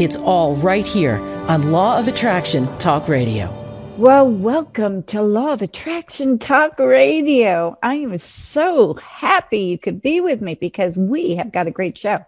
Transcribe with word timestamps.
It's 0.00 0.16
all 0.16 0.54
right 0.54 0.86
here 0.86 1.16
on 1.46 1.72
Law 1.72 1.98
of 1.98 2.08
Attraction 2.08 2.66
Talk 2.78 3.06
Radio. 3.06 3.52
Well, 3.98 4.30
welcome 4.30 5.02
to 5.02 5.20
Law 5.20 5.52
of 5.52 5.60
Attraction 5.60 6.38
Talk 6.38 6.78
Radio. 6.78 7.76
I 7.82 7.96
am 7.96 8.16
so 8.16 8.94
happy 8.94 9.58
you 9.58 9.76
could 9.76 10.00
be 10.00 10.22
with 10.22 10.40
me 10.40 10.54
because 10.54 10.96
we 10.96 11.34
have 11.34 11.52
got 11.52 11.66
a 11.66 11.70
great 11.70 11.98
show. 11.98 12.24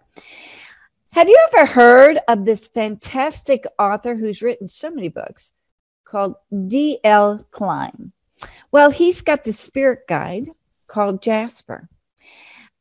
Have 1.13 1.31
you 1.31 1.49
ever 1.55 1.65
heard 1.65 2.19
of 2.29 2.45
this 2.45 2.69
fantastic 2.69 3.65
author 3.79 4.17
who's 4.17 4.43
written 4.43 4.69
so 4.69 4.91
many 4.91 5.09
books 5.09 5.53
called 6.05 6.35
D.L. 6.67 7.47
Kline? 7.53 8.13
Well, 8.71 8.91
he's 8.91 9.23
got 9.23 9.45
the 9.45 9.55
spirit 9.55 10.01
guide 10.07 10.51
called 10.89 11.23
Jasper. 11.23 11.89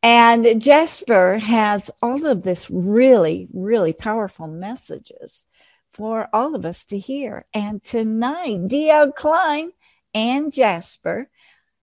And 0.04 0.62
Jasper 0.62 1.38
has 1.38 1.91
all 2.02 2.26
of 2.26 2.41
this 2.41 2.70
really, 2.72 3.48
really 3.54 3.94
powerful 3.94 4.48
messages 4.48 5.46
for 5.94 6.27
all 6.34 6.55
of 6.55 6.66
us 6.66 6.86
to 6.86 6.98
hear. 6.98 7.46
And 7.54 7.84
tonight, 7.84 8.68
D.L. 8.68 9.12
Kline 9.12 9.72
and 10.14 10.52
Jasper 10.52 11.30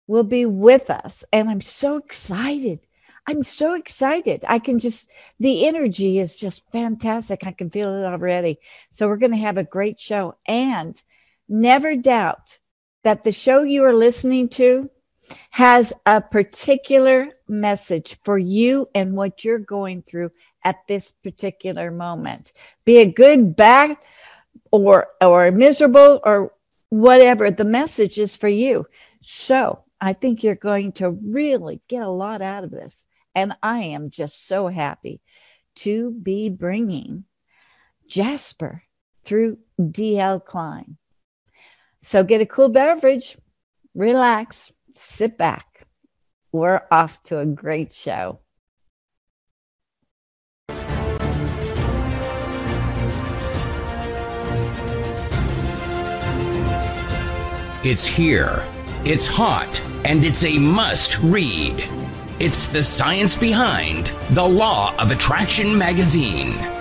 will 0.08 0.24
be 0.24 0.46
with 0.46 0.90
us. 0.90 1.26
And 1.32 1.50
I'm 1.50 1.62
so 1.62 1.98
excited 1.98 2.80
I'm 3.28 3.44
so 3.44 3.74
excited. 3.74 4.46
I 4.48 4.60
can 4.60 4.80
just, 4.80 5.12
the 5.40 5.68
energy 5.68 6.18
is 6.18 6.34
just 6.34 6.64
fantastic. 6.72 7.46
I 7.46 7.52
can 7.52 7.70
feel 7.70 7.94
it 7.94 8.06
already. 8.06 8.60
So 8.92 9.08
we're 9.08 9.18
going 9.18 9.34
to 9.34 9.38
have 9.38 9.58
a 9.58 9.66
great 9.66 10.00
show. 10.00 10.38
And 10.48 11.00
never 11.50 11.98
doubt 11.98 12.58
that 13.04 13.24
the 13.24 13.34
show 13.34 13.64
you 13.64 13.84
are 13.84 13.94
listening 13.94 14.48
to 14.50 14.90
has 15.52 15.94
a 16.06 16.22
particular 16.22 17.30
message 17.48 18.18
for 18.24 18.38
you 18.38 18.88
and 18.96 19.16
what 19.16 19.44
you're 19.44 19.60
going 19.60 20.02
through 20.02 20.32
at 20.64 20.78
this 20.88 21.12
particular 21.12 21.92
moment. 21.92 22.52
Be 22.86 22.98
it 22.98 23.16
good, 23.16 23.56
bad, 23.56 23.98
or 24.72 25.08
or 25.22 25.52
miserable 25.52 26.20
or 26.24 26.54
whatever, 26.90 27.52
the 27.52 27.66
message 27.66 28.18
is 28.18 28.36
for 28.36 28.48
you. 28.48 28.86
So 29.22 29.84
I 30.00 30.14
think 30.14 30.44
you're 30.44 30.56
going 30.56 30.94
to 30.94 31.12
really 31.12 31.82
get 31.88 32.04
a 32.04 32.10
lot 32.10 32.42
out 32.42 32.64
of 32.64 32.72
this. 32.72 33.06
And 33.36 33.56
I 33.62 33.80
am 33.80 34.10
just 34.10 34.48
so 34.48 34.68
happy 34.68 35.22
to 35.76 36.12
be 36.12 36.50
bringing 36.50 37.26
Jasper 38.08 38.84
through 39.24 39.60
DL 39.80 40.44
Kline. 40.44 40.98
So 42.02 42.24
get 42.24 42.42
a 42.42 42.46
cool 42.46 42.70
beverage, 42.70 43.38
relax, 43.94 44.72
sit 45.00 45.38
back. 45.38 45.88
We're 46.52 46.82
off 46.92 47.22
to 47.24 47.40
a 47.40 47.46
great 47.46 47.94
show. 47.94 48.40
It's 57.84 58.06
here, 58.06 58.66
it's 59.06 59.28
hot, 59.28 59.82
and 60.04 60.26
it's 60.26 60.44
a 60.44 60.58
must 60.58 61.20
read. 61.20 61.88
It's 62.40 62.68
the 62.68 62.84
science 62.84 63.36
behind 63.36 64.12
The 64.32 64.44
Law 64.44 64.94
of 64.98 65.12
Attraction 65.12 65.78
magazine. 65.78 66.77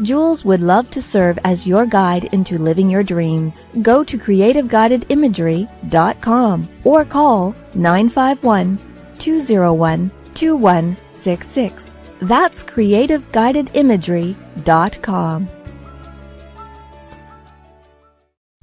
Jules 0.00 0.44
would 0.44 0.60
love 0.60 0.88
to 0.90 1.02
serve 1.02 1.40
as 1.44 1.66
your 1.66 1.86
guide 1.86 2.32
into 2.32 2.56
living 2.58 2.88
your 2.88 3.02
dreams. 3.02 3.66
Go 3.82 4.04
to 4.04 4.16
creativeguidedimagery.com 4.16 6.68
or 6.84 7.04
call 7.04 7.54
951 7.74 8.78
201 9.18 10.10
2166. 10.34 11.90
That's 12.22 12.64
creativeguidedimagery.com. 12.64 15.48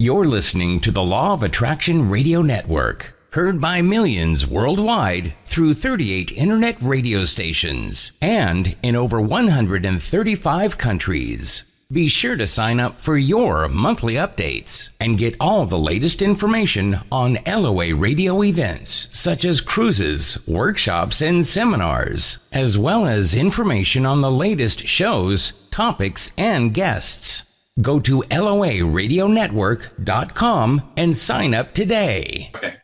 You're 0.02 0.24
listening 0.24 0.80
to 0.80 0.92
the 0.92 1.04
Law 1.04 1.34
of 1.34 1.44
Attraction 1.44 2.10
Radio 2.10 2.42
Network, 2.42 3.19
heard 3.32 3.62
by 3.62 3.82
millions 3.82 4.48
worldwide 4.48 5.34
through 5.46 5.74
38 5.74 6.32
internet 6.32 6.82
radio 6.82 7.26
stations 7.26 8.12
and 8.22 8.76
in 8.82 8.96
over 8.96 9.20
135 9.22 10.78
countries. 10.78 11.64
Be 11.92 12.08
sure 12.08 12.36
to 12.36 12.46
sign 12.46 12.80
up 12.80 13.02
for 13.02 13.18
your 13.18 13.68
monthly 13.68 14.14
updates 14.14 14.90
and 15.00 15.18
get 15.18 15.36
all 15.40 15.66
the 15.66 15.76
latest 15.78 16.22
information 16.22 17.00
on 17.12 17.40
LOA 17.48 17.96
radio 17.96 18.44
events 18.44 19.08
such 19.12 19.44
as 19.44 19.60
cruises, 19.60 20.38
workshops, 20.48 21.20
and 21.22 21.48
seminars, 21.48 22.48
as 22.52 22.78
well 22.78 23.08
as 23.08 23.34
information 23.34 24.06
on 24.06 24.22
the 24.22 24.30
latest 24.30 24.88
shows, 24.88 25.54
topics, 25.72 26.30
and 26.38 26.76
guests. 26.76 27.42
Go 27.82 28.00
to 28.02 28.22
LOARadionetwork.com 28.30 30.92
and 30.96 31.18
sign 31.18 31.56
up 31.56 31.74
today. 31.74 32.52
Okay. 32.56 32.76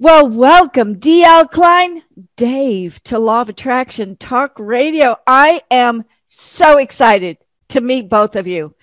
Well, 0.00 0.28
welcome, 0.28 1.00
DL 1.00 1.50
Kline, 1.50 2.04
Dave, 2.36 3.02
to 3.02 3.18
Law 3.18 3.40
of 3.40 3.48
Attraction 3.48 4.14
Talk 4.14 4.52
Radio. 4.56 5.16
I 5.26 5.60
am 5.72 6.04
so 6.28 6.78
excited 6.78 7.38
to 7.70 7.80
meet 7.80 8.08
both 8.08 8.36
of 8.36 8.46
you. 8.46 8.76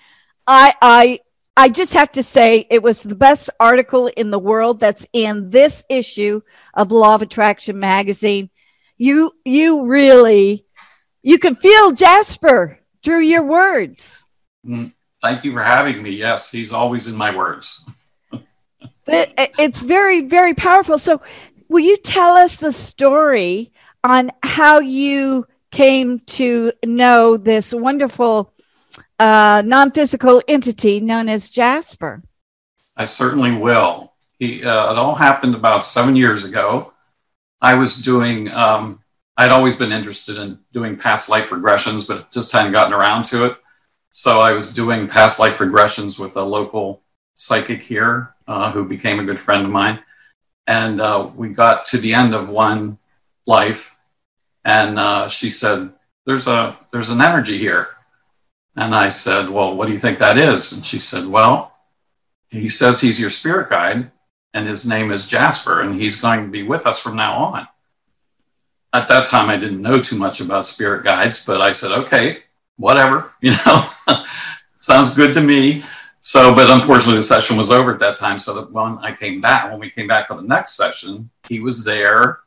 I, 0.45 0.73
I, 0.81 1.19
I 1.55 1.69
just 1.69 1.93
have 1.93 2.11
to 2.11 2.23
say 2.23 2.67
it 2.69 2.83
was 2.83 3.01
the 3.01 3.15
best 3.15 3.49
article 3.61 4.07
in 4.07 4.29
the 4.29 4.37
world 4.37 4.81
that's 4.81 5.07
in 5.13 5.49
this 5.49 5.85
issue 5.87 6.41
of 6.73 6.91
Law 6.91 7.15
of 7.15 7.21
Attraction 7.21 7.79
magazine. 7.79 8.49
You, 8.97 9.31
you 9.45 9.87
really, 9.87 10.65
you 11.23 11.37
can 11.39 11.55
feel 11.55 11.93
Jasper 11.93 12.77
through 13.05 13.21
your 13.21 13.43
words. 13.43 14.21
Mm, 14.67 14.91
Thank 15.21 15.45
you 15.45 15.53
for 15.53 15.63
having 15.63 16.03
me. 16.03 16.09
Yes, 16.09 16.51
he's 16.51 16.73
always 16.73 17.07
in 17.07 17.15
my 17.15 17.33
words. 17.33 17.89
it, 19.07 19.51
it's 19.59 19.81
very, 19.81 20.21
very 20.21 20.53
powerful. 20.53 20.97
So, 20.97 21.21
will 21.69 21.83
you 21.83 21.97
tell 21.97 22.35
us 22.35 22.57
the 22.57 22.71
story 22.71 23.71
on 24.03 24.31
how 24.43 24.79
you 24.79 25.47
came 25.71 26.19
to 26.19 26.71
know 26.85 27.37
this 27.37 27.73
wonderful 27.73 28.53
uh, 29.19 29.63
non 29.65 29.91
physical 29.91 30.41
entity 30.47 30.99
known 30.99 31.29
as 31.29 31.49
Jasper? 31.49 32.23
I 32.95 33.05
certainly 33.05 33.51
will. 33.51 34.13
He, 34.39 34.63
uh, 34.63 34.91
it 34.91 34.97
all 34.97 35.15
happened 35.15 35.55
about 35.55 35.85
seven 35.85 36.15
years 36.15 36.45
ago. 36.45 36.93
I 37.61 37.75
was 37.75 38.03
doing, 38.03 38.51
um, 38.51 39.01
I'd 39.37 39.51
always 39.51 39.77
been 39.77 39.91
interested 39.91 40.37
in 40.37 40.59
doing 40.71 40.97
past 40.97 41.29
life 41.29 41.49
regressions, 41.49 42.07
but 42.07 42.31
just 42.31 42.51
hadn't 42.51 42.73
gotten 42.73 42.93
around 42.93 43.25
to 43.27 43.45
it. 43.45 43.57
So 44.11 44.39
I 44.39 44.53
was 44.53 44.73
doing 44.73 45.07
past 45.07 45.39
life 45.39 45.57
regressions 45.57 46.19
with 46.19 46.37
a 46.37 46.43
local 46.43 47.01
psychic 47.35 47.81
here, 47.81 48.34
uh, 48.47 48.71
who 48.71 48.85
became 48.85 49.19
a 49.19 49.23
good 49.23 49.39
friend 49.39 49.65
of 49.65 49.71
mine. 49.71 49.99
And 50.67 50.99
uh, 50.99 51.29
we 51.35 51.49
got 51.49 51.85
to 51.87 51.97
the 51.97 52.13
end 52.13 52.33
of 52.33 52.49
one 52.49 52.97
life, 53.45 53.97
and 54.63 54.97
uh, 54.97 55.27
she 55.27 55.49
said, 55.49 55.91
"There's 56.25 56.47
a 56.47 56.75
there's 56.91 57.11
an 57.11 57.21
energy 57.21 57.57
here." 57.57 57.89
And 58.75 58.95
I 58.95 59.09
said, 59.09 59.49
"Well, 59.49 59.75
what 59.75 59.85
do 59.87 59.93
you 59.93 59.99
think 59.99 60.17
that 60.17 60.37
is?" 60.37 60.73
And 60.73 60.83
she 60.83 60.99
said, 60.99 61.27
"Well, 61.27 61.75
he 62.49 62.67
says 62.67 62.99
he's 62.99 63.19
your 63.19 63.29
spirit 63.29 63.69
guide, 63.69 64.09
and 64.55 64.67
his 64.67 64.89
name 64.89 65.11
is 65.11 65.27
Jasper, 65.27 65.81
and 65.81 66.01
he's 66.01 66.21
going 66.21 66.43
to 66.43 66.49
be 66.49 66.63
with 66.63 66.87
us 66.87 67.01
from 67.01 67.15
now 67.15 67.33
on." 67.33 67.67
At 68.91 69.07
that 69.09 69.27
time, 69.27 69.49
I 69.49 69.57
didn't 69.57 69.81
know 69.81 70.01
too 70.01 70.17
much 70.17 70.41
about 70.41 70.65
spirit 70.65 71.03
guides, 71.03 71.45
but 71.45 71.61
I 71.61 71.73
said, 71.73 71.91
"Okay, 71.91 72.37
whatever, 72.77 73.31
you 73.41 73.51
know, 73.51 73.85
sounds 74.77 75.15
good 75.15 75.35
to 75.35 75.41
me." 75.41 75.83
So, 76.25 76.55
but 76.55 76.71
unfortunately, 76.71 77.17
the 77.17 77.23
session 77.23 77.55
was 77.55 77.69
over 77.69 77.93
at 77.93 77.99
that 77.99 78.17
time. 78.17 78.39
So 78.39 78.55
that 78.55 78.71
when 78.71 78.97
I 78.97 79.11
came 79.11 79.41
back, 79.41 79.69
when 79.69 79.79
we 79.79 79.91
came 79.91 80.07
back 80.07 80.27
for 80.27 80.33
the 80.33 80.41
next 80.41 80.75
session, 80.75 81.29
he 81.47 81.59
was 81.59 81.85
there, 81.85 82.39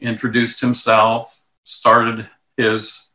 introduced 0.00 0.60
himself, 0.60 1.46
started 1.62 2.28
his 2.56 3.10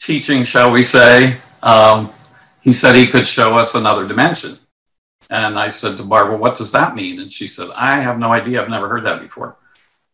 teaching, 0.00 0.42
shall 0.42 0.72
we 0.72 0.82
say. 0.82 1.36
Um, 1.62 2.10
he 2.60 2.72
said 2.72 2.96
he 2.96 3.06
could 3.06 3.24
show 3.24 3.56
us 3.56 3.76
another 3.76 4.06
dimension. 4.06 4.58
And 5.30 5.56
I 5.56 5.70
said 5.70 5.96
to 5.98 6.02
Barbara, 6.02 6.36
What 6.36 6.56
does 6.56 6.72
that 6.72 6.96
mean? 6.96 7.20
And 7.20 7.30
she 7.30 7.46
said, 7.46 7.68
I 7.76 8.00
have 8.00 8.18
no 8.18 8.32
idea. 8.32 8.60
I've 8.60 8.68
never 8.68 8.88
heard 8.88 9.06
that 9.06 9.22
before. 9.22 9.56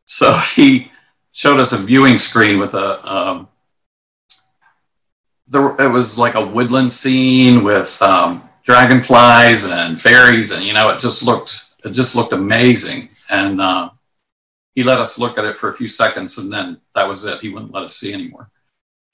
So 0.05 0.31
he 0.55 0.93
showed 1.32 1.58
us 1.58 1.72
a 1.72 1.87
viewing 1.87 2.19
screen 2.19 2.58
with 2.58 2.75
a, 2.75 3.10
um, 3.10 3.48
there, 5.52 5.76
it 5.78 5.90
was 5.90 6.19
like 6.19 6.34
a 6.34 6.44
woodland 6.44 6.90
scene 6.90 7.62
with 7.62 8.00
um, 8.00 8.43
dragonflies 8.64 9.70
and 9.70 10.00
fairies, 10.00 10.50
and 10.50 10.64
you 10.64 10.72
know, 10.72 10.88
it 10.90 10.99
just 10.99 11.22
looked 11.22 11.75
it 11.84 11.90
just 11.90 12.16
looked 12.16 12.32
amazing. 12.32 13.10
And 13.31 13.60
uh, 13.60 13.90
he 14.75 14.82
let 14.82 14.99
us 14.99 15.19
look 15.19 15.38
at 15.38 15.44
it 15.44 15.56
for 15.56 15.69
a 15.69 15.75
few 15.75 15.88
seconds, 15.88 16.38
and 16.38 16.52
then 16.52 16.81
that 16.94 17.06
was 17.06 17.25
it. 17.25 17.40
He 17.40 17.50
wouldn't 17.50 17.72
let 17.72 17.84
us 17.84 17.96
see 17.96 18.12
anymore. 18.12 18.50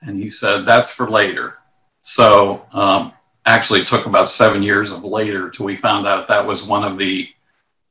And 0.00 0.16
he 0.16 0.30
said, 0.30 0.64
"That's 0.64 0.94
for 0.94 1.10
later." 1.10 1.54
So 2.02 2.64
um, 2.72 3.12
actually, 3.44 3.80
it 3.80 3.88
took 3.88 4.06
about 4.06 4.28
seven 4.28 4.62
years 4.62 4.92
of 4.92 5.04
later 5.04 5.50
till 5.50 5.66
we 5.66 5.76
found 5.76 6.06
out 6.06 6.28
that 6.28 6.46
was 6.46 6.68
one 6.68 6.84
of 6.84 6.98
the 6.98 7.28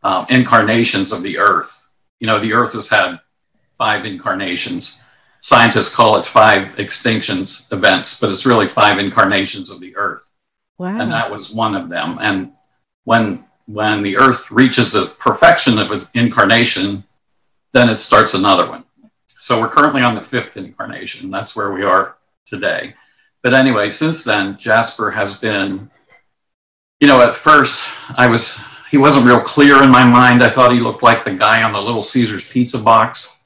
um, 0.04 0.26
incarnations 0.30 1.12
of 1.12 1.22
the 1.22 1.38
Earth. 1.38 1.90
You 2.20 2.28
know, 2.28 2.40
the 2.40 2.54
Earth 2.54 2.74
has 2.74 2.90
had 2.90 3.20
five 3.78 4.06
incarnations 4.06 5.04
scientists 5.40 5.96
call 5.96 6.18
it 6.18 6.26
five 6.26 6.76
extinctions 6.76 7.72
events, 7.72 8.20
but 8.20 8.32
it's 8.32 8.46
really 8.46 8.68
five 8.68 9.00
incarnations 9.00 9.72
of 9.72 9.80
the 9.80 9.96
Earth. 9.96 10.24
Wow. 10.78 11.00
And 11.00 11.12
that 11.12 11.30
was 11.30 11.54
one 11.54 11.76
of 11.76 11.90
them. 11.90 12.18
And 12.22 12.54
when 13.06 13.46
when 13.66 14.02
the 14.02 14.18
Earth 14.18 14.50
reaches 14.50 14.94
the 14.94 15.14
perfection 15.20 15.78
of 15.78 15.92
its 15.92 16.10
incarnation, 16.12 17.04
then 17.74 17.90
it 17.90 17.96
starts 17.96 18.34
another 18.34 18.70
one. 18.70 18.86
So 19.28 19.60
we're 19.60 19.70
currently 19.70 20.02
on 20.02 20.16
the 20.16 20.22
fifth 20.22 20.58
incarnation. 20.58 21.30
That's 21.30 21.56
where 21.56 21.72
we 21.72 21.84
are 21.84 22.18
today. 22.46 22.94
But 23.44 23.54
anyway, 23.54 23.90
since 23.90 24.24
then, 24.24 24.58
Jasper 24.58 25.12
has 25.12 25.40
been, 25.40 25.90
you 27.00 27.08
know, 27.08 27.22
at 27.22 27.36
first 27.36 27.94
I 28.18 28.28
was 28.28 28.66
he 28.90 28.98
wasn't 28.98 29.26
real 29.26 29.42
clear 29.42 29.84
in 29.84 29.90
my 29.90 30.06
mind. 30.06 30.42
I 30.42 30.50
thought 30.50 30.72
he 30.72 30.80
looked 30.80 31.04
like 31.04 31.24
the 31.24 31.36
guy 31.36 31.64
on 31.64 31.74
the 31.74 31.82
Little 31.82 32.04
Caesars 32.04 32.50
pizza 32.52 32.82
box. 32.82 33.37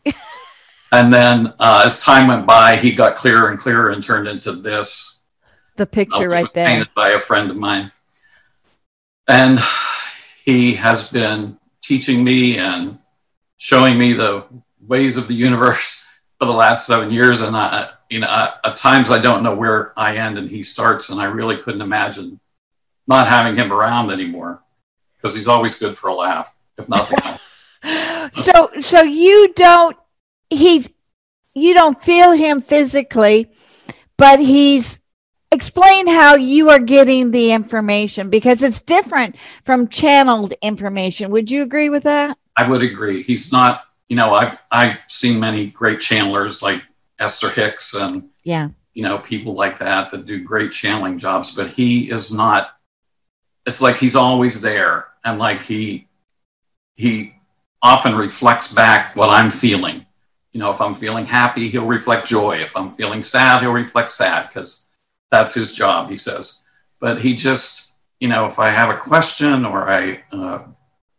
And 0.92 1.14
then 1.14 1.54
uh, 1.60 1.84
as 1.86 2.04
time 2.04 2.28
went 2.28 2.46
by, 2.46 2.76
he 2.76 2.92
got 2.92 3.16
clearer 3.16 3.50
and 3.50 3.58
clearer 3.58 3.90
and 3.92 4.04
turned 4.04 4.28
into 4.28 4.52
this. 4.52 5.22
The 5.78 5.86
picture 5.86 6.28
right 6.28 6.52
there. 6.54 6.68
Painted 6.68 6.94
by 6.94 7.10
a 7.10 7.20
friend 7.20 7.50
of 7.50 7.58
mine. 7.58 7.92
And 9.28 9.58
he 10.44 10.74
has 10.74 11.12
been 11.12 11.58
teaching 11.82 12.24
me 12.24 12.58
and 12.58 13.00
showing 13.58 13.98
me 13.98 14.14
the 14.14 14.44
ways 14.86 15.16
of 15.16 15.28
the 15.28 15.34
universe 15.34 16.14
for 16.40 16.46
the 16.46 16.52
last 16.52 16.88
seven 16.88 17.12
years. 17.12 17.42
And 17.42 17.56
I, 17.56 17.92
you 18.10 18.20
know, 18.20 18.28
I, 18.28 18.54
at 18.66 18.76
times 18.76 19.12
I 19.12 19.22
don't 19.22 19.44
know 19.44 19.56
where 19.56 19.98
I 19.98 20.18
end 20.18 20.38
and 20.38 20.50
he 20.50 20.62
starts, 20.62 21.10
and 21.10 21.22
I 21.22 21.26
really 21.26 21.58
couldn't 21.58 21.82
imagine 21.82 22.40
not 23.08 23.28
having 23.28 23.56
him 23.56 23.72
around 23.72 24.12
anymore 24.12 24.62
because 25.16 25.36
he's 25.36 25.48
always 25.48 25.80
good 25.80 25.96
for 25.96 26.10
a 26.10 26.14
laugh, 26.14 26.54
if 26.78 26.90
nothing 26.90 27.18
else. 27.24 27.42
so 28.34 28.70
so 28.80 29.02
you 29.02 29.54
don't 29.56 29.98
he's 30.51 30.88
you 31.56 31.74
don't 31.74 32.03
feel 32.03 32.31
him 32.31 32.62
physically 32.62 33.51
but 34.18 34.39
he's 34.39 35.00
explain 35.51 36.07
how 36.07 36.36
you 36.36 36.69
are 36.69 36.80
getting 36.80 37.31
the 37.31 37.51
information 37.51 38.30
because 38.30 38.62
it's 38.63 38.80
different 38.80 39.36
from 39.65 39.89
channeled 39.89 40.53
information. 40.62 41.30
Would 41.31 41.51
you 41.51 41.62
agree 41.63 41.89
with 41.89 42.03
that? 42.03 42.38
I 42.56 42.69
would 42.69 42.81
agree. 42.81 43.21
He's 43.21 43.51
not 43.51 43.83
you 44.12 44.18
know 44.18 44.33
i've 44.33 44.62
i've 44.74 45.01
seen 45.07 45.39
many 45.39 45.68
great 45.68 46.00
channelers 46.00 46.62
like 46.62 46.83
esther 47.18 47.50
hicks 47.50 47.94
and 47.94 48.30
yeah. 48.44 48.68
you 48.94 49.04
know 49.04 49.18
people 49.18 49.54
like 49.54 49.77
that 49.77 50.12
that 50.12 50.25
do 50.25 50.44
great 50.44 50.74
channeling 50.74 51.18
jobs 51.18 51.56
but 51.56 51.69
he 51.69 52.12
is 52.12 52.33
not 52.33 52.71
it's 53.65 53.81
like 53.81 53.95
he's 53.95 54.18
always 54.18 54.62
there 54.62 55.07
and 55.24 55.39
like 55.39 55.62
he 55.62 56.09
he 56.95 57.33
often 57.81 58.13
reflects 58.13 58.74
back 58.74 59.15
what 59.15 59.30
i'm 59.30 59.50
feeling 59.50 60.06
you 60.51 60.59
know, 60.59 60.71
if 60.71 60.81
I'm 60.81 60.95
feeling 60.95 61.25
happy, 61.25 61.69
he'll 61.69 61.86
reflect 61.86 62.27
joy. 62.27 62.57
If 62.57 62.75
I'm 62.75 62.92
feeling 62.92 63.24
sad, 63.24 63.62
he'll 63.62 63.71
reflect 63.71 64.12
sad 64.12 64.48
because 64.48 64.88
that's 65.30 65.53
his 65.53 65.75
job, 65.75 66.09
he 66.09 66.18
says. 66.18 66.63
But 67.00 67.21
he 67.21 67.36
just, 67.36 67.95
you 68.19 68.27
know, 68.27 68.48
if 68.48 68.59
I 68.59 68.69
have 68.69 68.89
a 68.89 69.00
question 69.00 69.65
or 69.65 69.89
I 69.89 70.24
uh, 70.31 70.59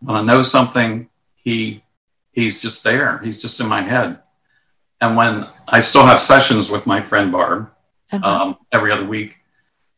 want 0.03 0.21
to 0.21 0.25
know 0.25 0.43
something, 0.43 1.09
he 1.35 1.83
he's 2.33 2.63
just 2.63 2.85
there. 2.85 3.19
He's 3.19 3.41
just 3.41 3.61
in 3.61 3.67
my 3.67 3.81
head. 3.81 4.19
And 5.01 5.17
when 5.17 5.47
I 5.67 5.81
still 5.81 6.05
have 6.05 6.21
sessions 6.21 6.71
with 6.71 6.87
my 6.87 7.01
friend 7.01 7.33
Barb 7.33 7.71
uh-huh. 8.13 8.27
um, 8.27 8.59
every 8.71 8.93
other 8.93 9.05
week, 9.05 9.39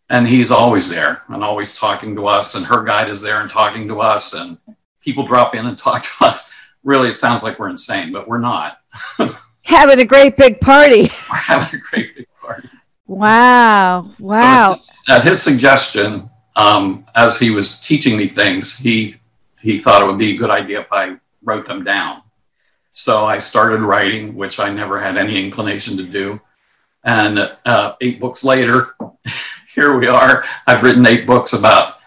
and 0.08 0.26
he's 0.26 0.50
always 0.50 0.90
there 0.90 1.22
and 1.28 1.42
always 1.42 1.76
talking 1.76 2.14
to 2.16 2.26
us, 2.26 2.54
and 2.54 2.64
her 2.66 2.84
guide 2.84 3.10
is 3.10 3.20
there 3.20 3.40
and 3.40 3.50
talking 3.50 3.88
to 3.88 4.00
us, 4.00 4.32
and 4.32 4.58
people 5.00 5.24
drop 5.24 5.54
in 5.54 5.66
and 5.66 5.78
talk 5.86 6.02
to 6.02 6.24
us. 6.24 6.53
Really, 6.84 7.08
it 7.08 7.14
sounds 7.14 7.42
like 7.42 7.58
we're 7.58 7.70
insane, 7.70 8.12
but 8.12 8.28
we're 8.28 8.38
not 8.38 8.78
having 9.62 10.00
a 10.00 10.04
great 10.04 10.36
big 10.36 10.60
party. 10.60 11.10
We're 11.30 11.36
having 11.36 11.80
a 11.80 11.82
great 11.82 12.14
big 12.14 12.26
party. 12.40 12.68
Wow. 13.06 14.10
Wow. 14.18 14.74
So 14.74 15.14
at 15.14 15.24
his 15.24 15.42
suggestion, 15.42 16.28
um, 16.56 17.06
as 17.14 17.38
he 17.38 17.50
was 17.50 17.80
teaching 17.80 18.16
me 18.16 18.26
things, 18.26 18.78
he 18.78 19.14
he 19.60 19.78
thought 19.78 20.02
it 20.02 20.06
would 20.06 20.18
be 20.18 20.34
a 20.34 20.36
good 20.36 20.50
idea 20.50 20.80
if 20.80 20.92
I 20.92 21.16
wrote 21.42 21.66
them 21.66 21.84
down. 21.84 22.22
So 22.92 23.24
I 23.24 23.38
started 23.38 23.80
writing, 23.80 24.34
which 24.34 24.60
I 24.60 24.72
never 24.72 25.00
had 25.00 25.16
any 25.16 25.42
inclination 25.42 25.96
to 25.96 26.04
do. 26.04 26.40
And 27.02 27.50
uh, 27.64 27.94
eight 28.00 28.20
books 28.20 28.44
later, 28.44 28.94
here 29.74 29.98
we 29.98 30.06
are. 30.06 30.44
I've 30.66 30.82
written 30.82 31.06
eight 31.06 31.26
books 31.26 31.54
about 31.54 31.98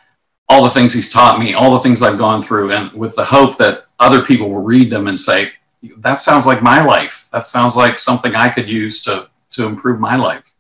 all 0.48 0.64
the 0.64 0.70
things 0.70 0.94
he's 0.94 1.12
taught 1.12 1.40
me, 1.40 1.54
all 1.56 1.74
the 1.74 1.80
things 1.80 2.02
I've 2.02 2.18
gone 2.18 2.42
through, 2.42 2.72
and 2.72 2.92
with 2.94 3.16
the 3.16 3.26
hope 3.26 3.58
that 3.58 3.87
other 4.00 4.22
people 4.22 4.50
will 4.50 4.64
read 4.64 4.90
them 4.90 5.08
and 5.08 5.18
say, 5.18 5.52
that 5.98 6.16
sounds 6.16 6.46
like 6.46 6.62
my 6.62 6.84
life. 6.84 7.30
That 7.32 7.46
sounds 7.46 7.76
like 7.76 7.98
something 8.00 8.36
I 8.36 8.50
could 8.50 8.70
use 8.70 9.04
to 9.04 9.30
to 9.52 9.66
improve 9.66 10.00
my 10.00 10.16
life. 10.16 10.54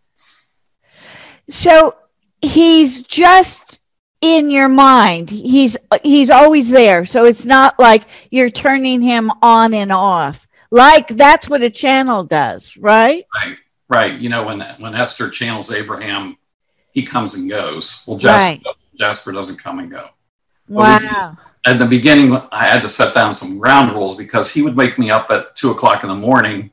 So 1.49 1.95
he's 2.41 3.03
just 3.03 3.79
in 4.21 4.49
your 4.49 4.69
mind. 4.69 5.29
He's 5.29 5.77
he's 6.03 6.29
always 6.29 6.69
there. 6.69 7.05
So 7.05 7.25
it's 7.25 7.45
not 7.45 7.79
like 7.79 8.03
you're 8.31 8.49
turning 8.49 9.01
him 9.01 9.31
on 9.41 9.73
and 9.73 9.91
off. 9.91 10.47
Like 10.69 11.07
that's 11.07 11.49
what 11.49 11.63
a 11.63 11.69
channel 11.69 12.23
does, 12.23 12.77
right? 12.77 13.25
Right. 13.43 13.57
Right. 13.89 14.19
You 14.19 14.29
know 14.29 14.45
when 14.45 14.61
when 14.79 14.95
Esther 14.95 15.29
channels 15.29 15.71
Abraham, 15.71 16.37
he 16.91 17.03
comes 17.03 17.35
and 17.35 17.49
goes. 17.49 18.03
Well, 18.07 18.17
Jasper, 18.17 18.61
right. 18.65 18.75
Jasper 18.95 19.31
doesn't 19.31 19.57
come 19.57 19.79
and 19.79 19.89
go. 19.89 20.09
Wow 20.67 21.37
at 21.67 21.79
the 21.79 21.85
beginning, 21.85 22.33
I 22.51 22.65
had 22.65 22.81
to 22.83 22.87
set 22.87 23.13
down 23.13 23.33
some 23.33 23.59
ground 23.59 23.91
rules 23.91 24.15
because 24.15 24.53
he 24.53 24.61
would 24.61 24.75
wake 24.75 24.97
me 24.97 25.11
up 25.11 25.29
at 25.29 25.55
two 25.55 25.71
o'clock 25.71 26.03
in 26.03 26.09
the 26.09 26.15
morning 26.15 26.71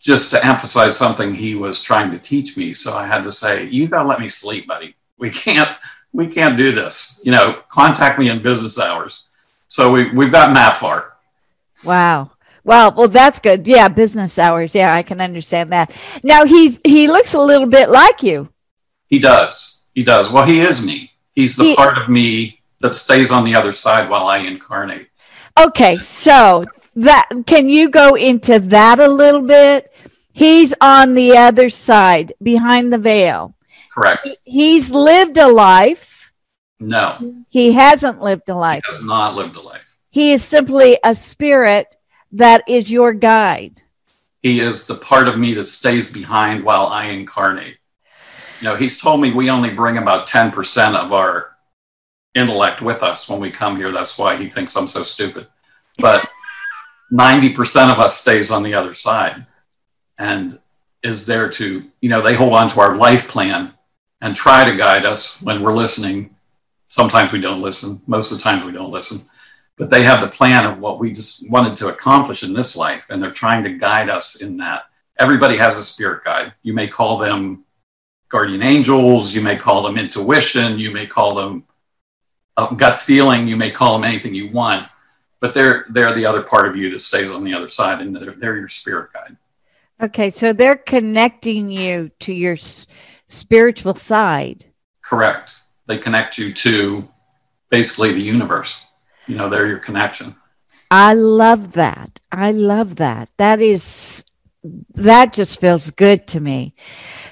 just 0.00 0.30
to 0.32 0.44
emphasize 0.44 0.96
something 0.96 1.32
he 1.32 1.54
was 1.54 1.82
trying 1.82 2.10
to 2.10 2.18
teach 2.18 2.56
me. 2.56 2.74
So 2.74 2.94
I 2.94 3.06
had 3.06 3.22
to 3.24 3.32
say, 3.32 3.64
"You 3.64 3.88
got 3.88 4.02
to 4.02 4.08
let 4.08 4.20
me 4.20 4.28
sleep, 4.28 4.66
buddy. 4.66 4.94
We 5.16 5.30
can't, 5.30 5.70
we 6.12 6.26
can't 6.26 6.56
do 6.58 6.72
this. 6.72 7.22
You 7.24 7.32
know, 7.32 7.52
contact 7.68 8.18
me 8.18 8.28
in 8.28 8.42
business 8.42 8.78
hours." 8.78 9.28
So 9.68 9.90
we 9.90 10.10
we've 10.10 10.32
gotten 10.32 10.54
that 10.54 10.76
far. 10.76 11.14
Wow. 11.86 12.32
Well, 12.64 12.92
well, 12.96 13.08
that's 13.08 13.38
good. 13.38 13.66
Yeah, 13.66 13.88
business 13.88 14.38
hours. 14.38 14.74
Yeah, 14.74 14.94
I 14.94 15.02
can 15.02 15.20
understand 15.20 15.70
that. 15.70 15.92
Now 16.22 16.44
he 16.44 16.78
he 16.84 17.08
looks 17.08 17.34
a 17.34 17.40
little 17.40 17.66
bit 17.66 17.88
like 17.88 18.22
you. 18.22 18.50
He 19.06 19.18
does. 19.18 19.84
He 19.94 20.02
does. 20.04 20.30
Well, 20.30 20.44
he 20.44 20.60
is 20.60 20.86
me. 20.86 21.12
He's 21.34 21.56
the 21.56 21.64
he, 21.64 21.76
part 21.76 21.98
of 21.98 22.08
me 22.08 22.61
that 22.82 22.94
stays 22.96 23.30
on 23.30 23.44
the 23.44 23.54
other 23.54 23.72
side 23.72 24.10
while 24.10 24.26
I 24.26 24.38
incarnate. 24.38 25.08
Okay, 25.58 25.98
so 25.98 26.64
that 26.96 27.28
can 27.46 27.68
you 27.68 27.88
go 27.88 28.14
into 28.16 28.58
that 28.58 29.00
a 29.00 29.08
little 29.08 29.42
bit? 29.42 29.92
He's 30.32 30.74
on 30.80 31.14
the 31.14 31.36
other 31.36 31.70
side, 31.70 32.32
behind 32.42 32.92
the 32.92 32.98
veil. 32.98 33.54
Correct. 33.92 34.28
He's 34.44 34.90
lived 34.90 35.36
a 35.36 35.48
life 35.48 36.32
No, 36.80 37.16
He 37.50 37.72
hasn't 37.72 38.20
lived 38.20 38.48
a 38.48 38.54
life. 38.54 38.82
he 38.86 38.92
has 38.92 39.04
not 39.04 39.34
lived 39.36 39.56
a 39.56 39.60
life. 39.60 39.84
He 40.10 40.32
is 40.32 40.42
simply 40.42 40.98
a 41.04 41.14
spirit 41.14 41.86
that 42.32 42.64
is 42.66 42.90
your 42.90 43.12
guide. 43.12 43.82
He 44.42 44.58
is 44.60 44.86
the 44.86 44.94
part 44.96 45.28
of 45.28 45.38
me 45.38 45.54
that 45.54 45.66
stays 45.68 46.12
behind 46.12 46.64
while 46.64 46.86
I 46.86 47.04
incarnate. 47.06 47.76
You 48.60 48.68
know, 48.68 48.76
he's 48.76 49.00
told 49.00 49.20
me 49.20 49.30
we 49.32 49.50
only 49.50 49.70
bring 49.70 49.98
about 49.98 50.26
10% 50.28 50.94
of 50.96 51.12
our 51.12 51.51
intellect 52.34 52.80
with 52.82 53.02
us 53.02 53.28
when 53.28 53.40
we 53.40 53.50
come 53.50 53.76
here. 53.76 53.92
That's 53.92 54.18
why 54.18 54.36
he 54.36 54.48
thinks 54.48 54.76
I'm 54.76 54.86
so 54.86 55.02
stupid. 55.02 55.46
But 55.98 56.28
90% 57.12 57.92
of 57.92 57.98
us 57.98 58.20
stays 58.20 58.50
on 58.50 58.62
the 58.62 58.74
other 58.74 58.94
side 58.94 59.46
and 60.18 60.58
is 61.02 61.26
there 61.26 61.50
to, 61.50 61.84
you 62.00 62.08
know, 62.08 62.22
they 62.22 62.34
hold 62.34 62.54
on 62.54 62.70
to 62.70 62.80
our 62.80 62.96
life 62.96 63.28
plan 63.28 63.72
and 64.20 64.34
try 64.34 64.64
to 64.64 64.76
guide 64.76 65.04
us 65.04 65.42
when 65.42 65.62
we're 65.62 65.74
listening. 65.74 66.30
Sometimes 66.88 67.32
we 67.32 67.40
don't 67.40 67.60
listen. 67.60 68.00
Most 68.06 68.32
of 68.32 68.38
the 68.38 68.44
times 68.44 68.64
we 68.64 68.72
don't 68.72 68.92
listen. 68.92 69.28
But 69.76 69.90
they 69.90 70.02
have 70.02 70.20
the 70.20 70.28
plan 70.28 70.64
of 70.64 70.78
what 70.78 70.98
we 70.98 71.12
just 71.12 71.50
wanted 71.50 71.76
to 71.76 71.88
accomplish 71.88 72.44
in 72.44 72.52
this 72.52 72.76
life, 72.76 73.10
and 73.10 73.22
they're 73.22 73.30
trying 73.30 73.64
to 73.64 73.78
guide 73.78 74.08
us 74.08 74.40
in 74.40 74.56
that. 74.58 74.84
Everybody 75.18 75.56
has 75.56 75.76
a 75.76 75.82
spirit 75.82 76.24
guide. 76.24 76.52
You 76.62 76.72
may 76.72 76.86
call 76.86 77.18
them 77.18 77.64
guardian 78.28 78.62
angels, 78.62 79.34
you 79.34 79.42
may 79.42 79.56
call 79.56 79.82
them 79.82 79.98
intuition, 79.98 80.78
you 80.78 80.90
may 80.90 81.06
call 81.06 81.34
them 81.34 81.64
a 82.56 82.74
gut 82.76 82.98
feeling, 82.98 83.48
you 83.48 83.56
may 83.56 83.70
call 83.70 83.98
them 83.98 84.04
anything 84.08 84.34
you 84.34 84.48
want, 84.48 84.86
but 85.40 85.54
they're 85.54 85.86
they're 85.90 86.14
the 86.14 86.26
other 86.26 86.42
part 86.42 86.68
of 86.68 86.76
you 86.76 86.90
that 86.90 87.00
stays 87.00 87.30
on 87.30 87.44
the 87.44 87.54
other 87.54 87.68
side, 87.68 88.00
and 88.00 88.14
they're, 88.14 88.32
they're 88.32 88.56
your 88.56 88.68
spirit 88.68 89.12
guide. 89.12 89.36
Okay, 90.02 90.30
so 90.30 90.52
they're 90.52 90.76
connecting 90.76 91.70
you 91.70 92.10
to 92.20 92.32
your 92.32 92.54
s- 92.54 92.86
spiritual 93.28 93.94
side. 93.94 94.66
Correct. 95.02 95.60
They 95.86 95.98
connect 95.98 96.38
you 96.38 96.52
to 96.52 97.08
basically 97.70 98.12
the 98.12 98.20
universe. 98.22 98.84
You 99.26 99.36
know, 99.36 99.48
they're 99.48 99.68
your 99.68 99.78
connection. 99.78 100.34
I 100.90 101.14
love 101.14 101.72
that. 101.72 102.20
I 102.30 102.52
love 102.52 102.96
that. 102.96 103.30
That 103.38 103.60
is 103.60 104.24
that 104.94 105.32
just 105.32 105.60
feels 105.60 105.90
good 105.90 106.26
to 106.28 106.40
me. 106.40 106.74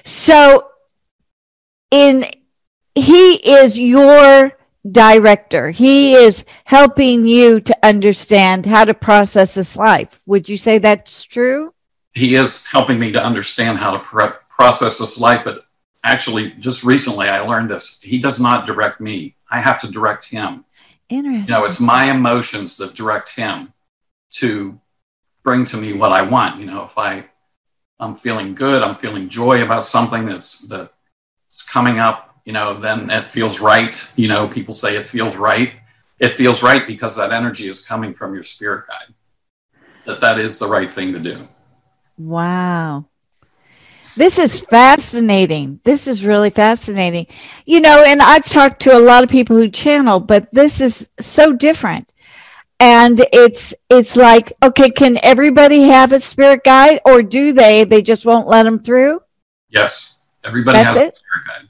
So 0.03 0.67
in 1.91 2.25
he 2.95 3.35
is 3.35 3.79
your 3.79 4.53
director. 4.89 5.71
He 5.71 6.13
is 6.13 6.45
helping 6.63 7.25
you 7.25 7.59
to 7.61 7.77
understand 7.83 8.65
how 8.65 8.85
to 8.85 8.93
process 8.93 9.55
this 9.55 9.77
life. 9.77 10.19
Would 10.25 10.49
you 10.49 10.57
say 10.57 10.77
that's 10.77 11.23
true? 11.23 11.73
He 12.13 12.35
is 12.35 12.65
helping 12.65 12.99
me 12.99 13.11
to 13.11 13.23
understand 13.23 13.77
how 13.77 13.91
to 13.91 13.99
pro- 13.99 14.33
process 14.49 14.97
this 14.97 15.19
life, 15.19 15.43
but 15.43 15.61
actually, 16.03 16.51
just 16.51 16.83
recently 16.83 17.29
I 17.29 17.39
learned 17.41 17.69
this. 17.69 18.01
He 18.01 18.19
does 18.19 18.39
not 18.39 18.65
direct 18.65 18.99
me. 18.99 19.35
I 19.49 19.59
have 19.59 19.79
to 19.81 19.91
direct 19.91 20.29
him. 20.29 20.65
Interesting. 21.09 21.53
You 21.53 21.59
know, 21.59 21.65
it's 21.65 21.79
my 21.79 22.05
emotions 22.05 22.77
that 22.77 22.95
direct 22.95 23.35
him 23.35 23.73
to 24.31 24.79
bring 25.43 25.65
to 25.65 25.77
me 25.77 25.93
what 25.93 26.11
I 26.11 26.21
want. 26.21 26.59
You 26.59 26.65
know, 26.65 26.83
if 26.83 26.97
I 26.97 27.25
I'm 27.99 28.15
feeling 28.15 28.55
good, 28.55 28.81
I'm 28.81 28.95
feeling 28.95 29.29
joy 29.29 29.63
about 29.63 29.85
something 29.85 30.25
that's 30.25 30.67
that's 30.67 31.69
coming 31.69 31.99
up, 31.99 32.30
you 32.45 32.53
know, 32.53 32.73
then 32.73 33.09
it 33.09 33.25
feels 33.25 33.61
right. 33.61 34.13
You 34.15 34.27
know, 34.27 34.47
people 34.47 34.73
say 34.73 34.95
it 34.95 35.07
feels 35.07 35.37
right. 35.37 35.71
It 36.19 36.29
feels 36.29 36.61
right 36.61 36.85
because 36.85 37.15
that 37.17 37.31
energy 37.31 37.67
is 37.67 37.85
coming 37.85 38.13
from 38.13 38.33
your 38.33 38.43
spirit 38.43 38.85
guide. 38.87 39.13
That 40.05 40.21
that 40.21 40.39
is 40.39 40.59
the 40.59 40.67
right 40.67 40.91
thing 40.91 41.13
to 41.13 41.19
do. 41.19 41.37
Wow. 42.17 43.05
This 44.17 44.39
is 44.39 44.61
fascinating. 44.61 45.79
This 45.83 46.07
is 46.07 46.25
really 46.25 46.49
fascinating. 46.49 47.27
You 47.65 47.81
know, 47.81 48.03
and 48.03 48.21
I've 48.21 48.45
talked 48.45 48.81
to 48.81 48.97
a 48.97 48.99
lot 48.99 49.23
of 49.23 49.29
people 49.29 49.55
who 49.55 49.69
channel, 49.69 50.19
but 50.19 50.47
this 50.51 50.81
is 50.81 51.09
so 51.19 51.53
different. 51.53 52.11
And 52.79 53.23
it's 53.31 53.75
it's 53.89 54.15
like, 54.15 54.53
okay, 54.63 54.89
can 54.89 55.19
everybody 55.21 55.83
have 55.83 56.11
a 56.11 56.19
spirit 56.19 56.63
guide 56.63 56.99
or 57.05 57.21
do 57.21 57.53
they 57.53 57.83
they 57.83 58.01
just 58.01 58.25
won't 58.25 58.47
let 58.47 58.63
them 58.63 58.79
through? 58.79 59.21
Yes, 59.69 60.19
everybody 60.43 60.79
That's 60.79 60.97
has 60.97 61.09
a 61.09 61.13
spirit 61.15 61.47
guide, 61.47 61.69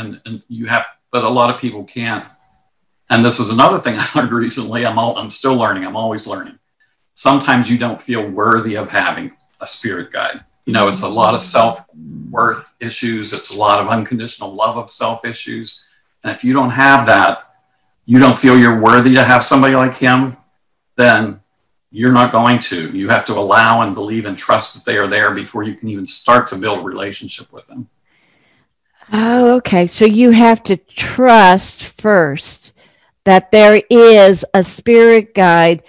and 0.00 0.20
and 0.26 0.44
you 0.48 0.66
have, 0.66 0.86
but 1.10 1.24
a 1.24 1.28
lot 1.28 1.54
of 1.54 1.60
people 1.60 1.84
can't. 1.84 2.24
And 3.10 3.24
this 3.24 3.40
is 3.40 3.52
another 3.52 3.78
thing 3.78 3.96
I 3.98 4.06
learned 4.14 4.32
recently. 4.32 4.86
I'm 4.86 4.98
all, 4.98 5.16
I'm 5.16 5.30
still 5.30 5.56
learning. 5.56 5.84
I'm 5.84 5.96
always 5.96 6.26
learning. 6.26 6.58
Sometimes 7.14 7.70
you 7.70 7.78
don't 7.78 8.00
feel 8.00 8.26
worthy 8.26 8.76
of 8.76 8.88
having 8.88 9.32
a 9.60 9.66
spirit 9.66 10.12
guide. 10.12 10.42
You 10.64 10.72
know, 10.72 10.88
it's 10.88 11.02
a 11.02 11.08
lot 11.08 11.34
of 11.34 11.42
self 11.42 11.86
worth 12.30 12.74
issues. 12.80 13.32
It's 13.32 13.56
a 13.56 13.58
lot 13.58 13.80
of 13.80 13.88
unconditional 13.88 14.54
love 14.54 14.76
of 14.76 14.90
self 14.90 15.24
issues. 15.24 15.88
And 16.22 16.32
if 16.32 16.44
you 16.44 16.52
don't 16.52 16.70
have 16.70 17.06
that, 17.06 17.44
you 18.06 18.18
don't 18.18 18.38
feel 18.38 18.58
you're 18.58 18.80
worthy 18.80 19.14
to 19.14 19.24
have 19.24 19.42
somebody 19.42 19.74
like 19.74 19.96
him, 19.96 20.36
then 20.96 21.40
you're 21.90 22.12
not 22.12 22.32
going 22.32 22.58
to. 22.60 22.90
You 22.96 23.08
have 23.08 23.24
to 23.26 23.34
allow 23.34 23.82
and 23.82 23.94
believe 23.94 24.26
and 24.26 24.38
trust 24.38 24.74
that 24.74 24.90
they 24.90 24.98
are 24.98 25.06
there 25.06 25.32
before 25.32 25.62
you 25.62 25.74
can 25.74 25.88
even 25.88 26.06
start 26.06 26.48
to 26.48 26.56
build 26.56 26.80
a 26.80 26.82
relationship 26.82 27.52
with 27.52 27.66
them. 27.66 27.88
Oh, 29.12 29.56
okay. 29.56 29.86
So 29.86 30.04
you 30.04 30.30
have 30.30 30.62
to 30.64 30.76
trust 30.76 31.82
first 31.82 32.74
that 33.24 33.50
there 33.50 33.82
is 33.90 34.44
a 34.54 34.64
spirit 34.64 35.34
guide 35.34 35.82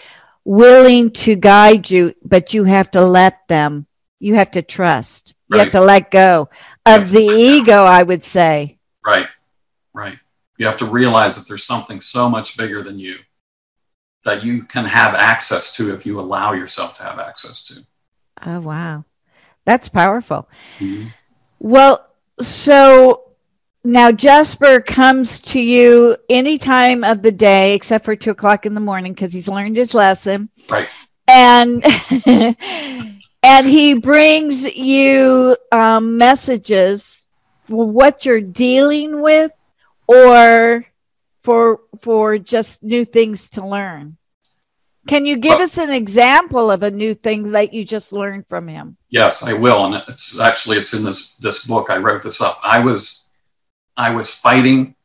willing 0.43 1.11
to 1.11 1.35
guide 1.35 1.89
you, 1.89 2.13
but 2.23 2.53
you 2.53 2.63
have 2.63 2.91
to 2.91 3.01
let 3.01 3.47
them. 3.47 3.85
You 4.19 4.35
have 4.35 4.51
to 4.51 4.61
trust. 4.61 5.33
You 5.49 5.59
have 5.59 5.71
to 5.71 5.81
let 5.81 6.11
go 6.11 6.49
of 6.85 7.09
the 7.09 7.23
ego, 7.23 7.83
I 7.83 8.03
would 8.03 8.23
say. 8.23 8.77
Right, 9.05 9.27
right. 9.93 10.17
You 10.57 10.65
have 10.67 10.77
to 10.77 10.85
realize 10.85 11.35
that 11.35 11.47
there's 11.47 11.63
something 11.63 11.99
so 11.99 12.29
much 12.29 12.55
bigger 12.55 12.83
than 12.83 12.99
you 12.99 13.17
that 14.23 14.43
you 14.43 14.63
can 14.63 14.85
have 14.85 15.15
access 15.15 15.75
to 15.75 15.93
if 15.93 16.05
you 16.05 16.19
allow 16.19 16.53
yourself 16.53 16.95
to 16.97 17.03
have 17.03 17.19
access 17.19 17.63
to. 17.65 17.83
Oh, 18.45 18.59
wow. 18.59 19.05
That's 19.65 19.89
powerful. 19.89 20.47
Mm-hmm. 20.79 21.07
Well, 21.59 22.07
so 22.41 23.31
now 23.83 24.11
Jasper 24.11 24.79
comes 24.81 25.39
to 25.39 25.59
you 25.59 26.15
any 26.29 26.57
time 26.57 27.03
of 27.03 27.21
the 27.21 27.31
day 27.31 27.73
except 27.73 28.05
for 28.05 28.15
two 28.15 28.31
o'clock 28.31 28.65
in 28.65 28.73
the 28.73 28.79
morning 28.79 29.13
because 29.13 29.33
he's 29.33 29.47
learned 29.47 29.77
his 29.77 29.93
lesson. 29.93 30.49
Right. 30.69 30.87
And 31.27 31.83
and 33.43 33.67
he 33.67 33.95
brings 33.95 34.65
you 34.75 35.57
um, 35.71 36.17
messages 36.17 37.25
for 37.63 37.89
what 37.89 38.25
you're 38.25 38.41
dealing 38.41 39.21
with 39.21 39.51
or 40.07 40.85
for 41.41 41.81
for 42.01 42.37
just 42.37 42.83
new 42.83 43.05
things 43.05 43.49
to 43.49 43.65
learn. 43.65 44.17
Can 45.07 45.25
you 45.25 45.37
give 45.37 45.55
Well- 45.55 45.63
us 45.63 45.77
an 45.77 45.89
example 45.89 46.69
of 46.69 46.83
a 46.83 46.91
new 46.91 47.15
thing 47.15 47.51
that 47.51 47.73
you 47.73 47.83
just 47.83 48.13
learned 48.13 48.45
from 48.47 48.67
him? 48.67 48.97
Yes, 49.09 49.43
I 49.43 49.53
will, 49.53 49.85
and 49.85 50.03
it's 50.07 50.39
actually 50.39 50.77
it's 50.77 50.93
in 50.93 51.03
this 51.03 51.35
this 51.37 51.65
book. 51.65 51.89
I 51.89 51.97
wrote 51.97 52.23
this 52.23 52.41
up. 52.41 52.59
I 52.63 52.79
was 52.79 53.29
I 53.97 54.11
was 54.11 54.29
fighting 54.29 54.95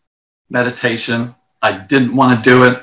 meditation. 0.50 1.34
I 1.62 1.72
didn't 1.72 2.14
want 2.14 2.36
to 2.36 2.50
do 2.50 2.64
it. 2.64 2.82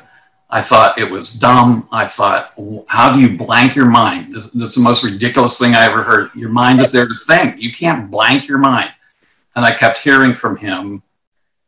I 0.49 0.61
thought 0.61 0.97
it 0.99 1.09
was 1.09 1.33
dumb. 1.33 1.87
I 1.91 2.05
thought, 2.05 2.53
how 2.87 3.11
do 3.13 3.19
you 3.19 3.37
blank 3.37 3.75
your 3.75 3.85
mind? 3.87 4.33
This- 4.33 4.51
That's 4.51 4.75
the 4.75 4.83
most 4.83 5.03
ridiculous 5.03 5.57
thing 5.57 5.73
I 5.73 5.85
ever 5.85 6.03
heard. 6.03 6.29
Your 6.35 6.49
mind 6.49 6.79
is 6.79 6.91
there 6.91 7.07
to 7.07 7.15
think. 7.25 7.59
You 7.61 7.71
can't 7.71 8.11
blank 8.11 8.47
your 8.47 8.59
mind. 8.59 8.91
And 9.55 9.65
I 9.65 9.71
kept 9.73 9.99
hearing 9.99 10.33
from 10.33 10.57
him, 10.57 11.01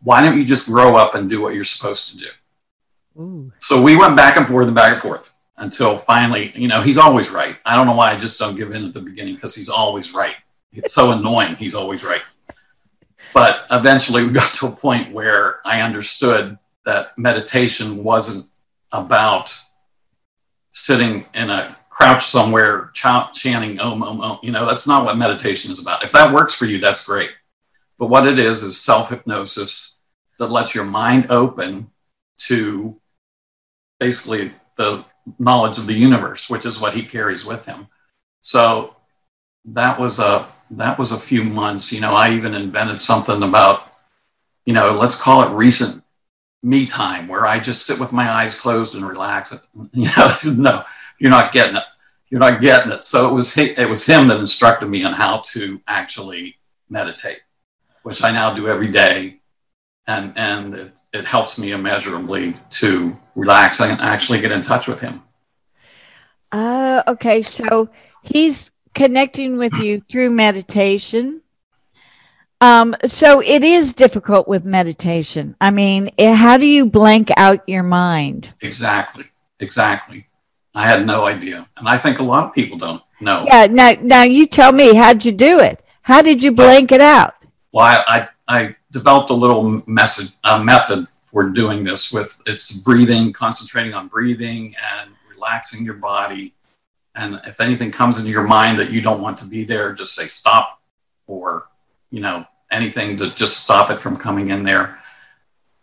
why 0.03 0.21
don't 0.23 0.37
you 0.37 0.45
just 0.45 0.67
grow 0.67 0.95
up 0.97 1.15
and 1.15 1.29
do 1.29 1.41
what 1.41 1.55
you're 1.55 1.63
supposed 1.65 2.11
to 2.11 2.17
do? 2.17 3.21
Ooh. 3.21 3.51
So 3.59 3.81
we 3.81 3.95
went 3.95 4.15
back 4.15 4.37
and 4.37 4.45
forth 4.45 4.67
and 4.67 4.75
back 4.75 4.93
and 4.93 5.01
forth 5.01 5.31
until 5.57 5.97
finally, 5.97 6.51
you 6.55 6.67
know, 6.67 6.81
he's 6.81 6.97
always 6.97 7.31
right. 7.31 7.55
I 7.65 7.75
don't 7.75 7.87
know 7.87 7.95
why 7.95 8.11
I 8.11 8.19
just 8.19 8.39
don't 8.39 8.55
give 8.55 8.71
in 8.71 8.85
at 8.85 8.93
the 8.93 9.01
beginning 9.01 9.35
because 9.35 9.55
he's 9.55 9.69
always 9.69 10.13
right. 10.13 10.35
It's 10.73 10.93
so 10.93 11.11
annoying. 11.11 11.55
He's 11.55 11.75
always 11.75 12.03
right. 12.03 12.21
But 13.33 13.65
eventually 13.71 14.25
we 14.25 14.31
got 14.33 14.53
to 14.55 14.67
a 14.67 14.71
point 14.71 15.13
where 15.13 15.59
I 15.65 15.81
understood 15.81 16.57
that 16.85 17.17
meditation 17.17 18.03
wasn't 18.03 18.45
about 18.91 19.57
sitting 20.71 21.25
in 21.33 21.49
a 21.49 21.75
crouch 21.89 22.25
somewhere 22.25 22.91
ch- 22.93 23.33
chanting 23.33 23.79
om 23.79 24.03
om 24.03 24.21
om. 24.21 24.39
You 24.43 24.51
know, 24.51 24.65
that's 24.65 24.87
not 24.87 25.05
what 25.05 25.17
meditation 25.17 25.71
is 25.71 25.81
about. 25.81 26.03
If 26.03 26.11
that 26.11 26.33
works 26.33 26.53
for 26.53 26.65
you, 26.65 26.79
that's 26.79 27.05
great. 27.05 27.31
But 27.97 28.07
what 28.07 28.27
it 28.27 28.37
is 28.37 28.61
is 28.61 28.79
self 28.79 29.09
hypnosis 29.09 30.01
that 30.37 30.51
lets 30.51 30.75
your 30.75 30.83
mind 30.83 31.31
open 31.31 31.89
to 32.47 32.99
basically 33.99 34.51
the 34.75 35.05
knowledge 35.39 35.77
of 35.77 35.87
the 35.87 35.93
universe, 35.93 36.49
which 36.49 36.65
is 36.65 36.79
what 36.79 36.93
he 36.93 37.03
carries 37.03 37.45
with 37.45 37.65
him. 37.65 37.87
So 38.41 38.95
that 39.65 39.99
was 39.99 40.19
a 40.19 40.47
that 40.71 40.97
was 40.99 41.11
a 41.11 41.19
few 41.19 41.43
months. 41.43 41.91
You 41.91 42.01
know, 42.01 42.13
I 42.13 42.31
even 42.31 42.53
invented 42.53 43.01
something 43.01 43.43
about, 43.43 43.91
you 44.65 44.73
know, 44.73 44.93
let's 44.93 45.21
call 45.21 45.43
it 45.43 45.55
recent 45.55 46.03
me 46.63 46.85
time, 46.85 47.27
where 47.27 47.45
I 47.45 47.59
just 47.59 47.85
sit 47.85 47.99
with 47.99 48.11
my 48.11 48.29
eyes 48.29 48.59
closed 48.59 48.95
and 48.95 49.07
relax. 49.07 49.53
You 49.93 50.09
know, 50.17 50.33
no, 50.57 50.83
you're 51.19 51.31
not 51.31 51.53
getting 51.53 51.75
it. 51.75 51.83
You're 52.29 52.39
not 52.39 52.61
getting 52.61 52.91
it. 52.91 53.05
So 53.05 53.29
it 53.29 53.33
was 53.33 53.57
it 53.57 53.89
was 53.89 54.05
him 54.05 54.27
that 54.27 54.39
instructed 54.39 54.87
me 54.89 55.03
on 55.03 55.13
how 55.13 55.43
to 55.53 55.81
actually 55.87 56.57
meditate, 56.89 57.41
which 58.03 58.23
I 58.23 58.31
now 58.31 58.53
do 58.53 58.67
every 58.67 58.87
day 58.91 59.34
and 60.07 60.33
and 60.37 60.73
it, 60.75 60.91
it 61.13 61.25
helps 61.25 61.59
me 61.59 61.71
immeasurably 61.71 62.55
to 62.71 63.15
relax 63.35 63.81
and 63.81 63.99
actually 64.01 64.39
get 64.39 64.51
in 64.51 64.63
touch 64.63 64.87
with 64.87 65.01
him. 65.01 65.21
Uh, 66.51 67.03
okay, 67.07 67.41
so 67.41 67.89
he's 68.21 68.71
connecting 68.93 69.57
with 69.57 69.73
you 69.75 70.01
through 70.09 70.29
meditation. 70.29 71.41
Um, 72.61 72.95
so 73.05 73.41
it 73.41 73.63
is 73.63 73.93
difficult 73.93 74.47
with 74.47 74.63
meditation. 74.63 75.55
I 75.59 75.71
mean, 75.71 76.09
how 76.17 76.57
do 76.57 76.65
you 76.65 76.85
blank 76.85 77.29
out 77.35 77.67
your 77.67 77.83
mind? 77.83 78.53
Exactly, 78.61 79.25
exactly. 79.59 80.27
I 80.73 80.85
had 80.85 81.05
no 81.05 81.25
idea, 81.25 81.67
and 81.77 81.87
I 81.87 81.97
think 81.97 82.19
a 82.19 82.23
lot 82.23 82.45
of 82.45 82.53
people 82.53 82.77
don't 82.77 83.01
know. 83.19 83.45
Yeah. 83.47 83.67
Now, 83.69 83.93
now 84.01 84.23
you 84.23 84.45
tell 84.45 84.71
me, 84.71 84.95
how'd 84.95 85.25
you 85.25 85.31
do 85.31 85.59
it? 85.59 85.83
How 86.01 86.21
did 86.21 86.43
you 86.43 86.51
blank 86.51 86.91
it 86.91 87.01
out? 87.01 87.33
Well, 87.71 87.85
I, 87.85 88.03
I, 88.19 88.29
I 88.47 88.75
developed 88.91 89.29
a 89.29 89.33
little 89.33 89.83
method 89.87 91.07
for 91.25 91.49
doing 91.49 91.83
this 91.83 92.13
with 92.13 92.41
it's 92.45 92.79
breathing, 92.79 93.33
concentrating 93.33 93.93
on 93.93 94.07
breathing 94.07 94.75
and 94.99 95.11
relaxing 95.29 95.85
your 95.85 95.95
body. 95.95 96.53
And 97.15 97.41
if 97.45 97.59
anything 97.59 97.91
comes 97.91 98.19
into 98.19 98.31
your 98.31 98.47
mind 98.47 98.77
that 98.79 98.91
you 98.91 99.01
don't 99.01 99.21
want 99.21 99.37
to 99.39 99.45
be 99.45 99.63
there, 99.63 99.93
just 99.93 100.15
say 100.15 100.27
stop 100.27 100.81
or, 101.27 101.67
you 102.11 102.21
know, 102.21 102.45
anything 102.71 103.17
to 103.17 103.33
just 103.35 103.63
stop 103.63 103.89
it 103.89 103.99
from 103.99 104.15
coming 104.15 104.49
in 104.49 104.63
there. 104.63 104.99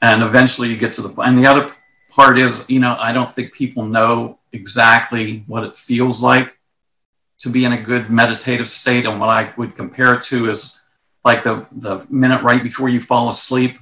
And 0.00 0.22
eventually 0.22 0.68
you 0.68 0.76
get 0.76 0.94
to 0.94 1.02
the, 1.02 1.20
and 1.20 1.38
the 1.38 1.46
other 1.46 1.70
part 2.10 2.38
is, 2.38 2.68
you 2.68 2.80
know, 2.80 2.96
I 2.98 3.12
don't 3.12 3.30
think 3.30 3.52
people 3.52 3.84
know 3.84 4.38
exactly 4.52 5.44
what 5.46 5.64
it 5.64 5.76
feels 5.76 6.22
like 6.22 6.58
to 7.38 7.48
be 7.48 7.64
in 7.64 7.72
a 7.72 7.80
good 7.80 8.10
meditative 8.10 8.68
state. 8.68 9.06
And 9.06 9.18
what 9.18 9.28
I 9.28 9.52
would 9.56 9.74
compare 9.76 10.14
it 10.14 10.22
to 10.24 10.48
is 10.50 10.81
like 11.24 11.42
the, 11.44 11.66
the 11.72 12.04
minute 12.10 12.42
right 12.42 12.62
before 12.62 12.88
you 12.88 13.00
fall 13.00 13.28
asleep 13.28 13.78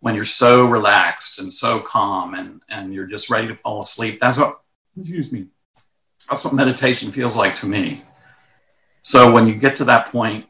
when 0.00 0.14
you're 0.14 0.24
so 0.24 0.66
relaxed 0.66 1.38
and 1.38 1.52
so 1.52 1.78
calm 1.78 2.34
and, 2.34 2.60
and 2.68 2.92
you're 2.92 3.06
just 3.06 3.30
ready 3.30 3.48
to 3.48 3.54
fall 3.54 3.80
asleep. 3.80 4.18
That's 4.20 4.38
what, 4.38 4.60
excuse 4.98 5.32
me, 5.32 5.46
that's 6.28 6.44
what 6.44 6.54
meditation 6.54 7.10
feels 7.10 7.36
like 7.36 7.54
to 7.56 7.66
me. 7.66 8.02
So 9.02 9.32
when 9.32 9.46
you 9.46 9.54
get 9.54 9.76
to 9.76 9.84
that 9.84 10.06
point 10.06 10.46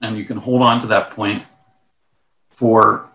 and 0.00 0.16
you 0.16 0.24
can 0.24 0.36
hold 0.36 0.62
on 0.62 0.80
to 0.82 0.86
that 0.88 1.10
point 1.10 1.42
for 2.48 3.10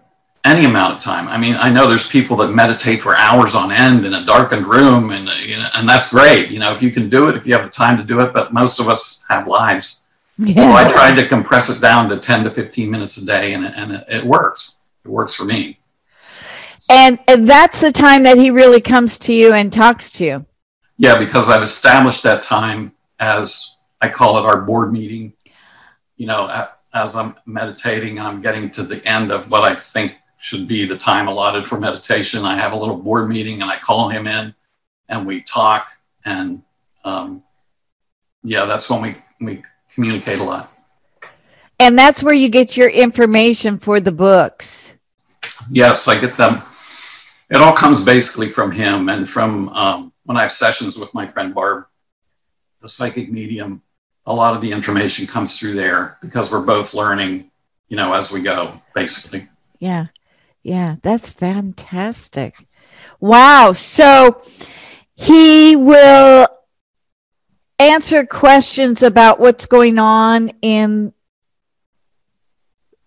any 0.46 0.65
amount 0.65 0.94
of 0.94 1.00
time. 1.00 1.27
I 1.27 1.38
mean, 1.38 1.55
I 1.55 1.70
know 1.72 1.88
there's 1.88 2.08
people 2.08 2.38
that 2.38 2.50
meditate 2.53 3.01
for 3.01 3.15
hours 3.15 3.55
on 3.55 3.72
end 3.72 4.05
in 4.05 4.13
a 4.13 4.24
darkened 4.24 4.67
room, 4.67 5.10
and 5.10 5.27
you 5.39 5.58
know, 5.58 5.67
and 5.74 5.89
that's 5.89 6.13
great. 6.13 6.51
You 6.51 6.60
know, 6.60 6.72
if 6.72 6.84
you 6.84 6.91
can 6.91 7.10
do 7.10 7.27
it, 7.29 7.36
if 7.36 7.46
you 7.48 7.53
have 7.53 7.65
the 7.65 7.72
time 7.72 7.98
to 7.98 8.03
do 8.03 8.22
it. 8.22 8.32
But 8.32 8.53
most 8.53 8.79
of 8.79 8.88
us 8.88 9.25
have 9.27 9.48
lives, 9.48 10.05
yeah. 10.38 10.63
so 10.63 10.72
I 10.72 10.92
tried 10.92 11.15
to 11.15 11.27
compress 11.27 11.70
it 11.70 11.82
down 11.82 12.10
to 12.10 12.18
10 12.18 12.44
to 12.46 12.51
15 12.51 12.89
minutes 12.89 13.22
a 13.22 13.25
day, 13.25 13.54
and 13.54 13.65
and 13.65 13.92
it, 13.94 14.06
it 14.10 14.24
works. 14.24 14.77
It 15.04 15.10
works 15.10 15.34
for 15.34 15.46
me. 15.46 15.77
And, 16.89 17.20
and 17.27 17.50
that's 17.50 17.82
the 17.82 17.92
time 17.92 18.24
that 18.24 18.38
he 18.38 18.51
really 18.51 18.82
comes 18.82 19.18
to 19.20 19.34
you 19.34 19.54
and 19.54 19.74
talks 19.74 20.12
to 20.12 20.25
you. 20.25 20.46
Yeah, 20.98 21.18
because 21.18 21.50
I've 21.50 21.63
established 21.63 22.24
that 22.24 22.42
time 22.42 22.92
as 23.20 23.75
I 24.01 24.10
call 24.10 24.38
it 24.38 24.46
our 24.46 24.62
board 24.62 24.92
meeting. 24.92 25.34
You 26.18 26.27
know, 26.27 26.68
as 26.94 27.15
I'm 27.15 27.36
meditating, 27.46 28.20
and 28.20 28.27
I'm 28.27 28.39
getting 28.39 28.70
to 28.72 28.84
the 28.84 29.06
end 29.06 29.32
of 29.32 29.51
what 29.51 29.63
I 29.63 29.75
think 29.75 30.18
should 30.46 30.68
be 30.68 30.86
the 30.86 30.98
time 30.98 31.27
allotted 31.27 31.65
for 31.65 31.80
meditation. 31.80 32.46
I 32.46 32.56
have 32.56 32.72
a 32.72 32.75
little 32.75 32.98
board 32.98 33.27
meeting 33.27 33.63
and 33.63 33.72
I 33.72 33.77
call 33.77 34.10
him 34.10 34.27
in 34.27 34.54
and 35.10 35.25
we 35.25 35.42
talk. 35.42 35.89
And 36.24 36.62
um, 37.04 37.42
yeah, 38.44 38.65
that's 38.65 38.88
when 38.88 39.01
we, 39.01 39.15
we 39.42 39.63
communicate 39.96 40.40
a 40.40 40.44
lot. 40.44 40.72
And 41.80 41.98
that's 41.98 42.22
where 42.22 42.34
you 42.34 42.50
get 42.50 42.78
your 42.78 42.90
information 42.90 43.80
for 43.80 44.00
the 44.00 44.12
books. 44.12 44.94
Yes, 45.70 46.08
I 46.08 46.20
get 46.20 46.36
them. 46.38 46.62
It 47.50 47.62
all 47.62 47.74
comes 47.74 48.04
basically 48.04 48.50
from 48.50 48.72
him 48.72 49.10
and 49.10 49.30
from 49.30 49.70
um, 49.70 50.14
when 50.24 50.38
I 50.38 50.44
have 50.44 50.52
sessions 50.52 50.98
with 50.98 51.14
my 51.14 51.25
friend 51.25 51.54
Barb, 51.54 51.86
the 52.82 52.88
psychic 52.88 53.32
medium. 53.32 53.82
A 54.28 54.34
lot 54.34 54.56
of 54.56 54.62
the 54.62 54.72
information 54.72 55.28
comes 55.28 55.60
through 55.60 55.76
there 55.76 56.17
because 56.22 56.52
we're 56.52 56.65
both 56.65 56.93
learning, 56.93 57.52
you 57.89 57.98
know, 57.98 58.13
as 58.13 58.32
we 58.32 58.41
go, 58.41 58.82
basically. 58.96 59.48
Yeah. 59.80 60.08
Yeah, 60.63 60.96
that's 61.04 61.32
fantastic. 61.32 62.56
Wow. 63.19 63.74
So 63.74 64.41
he 65.13 65.76
will 65.76 66.48
answer 67.80 68.26
questions 68.26 69.04
about 69.04 69.40
what's 69.40 69.66
going 69.66 70.00
on 70.00 70.52
in 70.62 71.14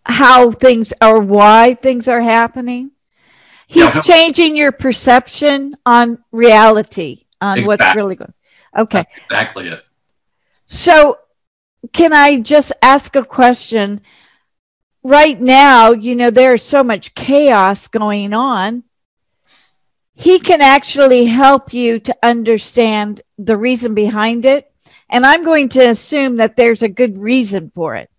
how 0.05 0.51
things 0.51 0.93
or 1.03 1.21
why 1.21 1.75
things 1.75 2.09
are 2.09 2.21
happening. 2.21 2.91
He's 3.67 3.97
yeah. 3.97 4.03
changing 4.03 4.57
your 4.57 4.73
perception 4.73 5.77
on 5.85 6.23
reality, 6.33 7.25
on 7.41 7.59
exactly. 7.59 7.67
what's 7.67 7.97
really 7.97 8.15
going. 8.15 8.33
Okay. 8.77 9.05
That's 9.05 9.25
exactly 9.25 9.69
it. 9.69 9.85
So, 10.67 11.19
can 11.93 12.13
I 12.13 12.41
just 12.41 12.73
ask 12.83 13.15
a 13.17 13.25
question? 13.25 14.01
right 15.09 15.41
now, 15.41 15.93
you 15.93 16.15
know, 16.15 16.31
there's 16.31 16.63
so 16.63 16.85
much 16.85 17.15
chaos 17.15 17.89
going 17.89 18.33
on. 18.33 18.85
He 20.19 20.39
can 20.39 20.61
actually 20.61 21.27
help 21.27 21.73
you 21.73 22.01
to 22.01 22.17
understand 22.23 23.23
the 23.39 23.57
reason 23.57 23.95
behind 23.95 24.45
it. 24.45 24.73
And 25.11 25.25
I'm 25.25 25.45
going 25.45 25.69
to 25.71 25.81
assume 25.81 26.37
that 26.37 26.57
there's 26.57 26.83
a 26.83 26.89
good 26.89 27.17
reason 27.17 27.71
for 27.75 27.95
it. 27.95 28.11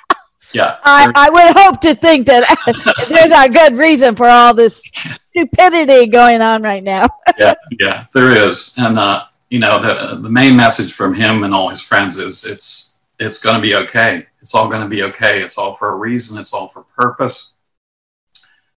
yeah. 0.54 0.76
I, 0.84 1.10
I 1.14 1.30
would 1.30 1.56
hope 1.56 1.80
to 1.80 1.94
think 1.94 2.26
that 2.26 2.44
there's 3.08 3.32
a 3.32 3.48
good 3.48 3.76
reason 3.76 4.14
for 4.14 4.26
all 4.26 4.54
this 4.54 4.82
stupidity 4.84 6.06
going 6.06 6.42
on 6.42 6.62
right 6.62 6.84
now. 6.84 7.08
yeah, 7.38 7.54
yeah, 7.80 8.06
there 8.14 8.30
is. 8.30 8.74
And, 8.78 8.98
uh, 8.98 9.24
you 9.50 9.58
know, 9.58 9.80
the, 9.80 10.16
the 10.16 10.30
main 10.30 10.56
message 10.56 10.92
from 10.92 11.14
him 11.14 11.42
and 11.42 11.54
all 11.54 11.68
his 11.68 11.82
friends 11.82 12.18
is 12.18 12.44
it's, 12.44 12.98
it's 13.18 13.42
going 13.42 13.56
to 13.56 13.62
be 13.62 13.74
okay 13.74 14.26
it's 14.46 14.54
all 14.54 14.68
going 14.68 14.82
to 14.82 14.88
be 14.88 15.02
okay. 15.02 15.42
It's 15.42 15.58
all 15.58 15.74
for 15.74 15.88
a 15.88 15.96
reason. 15.96 16.40
It's 16.40 16.54
all 16.54 16.68
for 16.68 16.84
purpose. 16.96 17.54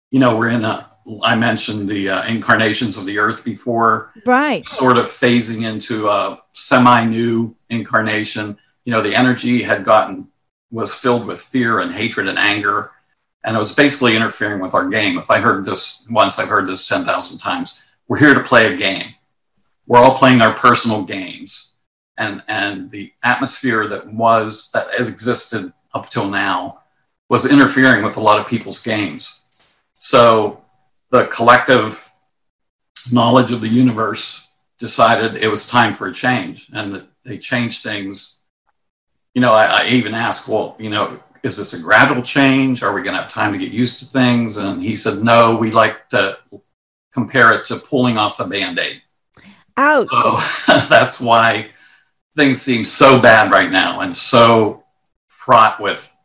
You 0.10 0.20
know, 0.20 0.36
we're 0.36 0.50
in 0.50 0.66
a, 0.66 0.89
I 1.24 1.36
mentioned 1.36 1.90
the 1.90 2.10
uh, 2.10 2.28
incarnations 2.28 2.98
of 2.98 3.06
the 3.06 3.18
earth 3.18 3.44
before. 3.44 4.12
Right. 4.26 4.68
Sort 4.70 4.98
of 4.98 5.06
phasing 5.06 5.66
into 5.66 6.08
a 6.08 6.42
semi 6.52 7.06
new 7.06 7.56
incarnation. 7.70 8.58
You 8.86 8.94
know, 8.94 9.02
the 9.02 9.16
energy 9.16 9.62
had 9.62 9.84
gotten, 9.84 10.28
was 10.72 10.94
filled 10.94 11.26
with 11.26 11.42
fear 11.42 11.80
and 11.80 11.92
hatred 11.92 12.28
and 12.28 12.38
anger. 12.38 12.92
And 13.44 13.56
it 13.56 13.60
was 13.60 13.76
basically 13.76 14.16
interfering 14.16 14.60
with 14.60 14.74
our 14.74 14.88
game. 14.90 15.18
If 15.18 15.32
I 15.32 15.40
heard 15.40 15.66
this 15.66 16.06
once, 16.10 16.40
I've 16.40 16.50
heard 16.50 16.68
this 16.68 16.88
10,000 16.88 17.40
times. 17.40 17.86
We're 18.08 18.20
here 18.20 18.34
to 18.34 18.44
play 18.44 18.74
a 18.74 18.78
game. 18.78 19.16
We're 19.88 20.00
all 20.00 20.16
playing 20.16 20.42
our 20.42 20.54
personal 20.54 21.04
games 21.04 21.70
and 22.20 22.44
and 22.48 22.92
the 22.92 23.12
atmosphere 23.24 23.88
that 23.88 24.06
was 24.14 24.70
that 24.72 24.94
has 24.96 25.12
existed 25.12 25.74
up 25.96 26.10
till 26.10 26.30
now 26.30 26.82
was 27.30 27.52
interfering 27.52 28.04
with 28.04 28.18
a 28.18 28.22
lot 28.22 28.40
of 28.40 28.48
people's 28.48 28.84
games. 28.84 29.44
So 29.94 30.62
the 31.12 31.26
collective 31.28 32.10
knowledge 33.12 33.52
of 33.52 33.62
the 33.62 33.68
universe 33.68 34.48
decided 34.78 35.36
it 35.36 35.50
was 35.50 35.70
time 35.70 35.94
for 35.94 36.08
a 36.08 36.14
change, 36.14 36.70
and 36.74 36.96
that 36.96 37.08
they 37.26 37.38
changed 37.38 37.84
things. 37.84 38.42
You 39.34 39.42
know, 39.42 39.54
I, 39.54 39.84
I 39.84 39.88
even 39.88 40.14
asked, 40.14 40.50
well, 40.50 40.76
you 40.80 40.90
know, 40.90 41.20
is 41.44 41.58
this 41.58 41.80
a 41.80 41.84
gradual 41.84 42.22
change? 42.22 42.84
Are 42.84 42.94
we 42.94 43.02
going 43.02 43.16
to 43.16 43.22
have 43.22 43.32
time 43.32 43.54
to 43.54 43.60
get 43.60 43.72
used 43.72 44.00
to 44.00 44.06
things? 44.06 44.58
And 44.58 44.82
he 44.82 44.96
said, 44.96 45.24
no, 45.24 45.56
we 45.56 45.72
like 45.72 46.10
to 46.10 46.40
compare 47.14 47.54
it 47.54 47.66
to 47.66 47.78
pulling 47.78 48.18
off 48.18 48.38
the 48.38 48.46
band 48.46 48.80
aid. 48.80 49.02
Ouch. 49.78 50.08
So 50.10 50.38
that's 50.90 51.22
why 51.22 51.70
things 52.36 52.62
seem 52.62 52.86
so 52.86 53.22
bad 53.22 53.52
right 53.52 53.72
now 53.72 54.02
and 54.02 54.16
so 54.16 54.84
fraught 55.28 55.80
with 55.80 56.16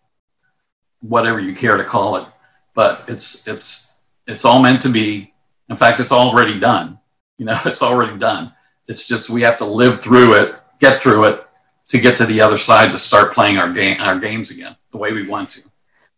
whatever 1.00 1.40
you 1.40 1.54
care 1.54 1.76
to 1.76 1.84
call 1.84 2.16
it. 2.16 2.26
But 2.74 3.04
it's 3.08 3.46
it's 3.46 3.93
it's 4.26 4.44
all 4.44 4.60
meant 4.60 4.82
to 4.82 4.88
be. 4.88 5.32
In 5.68 5.76
fact, 5.76 6.00
it's 6.00 6.12
already 6.12 6.58
done. 6.58 6.98
You 7.38 7.46
know, 7.46 7.58
it's 7.64 7.82
already 7.82 8.18
done. 8.18 8.52
It's 8.86 9.08
just 9.08 9.30
we 9.30 9.42
have 9.42 9.56
to 9.58 9.64
live 9.64 10.00
through 10.00 10.34
it, 10.34 10.54
get 10.80 10.96
through 10.96 11.24
it, 11.24 11.46
to 11.88 11.98
get 11.98 12.16
to 12.18 12.26
the 12.26 12.40
other 12.40 12.58
side 12.58 12.90
to 12.92 12.98
start 12.98 13.32
playing 13.32 13.58
our 13.58 13.72
game 13.72 14.00
our 14.00 14.18
games 14.18 14.50
again 14.50 14.76
the 14.90 14.98
way 14.98 15.12
we 15.12 15.26
want 15.26 15.50
to. 15.50 15.62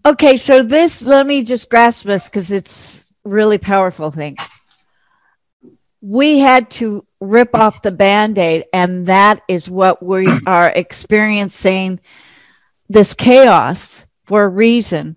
Okay, 0.04 0.36
so 0.36 0.62
this 0.62 1.02
let 1.02 1.26
me 1.26 1.42
just 1.42 1.68
grasp 1.68 2.04
this 2.04 2.28
because 2.28 2.52
it's 2.52 3.10
really 3.24 3.58
powerful 3.58 4.10
thing. 4.10 4.36
We 6.00 6.38
had 6.38 6.70
to 6.72 7.04
rip 7.20 7.54
off 7.54 7.82
the 7.82 7.90
band-aid 7.90 8.66
and 8.72 9.06
that 9.06 9.40
is 9.48 9.68
what 9.68 10.02
we 10.02 10.28
are 10.46 10.68
experiencing 10.68 11.98
this 12.88 13.14
chaos 13.14 14.06
for 14.26 14.44
a 14.44 14.48
reason 14.48 15.16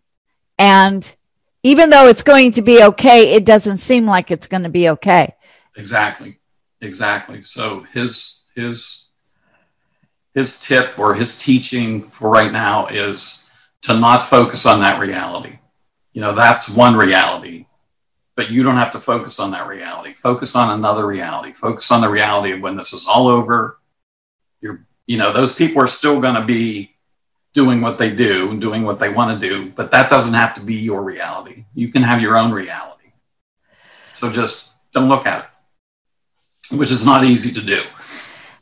and 0.58 1.16
even 1.64 1.90
though 1.90 2.08
it's 2.08 2.24
going 2.24 2.52
to 2.52 2.62
be 2.62 2.84
okay 2.84 3.34
it 3.34 3.46
doesn't 3.46 3.78
seem 3.78 4.06
like 4.06 4.32
it's 4.32 4.48
going 4.48 4.64
to 4.64 4.70
be 4.70 4.90
okay 4.90 5.36
exactly 5.76 6.38
exactly 6.82 7.44
so 7.44 7.82
his 7.94 8.46
his 8.56 9.10
his 10.34 10.60
tip 10.62 10.98
or 11.00 11.16
his 11.16 11.44
teaching 11.44 12.02
for 12.02 12.30
right 12.30 12.52
now 12.52 12.88
is 12.88 13.50
to 13.82 13.98
not 14.00 14.24
focus 14.24 14.66
on 14.66 14.80
that 14.80 15.00
reality 15.00 15.60
You 16.14 16.22
know, 16.22 16.34
that's 16.34 16.76
one 16.76 16.96
reality. 16.96 17.66
But 18.36 18.50
you 18.52 18.64
don't 18.64 18.78
have 18.78 18.92
to 18.92 19.00
focus 19.00 19.40
on 19.40 19.52
that 19.52 19.68
reality. 19.68 20.14
Focus 20.14 20.56
on 20.56 20.78
another 20.78 21.06
reality. 21.06 21.54
Focus 21.54 21.92
on 21.92 22.02
the 22.02 22.10
reality 22.10 22.52
of 22.52 22.62
when 22.62 22.76
this 22.76 22.94
is 22.94 23.08
all 23.08 23.28
over. 23.28 23.80
You're, 24.62 24.86
you 25.08 25.18
know, 25.18 25.32
those 25.32 25.56
people 25.56 25.82
are 25.82 25.88
still 25.88 26.22
going 26.22 26.36
to 26.36 26.46
be 26.46 26.96
doing 27.62 27.82
what 27.82 27.98
they 27.98 28.10
do 28.10 28.52
and 28.52 28.62
doing 28.62 28.84
what 28.84 29.00
they 29.02 29.10
want 29.10 29.30
to 29.34 29.50
do, 29.50 29.70
but 29.72 29.92
that 29.92 30.10
doesn't 30.10 30.34
have 30.34 30.54
to 30.56 30.62
be 30.62 30.76
your 30.76 31.02
reality. 31.04 31.66
You 31.74 31.90
can 31.94 32.04
have 32.04 32.22
your 32.22 32.38
own 32.38 32.52
reality. 32.54 33.10
So 34.12 34.32
just 34.32 34.78
don't 34.94 35.10
look 35.10 35.26
at 35.26 35.40
it, 35.44 36.78
which 36.80 36.90
is 36.90 37.06
not 37.06 37.26
easy 37.26 37.52
to 37.60 37.66
do. 37.66 37.82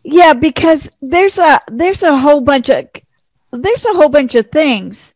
Yeah, 0.04 0.34
because 0.34 0.90
there's 1.00 1.38
a 1.38 1.62
there's 1.82 2.02
a 2.02 2.18
whole 2.18 2.42
bunch 2.42 2.70
of 2.70 2.90
there's 3.52 3.86
a 3.86 3.94
whole 3.94 4.10
bunch 4.10 4.34
of 4.34 4.50
things, 4.52 5.14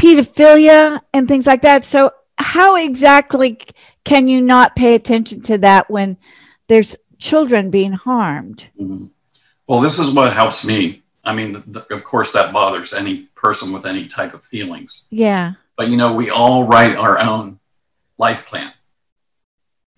pedophilia 0.00 1.00
and 1.14 1.28
things 1.28 1.46
like 1.46 1.62
that. 1.62 1.84
So 1.84 2.10
how 2.38 2.74
exactly 2.74 3.60
can 4.04 4.26
you 4.26 4.40
not 4.40 4.74
pay 4.74 4.96
attention 4.96 5.42
to 5.42 5.58
that 5.58 5.88
when 5.88 6.16
there's 6.66 6.96
children 7.18 7.70
being 7.70 7.92
harmed? 7.92 8.64
Mm-hmm. 8.80 9.06
Well, 9.68 9.80
this 9.80 9.98
is 10.00 10.14
what 10.14 10.32
helps 10.32 10.66
me. 10.66 11.04
I 11.26 11.34
mean, 11.34 11.62
th- 11.62 11.86
of 11.90 12.04
course, 12.04 12.32
that 12.32 12.52
bothers 12.52 12.94
any 12.94 13.26
person 13.34 13.72
with 13.72 13.84
any 13.84 14.06
type 14.06 14.32
of 14.32 14.42
feelings. 14.42 15.06
Yeah. 15.10 15.54
But 15.76 15.88
you 15.88 15.96
know, 15.96 16.14
we 16.14 16.30
all 16.30 16.64
write 16.64 16.96
our 16.96 17.18
own 17.18 17.58
life 18.16 18.48
plan. 18.48 18.72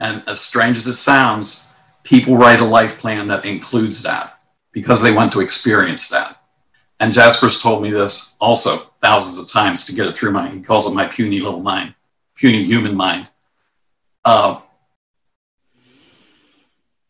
And 0.00 0.22
as 0.26 0.40
strange 0.40 0.76
as 0.76 0.86
it 0.86 0.94
sounds, 0.94 1.74
people 2.02 2.36
write 2.36 2.60
a 2.60 2.64
life 2.64 2.98
plan 2.98 3.28
that 3.28 3.44
includes 3.44 4.02
that 4.04 4.40
because 4.72 5.02
they 5.02 5.12
want 5.12 5.32
to 5.32 5.40
experience 5.40 6.08
that. 6.08 6.40
And 7.00 7.12
Jasper's 7.12 7.62
told 7.62 7.82
me 7.82 7.90
this 7.90 8.36
also 8.40 8.76
thousands 9.00 9.38
of 9.38 9.48
times 9.48 9.86
to 9.86 9.94
get 9.94 10.06
it 10.06 10.16
through 10.16 10.32
my, 10.32 10.48
he 10.48 10.60
calls 10.60 10.90
it 10.90 10.94
my 10.94 11.06
puny 11.06 11.40
little 11.40 11.60
mind, 11.60 11.94
puny 12.34 12.64
human 12.64 12.96
mind. 12.96 13.28
Uh, 14.24 14.60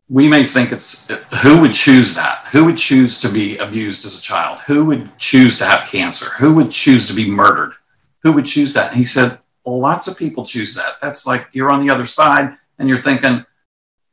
we 0.09 0.29
may 0.29 0.42
think 0.42 0.73
it's 0.73 1.09
who 1.42 1.61
would 1.61 1.73
choose 1.73 2.14
that? 2.14 2.47
Who 2.51 2.64
would 2.64 2.79
choose 2.79 3.21
to 3.21 3.29
be 3.29 3.59
abused 3.59 4.07
as 4.07 4.18
a 4.18 4.23
child? 4.23 4.61
Who 4.66 4.87
would 4.87 5.18
choose 5.18 5.59
to 5.59 5.64
have 5.64 5.87
cancer? 5.87 6.31
Who 6.38 6.55
would 6.55 6.71
choose 6.71 7.09
to 7.09 7.14
be 7.14 7.31
murdered? 7.31 7.75
Who 8.23 8.33
would 8.33 8.47
choose 8.47 8.73
that? 8.75 8.88
And 8.88 8.97
he 8.97 9.05
said, 9.05 9.38
well, 9.64 9.79
lots 9.79 10.09
of 10.09 10.18
people 10.18 10.47
choose 10.47 10.75
that. 10.77 10.94
That's 11.03 11.27
like 11.27 11.49
you're 11.53 11.71
on 11.71 11.85
the 11.85 11.92
other 11.92 12.07
side 12.07 12.57
and 12.79 12.88
you're 12.88 12.97
thinking, 12.97 13.44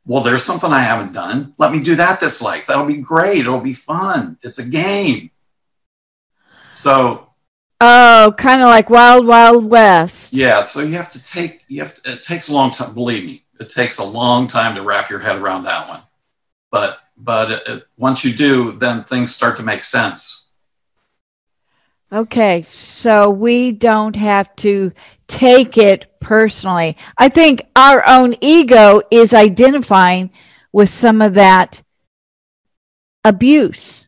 well, 0.04 0.22
there's 0.22 0.44
something 0.44 0.70
I 0.70 0.80
haven't 0.80 1.12
done. 1.12 1.54
Let 1.58 1.72
me 1.72 1.80
do 1.80 1.94
that 1.96 2.20
this 2.20 2.42
life. 2.42 2.66
That'll 2.66 2.84
be 2.84 2.98
great. 2.98 3.40
It'll 3.40 3.60
be 3.60 3.74
fun. 3.74 4.38
It's 4.42 4.58
a 4.58 4.70
game. 4.70 5.30
So, 6.72 7.30
oh, 7.80 8.34
kind 8.36 8.60
of 8.60 8.68
like 8.68 8.90
Wild 8.90 9.26
Wild 9.26 9.64
West. 9.64 10.34
Yeah. 10.34 10.60
So 10.60 10.80
you 10.80 10.94
have 10.94 11.10
to 11.10 11.24
take. 11.24 11.64
You 11.68 11.80
have 11.80 11.94
to, 11.94 12.12
it 12.12 12.22
takes 12.22 12.50
a 12.50 12.52
long 12.52 12.70
time. 12.70 12.92
Believe 12.94 13.24
me, 13.24 13.45
it 13.60 13.70
takes 13.70 13.98
a 13.98 14.04
long 14.04 14.48
time 14.48 14.74
to 14.74 14.82
wrap 14.82 15.10
your 15.10 15.18
head 15.18 15.36
around 15.36 15.64
that 15.64 15.88
one. 15.88 16.00
But 16.70 17.00
but 17.16 17.50
it, 17.66 17.86
once 17.96 18.24
you 18.24 18.32
do, 18.32 18.72
then 18.72 19.04
things 19.04 19.34
start 19.34 19.56
to 19.56 19.62
make 19.62 19.82
sense. 19.82 20.46
Okay, 22.12 22.62
so 22.62 23.30
we 23.30 23.72
don't 23.72 24.14
have 24.14 24.54
to 24.56 24.92
take 25.26 25.76
it 25.76 26.18
personally. 26.20 26.96
I 27.18 27.28
think 27.28 27.62
our 27.74 28.06
own 28.06 28.36
ego 28.40 29.02
is 29.10 29.34
identifying 29.34 30.30
with 30.72 30.88
some 30.88 31.20
of 31.20 31.34
that 31.34 31.82
abuse. 33.24 34.06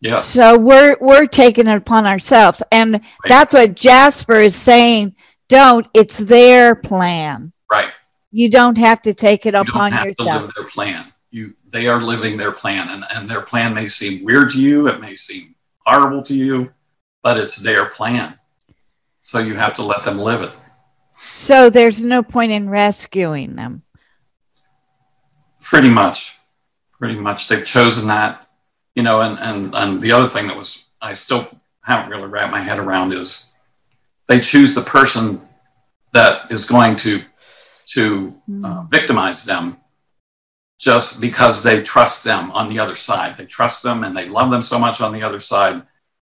Yeah. 0.00 0.20
So 0.20 0.58
we're 0.58 0.96
we're 1.00 1.26
taking 1.26 1.68
it 1.68 1.76
upon 1.76 2.06
ourselves, 2.06 2.62
and 2.72 2.92
right. 2.92 3.02
that's 3.26 3.54
what 3.54 3.74
Jasper 3.74 4.40
is 4.40 4.56
saying. 4.56 5.14
Don't. 5.48 5.86
It's 5.94 6.18
their 6.18 6.74
plan. 6.74 7.52
Right. 7.70 7.90
You 8.36 8.50
don't 8.50 8.76
have 8.76 9.00
to 9.00 9.14
take 9.14 9.46
it 9.46 9.54
you 9.54 9.60
upon 9.60 9.92
don't 9.92 9.98
have 9.98 10.06
yourself. 10.08 10.28
To 10.28 10.46
live 10.46 10.54
their 10.54 10.68
plan. 10.68 11.06
You. 11.30 11.54
They 11.70 11.88
are 11.88 12.02
living 12.02 12.36
their 12.36 12.52
plan, 12.52 12.86
and 12.90 13.02
and 13.14 13.30
their 13.30 13.40
plan 13.40 13.72
may 13.72 13.88
seem 13.88 14.24
weird 14.24 14.50
to 14.50 14.60
you. 14.60 14.88
It 14.88 15.00
may 15.00 15.14
seem 15.14 15.54
horrible 15.86 16.22
to 16.24 16.34
you, 16.34 16.70
but 17.22 17.38
it's 17.38 17.56
their 17.56 17.86
plan. 17.86 18.38
So 19.22 19.38
you 19.38 19.54
have 19.54 19.72
to 19.76 19.82
let 19.82 20.04
them 20.04 20.18
live 20.18 20.42
it. 20.42 20.50
So 21.14 21.70
there's 21.70 22.04
no 22.04 22.22
point 22.22 22.52
in 22.52 22.68
rescuing 22.68 23.56
them. 23.56 23.82
Pretty 25.62 25.88
much. 25.88 26.36
Pretty 26.92 27.18
much. 27.18 27.48
They've 27.48 27.64
chosen 27.64 28.08
that, 28.08 28.46
you 28.94 29.02
know, 29.02 29.22
and, 29.22 29.38
and, 29.38 29.74
and 29.74 30.02
the 30.02 30.12
other 30.12 30.28
thing 30.28 30.46
that 30.48 30.56
was, 30.56 30.84
I 31.00 31.14
still 31.14 31.48
haven't 31.80 32.10
really 32.10 32.28
wrapped 32.28 32.52
my 32.52 32.60
head 32.60 32.78
around 32.78 33.14
is 33.14 33.50
they 34.26 34.40
choose 34.40 34.74
the 34.74 34.82
person 34.82 35.40
that 36.12 36.52
is 36.52 36.68
going 36.68 36.96
to, 36.96 37.22
to 37.86 38.34
uh, 38.64 38.82
hmm. 38.82 38.88
victimize 38.88 39.44
them 39.44 39.78
just 40.78 41.20
because 41.20 41.62
they 41.62 41.82
trust 41.82 42.24
them 42.24 42.50
on 42.52 42.68
the 42.68 42.78
other 42.78 42.94
side. 42.94 43.36
They 43.36 43.46
trust 43.46 43.82
them 43.82 44.04
and 44.04 44.16
they 44.16 44.28
love 44.28 44.50
them 44.50 44.62
so 44.62 44.78
much 44.78 45.00
on 45.00 45.12
the 45.12 45.22
other 45.22 45.40
side. 45.40 45.82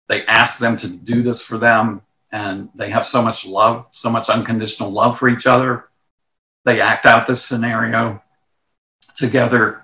They 0.09 0.27
ask 0.27 0.61
them 0.61 0.77
to 0.79 0.89
do 0.89 1.23
this 1.23 1.47
for 1.47 1.57
them 1.57 2.03
and 2.31 2.69
they 2.75 2.91
have 2.91 3.07
so 3.07 3.23
much 3.23 3.47
love, 3.47 3.89
so 3.93 4.11
much 4.11 4.29
unconditional 4.29 4.91
love 4.91 5.19
for 5.19 5.29
each 5.29 5.47
other. 5.47 5.85
They 6.65 6.81
act 6.81 7.07
out 7.07 7.27
this 7.27 7.45
scenario 7.45 8.23
together. 9.15 9.83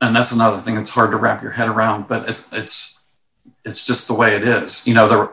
And 0.00 0.14
that's 0.14 0.32
another 0.32 0.58
thing 0.58 0.76
that's 0.76 0.94
hard 0.94 1.10
to 1.10 1.16
wrap 1.16 1.42
your 1.42 1.50
head 1.50 1.68
around, 1.68 2.06
but 2.06 2.28
it's 2.28 2.52
it's 2.52 3.04
it's 3.64 3.86
just 3.86 4.06
the 4.06 4.14
way 4.14 4.36
it 4.36 4.44
is. 4.44 4.86
You 4.86 4.94
know, 4.94 5.08
there 5.08 5.30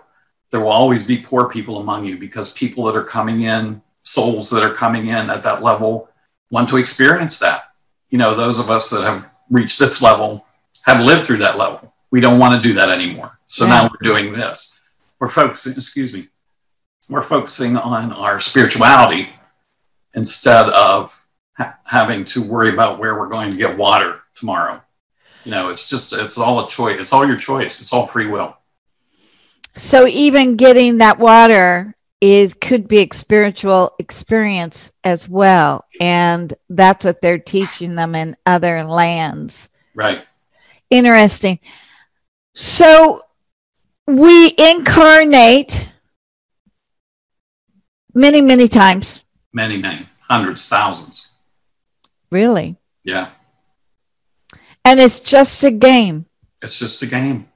there 0.49 0.59
will 0.59 0.69
always 0.69 1.05
be 1.05 1.17
poor 1.17 1.47
people 1.47 1.79
among 1.79 2.05
you 2.05 2.17
because 2.17 2.53
people 2.53 2.85
that 2.85 2.95
are 2.95 3.03
coming 3.03 3.43
in, 3.43 3.81
souls 4.05 4.49
that 4.51 4.63
are 4.63 4.73
coming 4.73 5.07
in 5.07 5.29
at 5.29 5.43
that 5.43 5.61
level 5.61 6.09
want 6.49 6.69
to 6.69 6.77
experience 6.77 7.39
that. 7.39 7.65
You 8.09 8.17
know, 8.17 8.33
those 8.33 8.59
of 8.59 8.69
us 8.69 8.89
that 8.91 9.03
have 9.03 9.25
reached 9.49 9.79
this 9.79 10.01
level 10.01 10.45
have 10.85 11.03
lived 11.03 11.25
through 11.25 11.37
that 11.37 11.57
level. 11.57 11.93
We 12.11 12.21
don't 12.21 12.39
want 12.39 12.55
to 12.55 12.67
do 12.67 12.73
that 12.75 12.89
anymore. 12.89 13.37
So 13.47 13.65
yeah. 13.65 13.71
now 13.71 13.83
we're 13.83 14.07
doing 14.07 14.31
this 14.31 14.75
we're 15.19 15.29
focusing, 15.29 15.73
excuse 15.73 16.13
me, 16.13 16.27
we're 17.09 17.23
focusing 17.23 17.77
on 17.77 18.11
our 18.11 18.39
spirituality 18.39 19.29
instead 20.13 20.69
of 20.69 21.25
ha- 21.57 21.77
having 21.83 22.25
to 22.25 22.43
worry 22.43 22.73
about 22.73 22.99
where 22.99 23.17
we're 23.17 23.29
going 23.29 23.51
to 23.51 23.57
get 23.57 23.77
water 23.77 24.21
tomorrow. 24.35 24.81
You 25.43 25.51
know, 25.51 25.69
it's 25.69 25.89
just, 25.89 26.13
it's 26.13 26.37
all 26.37 26.65
a 26.65 26.67
choice. 26.67 26.99
It's 26.99 27.13
all 27.13 27.25
your 27.25 27.37
choice. 27.37 27.81
It's 27.81 27.93
all 27.93 28.07
free 28.07 28.27
will. 28.27 28.57
So 29.75 30.07
even 30.07 30.55
getting 30.55 30.99
that 30.99 31.19
water 31.19 31.95
is 32.21 32.53
could 32.53 32.87
be 32.87 32.99
a 32.99 33.07
spiritual 33.13 33.93
experience 33.99 34.91
as 35.03 35.27
well 35.27 35.85
and 35.99 36.53
that's 36.69 37.05
what 37.05 37.21
they're 37.21 37.37
teaching 37.37 37.95
them 37.95 38.15
in 38.15 38.35
other 38.45 38.83
lands 38.83 39.69
right 39.95 40.23
interesting 40.89 41.59
so 42.53 43.21
we 44.07 44.53
incarnate 44.57 45.89
many, 48.13 48.41
many 48.41 48.67
times. 48.67 49.23
Many, 49.53 49.77
many, 49.77 50.05
hundreds, 50.21 50.67
thousands. 50.67 51.33
Really? 52.31 52.77
Yeah. 53.03 53.29
And 54.83 54.99
it's 54.99 55.19
just 55.19 55.63
a 55.63 55.71
game. 55.71 56.25
It's 56.61 56.79
just 56.79 57.01
a 57.03 57.07
game. 57.07 57.49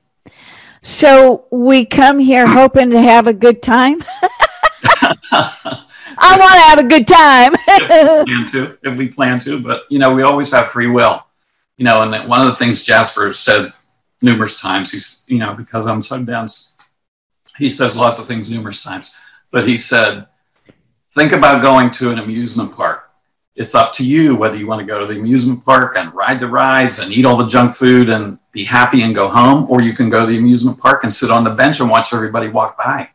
So 0.82 1.46
we 1.52 1.86
come 1.86 2.20
here 2.20 2.48
hoping 2.48 2.92
to 2.92 3.02
have 3.02 3.28
a 3.28 3.34
good 3.34 3.62
time. 3.62 4.04
I 5.32 6.38
want 6.38 6.54
to 6.54 6.60
have 6.60 6.80
a 6.80 6.88
good 6.88 7.08
time. 7.08 7.54
if, 7.68 8.18
we 8.18 8.26
plan 8.26 8.52
to, 8.52 8.78
if 8.84 8.98
we 8.98 9.08
plan 9.08 9.40
to, 9.42 9.62
but 9.62 9.84
you 9.90 10.00
know, 10.00 10.14
we 10.14 10.24
always 10.24 10.52
have 10.52 10.68
free 10.68 10.88
will. 10.88 11.24
You 11.78 11.86
know, 11.86 12.02
and 12.02 12.30
one 12.30 12.42
of 12.42 12.48
the 12.48 12.56
things 12.56 12.84
Jasper 12.84 13.32
said 13.34 13.72
numerous 14.22 14.60
times. 14.62 14.92
He's, 14.92 15.26
you 15.28 15.38
know, 15.38 15.54
because 15.54 15.88
I'm 15.88 16.02
so 16.02 16.22
dense, 16.22 16.76
he 17.58 17.70
says 17.70 17.98
lots 17.98 18.20
of 18.20 18.26
things 18.26 18.52
numerous 18.52 18.84
times. 18.84 19.18
But 19.52 19.68
he 19.68 19.78
said, 19.78 20.26
think 21.14 21.32
about 21.32 21.62
going 21.62 21.92
to 21.92 22.12
an 22.12 22.20
amusement 22.20 22.76
park. 22.76 23.10
It's 23.56 23.76
up 23.76 23.94
to 23.94 24.08
you 24.08 24.36
whether 24.36 24.56
you 24.56 24.68
want 24.68 24.80
to 24.80 24.86
go 24.86 25.00
to 25.00 25.06
the 25.06 25.20
amusement 25.20 25.66
park 25.66 25.96
and 25.98 26.14
ride 26.14 26.40
the 26.40 26.48
rides 26.48 27.00
and 27.00 27.12
eat 27.12 27.26
all 27.26 27.36
the 27.36 27.48
junk 27.48 27.76
food 27.76 28.10
and 28.10 28.40
be 28.52 28.64
happy 28.64 29.02
and 29.02 29.14
go 29.14 29.28
home, 29.28 29.70
or 29.70 29.82
you 29.82 29.94
can 29.94 30.10
go 30.10 30.22
to 30.22 30.32
the 30.32 30.38
amusement 30.38 30.80
park 30.80 31.04
and 31.04 31.14
sit 31.14 31.30
on 31.30 31.44
the 31.44 31.50
bench 31.50 31.80
and 31.80 31.90
watch 31.90 32.14
everybody 32.14 32.48
walk 32.48 32.78
by. 32.78 33.10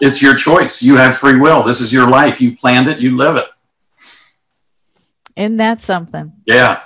It's 0.00 0.22
your 0.22 0.36
choice. 0.36 0.82
You 0.82 0.96
have 0.96 1.16
free 1.16 1.38
will. 1.38 1.62
This 1.62 1.80
is 1.80 1.92
your 1.92 2.08
life. 2.08 2.40
You 2.40 2.56
planned 2.56 2.88
it, 2.88 2.98
you 2.98 3.16
live 3.16 3.36
it. 3.36 3.46
Isn't 5.36 5.58
that 5.58 5.80
something? 5.80 6.32
Yeah. 6.46 6.80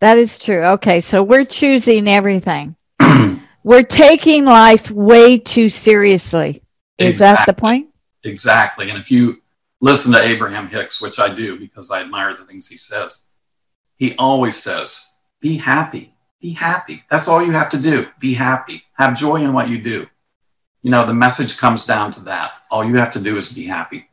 That 0.00 0.18
is 0.18 0.38
true. 0.38 0.64
Okay, 0.64 1.00
so 1.00 1.22
we're 1.22 1.44
choosing 1.44 2.08
everything. 2.08 2.74
we're 3.64 3.82
taking 3.82 4.44
life 4.44 4.90
way 4.90 5.38
too 5.38 5.68
seriously. 5.68 6.62
Is 6.98 7.16
exactly. 7.16 7.44
that 7.44 7.54
the 7.54 7.60
point? 7.60 7.88
Exactly. 8.24 8.90
And 8.90 8.98
if 8.98 9.10
you 9.10 9.42
listen 9.80 10.12
to 10.12 10.22
Abraham 10.22 10.68
Hicks, 10.68 11.00
which 11.00 11.18
I 11.18 11.32
do 11.32 11.58
because 11.58 11.90
I 11.90 12.00
admire 12.00 12.34
the 12.34 12.44
things 12.44 12.68
he 12.68 12.76
says, 12.76 13.22
he 13.96 14.14
always 14.16 14.56
says, 14.56 15.18
be 15.40 15.56
happy. 15.56 16.14
Be 16.40 16.52
happy. 16.52 17.02
That's 17.10 17.28
all 17.28 17.44
you 17.44 17.52
have 17.52 17.68
to 17.70 17.78
do. 17.80 18.06
Be 18.18 18.32
happy. 18.34 18.82
Have 18.94 19.16
joy 19.16 19.36
in 19.36 19.52
what 19.52 19.68
you 19.68 19.78
do. 19.78 20.06
You 20.82 20.90
know, 20.90 21.04
the 21.04 21.14
message 21.14 21.58
comes 21.58 21.86
down 21.86 22.10
to 22.12 22.20
that. 22.24 22.52
All 22.70 22.84
you 22.84 22.96
have 22.96 23.12
to 23.12 23.20
do 23.20 23.36
is 23.36 23.52
be 23.52 23.64
happy. 23.64 24.08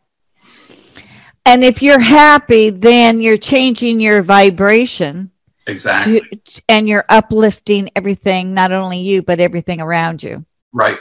And 1.46 1.64
if 1.64 1.82
you're 1.82 2.00
happy, 2.00 2.70
then 2.72 3.22
you're 3.22 3.38
changing 3.38 4.02
your 4.02 4.22
vibration. 4.22 5.32
Exactly. 5.66 6.22
To, 6.22 6.62
and 6.68 6.88
you're 6.90 7.06
uplifting 7.08 7.90
everything, 7.96 8.54
not 8.54 8.72
only 8.72 9.00
you, 9.00 9.22
but 9.22 9.40
everything 9.40 9.80
around 9.80 10.24
you. 10.24 10.46
Right. 10.74 11.00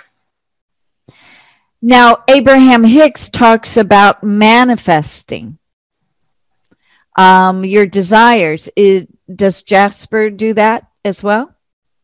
Now, 1.83 2.24
Abraham 2.29 2.85
Hicks 2.85 3.29
talks 3.29 3.76
about 3.76 4.22
manifesting 4.24 5.59
um, 7.16 7.64
your 7.64 7.87
desires. 7.87 8.68
Is, 8.76 9.07
does 9.35 9.62
Jasper 9.62 10.31
do 10.31 10.55
that 10.55 10.88
as 11.05 11.22
well? 11.22 11.55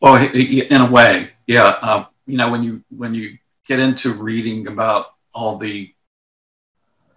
Well, 0.01 0.17
in 0.35 0.81
a 0.81 0.91
way, 0.91 1.29
yeah. 1.47 1.77
Uh, 1.81 2.05
you 2.27 2.37
know, 2.37 2.51
when 2.51 2.63
you 2.63 2.83
when 2.91 3.15
you 3.15 3.39
get 3.73 3.81
into 3.81 4.13
reading 4.13 4.67
about 4.67 5.15
all 5.35 5.57
the 5.57 5.91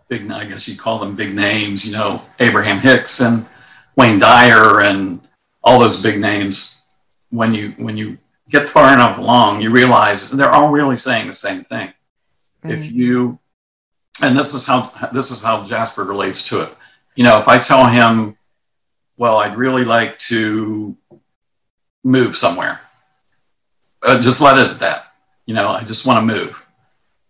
big, 0.07 0.31
I 0.31 0.45
guess 0.45 0.69
you 0.69 0.77
call 0.77 0.99
them 0.99 1.15
big 1.15 1.35
names, 1.35 1.85
you 1.85 1.91
know, 1.91 2.21
Abraham 2.39 2.79
Hicks 2.79 3.19
and 3.19 3.45
Wayne 3.97 4.19
Dyer 4.19 4.79
and 4.79 5.27
all 5.61 5.79
those 5.79 6.01
big 6.01 6.21
names. 6.21 6.81
When 7.29 7.53
you 7.53 7.71
when 7.71 7.97
you 7.97 8.17
get 8.49 8.69
far 8.69 8.93
enough 8.93 9.17
along, 9.17 9.61
you 9.61 9.69
realize 9.69 10.31
they're 10.31 10.51
all 10.51 10.69
really 10.69 10.95
saying 10.95 11.27
the 11.27 11.33
same 11.33 11.65
thing. 11.65 11.91
Right. 12.63 12.73
If 12.73 12.89
you, 12.89 13.39
and 14.21 14.37
this 14.37 14.53
is 14.53 14.65
how 14.65 14.93
this 15.11 15.31
is 15.31 15.43
how 15.43 15.65
Jasper 15.65 16.05
relates 16.05 16.47
to 16.49 16.61
it. 16.61 16.69
You 17.15 17.25
know, 17.25 17.37
if 17.37 17.49
I 17.49 17.59
tell 17.59 17.85
him, 17.87 18.37
well, 19.17 19.37
I'd 19.37 19.57
really 19.57 19.83
like 19.83 20.17
to 20.29 20.95
move 22.05 22.37
somewhere, 22.37 22.79
uh, 24.01 24.21
just 24.21 24.39
let 24.39 24.57
it 24.57 24.71
at 24.71 24.79
that. 24.79 25.14
You 25.45 25.53
know, 25.53 25.69
I 25.69 25.84
just 25.84 26.05
want 26.05 26.19
to 26.19 26.34
move. 26.34 26.65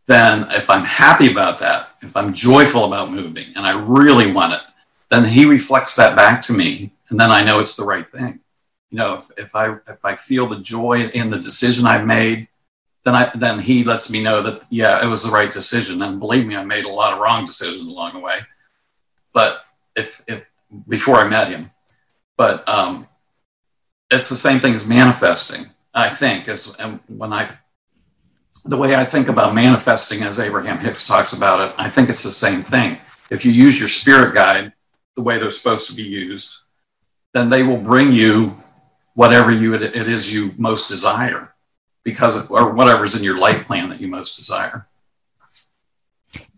Then, 0.07 0.47
if 0.51 0.69
I'm 0.69 0.83
happy 0.83 1.31
about 1.31 1.59
that, 1.59 1.89
if 2.01 2.15
I'm 2.15 2.31
joyful 2.31 2.85
about 2.85 3.11
moving, 3.11 3.47
and 3.55 3.65
I 3.65 3.79
really 3.79 4.31
want 4.31 4.53
it, 4.53 4.61
then 5.09 5.25
he 5.25 5.45
reflects 5.45 5.95
that 5.95 6.15
back 6.15 6.41
to 6.43 6.53
me, 6.53 6.91
and 7.09 7.19
then 7.19 7.31
I 7.31 7.43
know 7.43 7.59
it's 7.59 7.75
the 7.75 7.85
right 7.85 8.09
thing. 8.09 8.39
You 8.91 8.97
know, 8.99 9.15
if, 9.15 9.31
if 9.37 9.55
I 9.55 9.73
if 9.87 10.03
I 10.03 10.15
feel 10.15 10.47
the 10.47 10.59
joy 10.59 11.09
in 11.13 11.29
the 11.29 11.39
decision 11.39 11.85
I've 11.85 12.05
made, 12.05 12.47
then 13.03 13.15
I 13.15 13.31
then 13.35 13.59
he 13.59 13.83
lets 13.83 14.11
me 14.11 14.21
know 14.21 14.41
that 14.43 14.63
yeah, 14.69 15.03
it 15.03 15.07
was 15.07 15.23
the 15.23 15.31
right 15.31 15.51
decision. 15.51 16.01
And 16.01 16.19
believe 16.19 16.45
me, 16.45 16.55
I 16.55 16.63
made 16.63 16.85
a 16.85 16.91
lot 16.91 17.13
of 17.13 17.19
wrong 17.19 17.45
decisions 17.45 17.87
along 17.87 18.13
the 18.13 18.19
way. 18.19 18.39
But 19.33 19.61
if 19.95 20.23
if 20.27 20.45
before 20.87 21.17
I 21.17 21.27
met 21.27 21.49
him, 21.49 21.71
but 22.37 22.67
um, 22.67 23.07
it's 24.11 24.29
the 24.29 24.35
same 24.35 24.59
thing 24.59 24.73
as 24.73 24.87
manifesting. 24.87 25.67
I 25.93 26.09
think 26.09 26.47
as 26.47 26.77
when 27.07 27.33
I 27.33 27.49
the 28.65 28.77
way 28.77 28.95
I 28.95 29.05
think 29.05 29.27
about 29.27 29.53
manifesting, 29.53 30.23
as 30.23 30.39
Abraham 30.39 30.79
Hicks 30.79 31.07
talks 31.07 31.33
about 31.33 31.69
it, 31.69 31.75
I 31.77 31.89
think 31.89 32.09
it's 32.09 32.23
the 32.23 32.29
same 32.29 32.61
thing. 32.61 32.97
If 33.29 33.45
you 33.45 33.51
use 33.51 33.79
your 33.79 33.89
spirit 33.89 34.33
guide 34.33 34.73
the 35.15 35.21
way 35.21 35.37
they're 35.37 35.51
supposed 35.51 35.89
to 35.89 35.95
be 35.95 36.03
used, 36.03 36.57
then 37.33 37.49
they 37.49 37.63
will 37.63 37.81
bring 37.81 38.11
you 38.11 38.55
whatever 39.13 39.51
you 39.51 39.75
it 39.75 39.93
is 39.95 40.33
you 40.33 40.53
most 40.57 40.89
desire 40.89 41.53
because 42.03 42.43
of, 42.43 42.51
or 42.51 42.73
whatever's 42.73 43.15
in 43.17 43.23
your 43.23 43.37
life 43.37 43.65
plan 43.65 43.89
that 43.89 44.01
you 44.01 44.07
most 44.07 44.35
desire. 44.35 44.87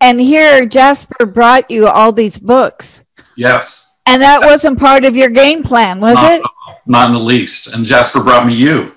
And 0.01 0.19
here 0.19 0.65
Jasper 0.65 1.25
brought 1.25 1.69
you 1.69 1.87
all 1.87 2.11
these 2.11 2.39
books. 2.39 3.03
Yes. 3.35 3.99
And 4.05 4.21
that 4.21 4.41
wasn't 4.41 4.79
part 4.79 5.05
of 5.05 5.15
your 5.15 5.29
game 5.29 5.63
plan, 5.63 5.99
was 5.99 6.15
not, 6.15 6.33
it? 6.33 6.41
Not 6.85 7.07
in 7.07 7.13
the 7.13 7.21
least. 7.21 7.73
And 7.73 7.85
Jasper 7.85 8.23
brought 8.23 8.47
me 8.47 8.55
you. 8.55 8.93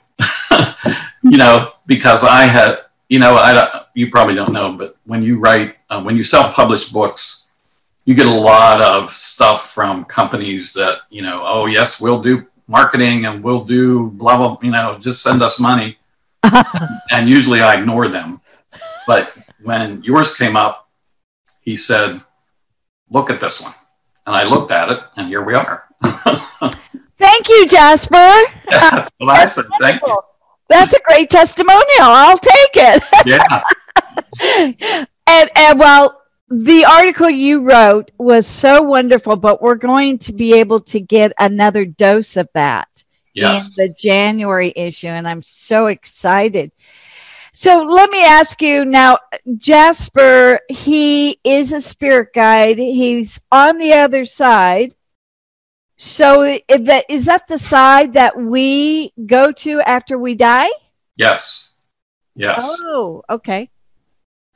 you 1.23 1.37
know, 1.37 1.73
because 1.87 2.25
I 2.25 2.43
had, 2.43 2.79
you 3.11 3.19
know, 3.19 3.35
I 3.35 3.53
don't, 3.53 3.85
you 3.95 4.09
probably 4.09 4.37
don't 4.37 4.53
know, 4.53 4.73
but 4.73 4.97
when 5.05 5.23
you 5.23 5.39
write, 5.39 5.77
uh, 5.91 6.01
when 6.01 6.17
you 6.17 6.23
self-publish 6.23 6.91
books, 6.91 7.61
you 8.07 8.15
get 8.15 8.27
a 8.27 8.31
lot 8.31 8.81
of 8.81 9.11
stuff 9.11 9.73
from 9.73 10.05
companies 10.05 10.73
that, 10.75 11.01
you 11.11 11.21
know, 11.21 11.43
oh 11.45 11.67
yes, 11.67 12.01
we'll 12.01 12.23
do 12.23 12.47
marketing 12.69 13.27
and 13.27 13.43
we'll 13.43 13.65
do 13.65 14.11
blah 14.13 14.37
blah, 14.39 14.57
you 14.63 14.71
know, 14.71 14.97
just 15.01 15.23
send 15.23 15.43
us 15.43 15.61
money. 15.61 15.99
and 17.11 17.29
usually 17.29 17.61
I 17.61 17.81
ignore 17.81 18.09
them. 18.09 18.41
But 19.07 19.37
when 19.63 20.03
yours 20.05 20.37
came 20.37 20.57
up, 20.57 20.89
he 21.63 21.77
said, 21.77 22.21
Look 23.11 23.29
at 23.29 23.41
this 23.41 23.61
one. 23.61 23.73
And 24.25 24.37
I 24.37 24.45
looked 24.45 24.71
at 24.71 24.89
it, 24.89 25.01
and 25.17 25.27
here 25.27 25.43
we 25.43 25.55
are. 25.55 25.85
Thank 27.19 27.49
you, 27.49 27.67
Jasper. 27.67 28.39
That's 28.71 29.11
what 29.19 29.31
I 29.31 29.47
said. 29.47 29.65
Thank 29.81 30.01
you. 30.03 30.17
That's 30.71 30.95
a 30.95 31.01
great 31.01 31.29
testimonial. 31.29 31.85
I'll 31.99 32.39
take 32.39 32.71
it. 32.75 33.03
yeah. 33.27 33.63
and, 35.27 35.51
and 35.57 35.79
well, 35.79 36.23
the 36.49 36.85
article 36.85 37.29
you 37.29 37.63
wrote 37.63 38.11
was 38.19 38.47
so 38.47 38.83
wonderful, 38.83 39.37
but 39.37 39.61
we're 39.61 39.75
going 39.75 40.19
to 40.19 40.33
be 40.33 40.55
able 40.55 40.81
to 40.81 41.01
get 41.01 41.33
another 41.39 41.85
dose 41.85 42.37
of 42.37 42.49
that 42.55 42.89
yes. 43.35 43.67
in 43.67 43.73
the 43.77 43.95
January 43.99 44.73
issue. 44.77 45.09
And 45.09 45.29
I'm 45.29 45.43
so 45.43 45.87
excited. 45.87 46.73
So 47.53 47.83
let 47.83 48.11
me 48.11 48.25
ask 48.25 48.63
you 48.63 48.85
now, 48.85 49.19
Jasper, 49.59 50.61
he 50.69 51.41
is 51.43 51.73
a 51.73 51.81
spirit 51.81 52.33
guide. 52.33 52.79
He's 52.79 53.41
on 53.51 53.79
the 53.79 53.93
other 53.95 54.25
side. 54.25 54.95
So 56.03 56.45
is 56.67 57.27
that 57.27 57.47
the 57.47 57.59
side 57.59 58.15
that 58.15 58.35
we 58.35 59.13
go 59.27 59.53
to 59.53 59.83
after 59.83 60.19
we 60.19 60.35
die? 60.35 60.71
Yes. 61.17 61.73
Yes. 62.35 62.81
Oh, 62.83 63.23
okay. 63.29 63.69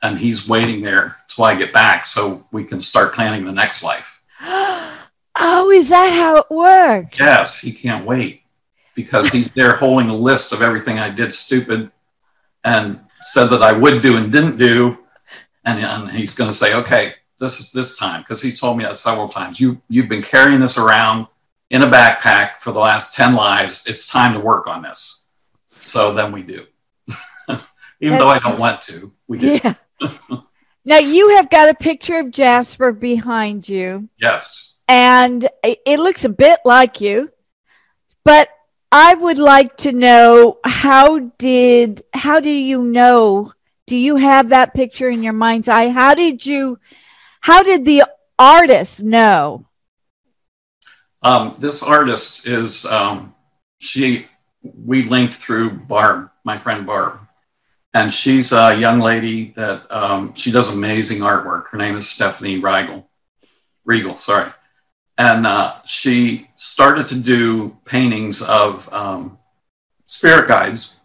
And 0.01 0.17
he's 0.17 0.49
waiting 0.49 0.81
there 0.81 1.17
till 1.27 1.45
I 1.45 1.53
get 1.53 1.71
back 1.71 2.07
so 2.07 2.43
we 2.51 2.63
can 2.63 2.81
start 2.81 3.13
planning 3.13 3.45
the 3.45 3.51
next 3.51 3.83
life. 3.83 4.23
oh, 4.41 5.69
is 5.69 5.89
that 5.89 6.13
how 6.13 6.37
it 6.37 6.49
works? 6.49 7.19
Yes, 7.19 7.61
he 7.61 7.71
can't 7.71 8.07
wait 8.07 8.41
because 8.95 9.29
he's 9.29 9.49
there 9.49 9.75
holding 9.75 10.09
a 10.09 10.15
list 10.15 10.51
of 10.51 10.63
everything 10.63 10.97
I 10.97 11.11
did 11.11 11.31
stupid 11.31 11.91
and 12.63 12.99
said 13.21 13.49
that 13.49 13.61
I 13.61 13.71
would 13.71 14.01
do 14.01 14.17
and 14.17 14.31
didn't 14.31 14.57
do. 14.57 14.97
And, 15.63 15.79
and 15.79 16.09
he's 16.09 16.35
going 16.35 16.49
to 16.49 16.57
say, 16.57 16.73
okay, 16.73 17.13
this 17.39 17.59
is 17.59 17.71
this 17.71 17.99
time 17.99 18.21
because 18.21 18.41
he's 18.41 18.59
told 18.59 18.79
me 18.79 18.83
that 18.83 18.97
several 18.97 19.27
times. 19.27 19.59
You 19.59 19.79
you've 19.89 20.09
been 20.09 20.23
carrying 20.23 20.59
this 20.59 20.79
around 20.79 21.27
in 21.69 21.81
a 21.81 21.87
backpack 21.87 22.57
for 22.57 22.71
the 22.71 22.79
last 22.79 23.15
10 23.15 23.33
lives. 23.33 23.87
It's 23.87 24.09
time 24.09 24.33
to 24.33 24.39
work 24.39 24.67
on 24.67 24.83
this. 24.83 25.25
So 25.69 26.13
then 26.13 26.31
we 26.31 26.43
do. 26.43 26.65
Even 27.99 28.17
That's, 28.17 28.23
though 28.23 28.29
I 28.29 28.39
don't 28.39 28.59
want 28.59 28.81
to, 28.83 29.11
we 29.27 29.37
do. 29.37 29.59
Yeah. 29.63 29.73
now 30.85 30.97
you 30.97 31.29
have 31.29 31.49
got 31.49 31.69
a 31.69 31.75
picture 31.75 32.19
of 32.19 32.31
Jasper 32.31 32.91
behind 32.91 33.67
you. 33.67 34.09
Yes. 34.17 34.75
And 34.87 35.47
it 35.63 35.99
looks 35.99 36.25
a 36.25 36.29
bit 36.29 36.59
like 36.65 37.01
you. 37.01 37.31
But 38.23 38.49
I 38.91 39.13
would 39.13 39.37
like 39.37 39.77
to 39.77 39.91
know 39.91 40.59
how 40.63 41.19
did 41.19 42.03
how 42.13 42.39
do 42.39 42.49
you 42.49 42.81
know? 42.81 43.51
Do 43.87 43.95
you 43.95 44.15
have 44.15 44.49
that 44.49 44.73
picture 44.73 45.09
in 45.09 45.21
your 45.21 45.33
mind's 45.33 45.67
eye? 45.67 45.89
How 45.89 46.15
did 46.15 46.45
you 46.45 46.79
how 47.41 47.61
did 47.61 47.85
the 47.85 48.03
artist 48.39 49.03
know? 49.03 49.67
Um, 51.25 51.55
this 51.59 51.83
artist 51.83 52.47
is 52.47 52.85
um, 52.85 53.35
she 53.79 54.27
we 54.61 55.03
linked 55.03 55.33
through 55.33 55.71
Barb, 55.71 56.29
my 56.43 56.57
friend 56.57 56.85
Barb. 56.85 57.19
And 57.93 58.11
she's 58.11 58.51
a 58.51 58.77
young 58.77 58.99
lady 58.99 59.51
that 59.55 59.89
um, 59.89 60.33
she 60.35 60.51
does 60.51 60.73
amazing 60.73 61.19
artwork. 61.19 61.67
Her 61.67 61.77
name 61.77 61.95
is 61.97 62.09
Stephanie 62.09 62.59
Regal. 62.59 63.09
Regal, 63.85 64.15
sorry 64.15 64.51
and 65.17 65.47
uh, 65.47 65.73
she 65.85 66.47
started 66.57 67.07
to 67.07 67.19
do 67.19 67.77
paintings 67.85 68.41
of 68.41 68.91
um, 68.93 69.37
spirit 70.07 70.47
guides. 70.47 70.99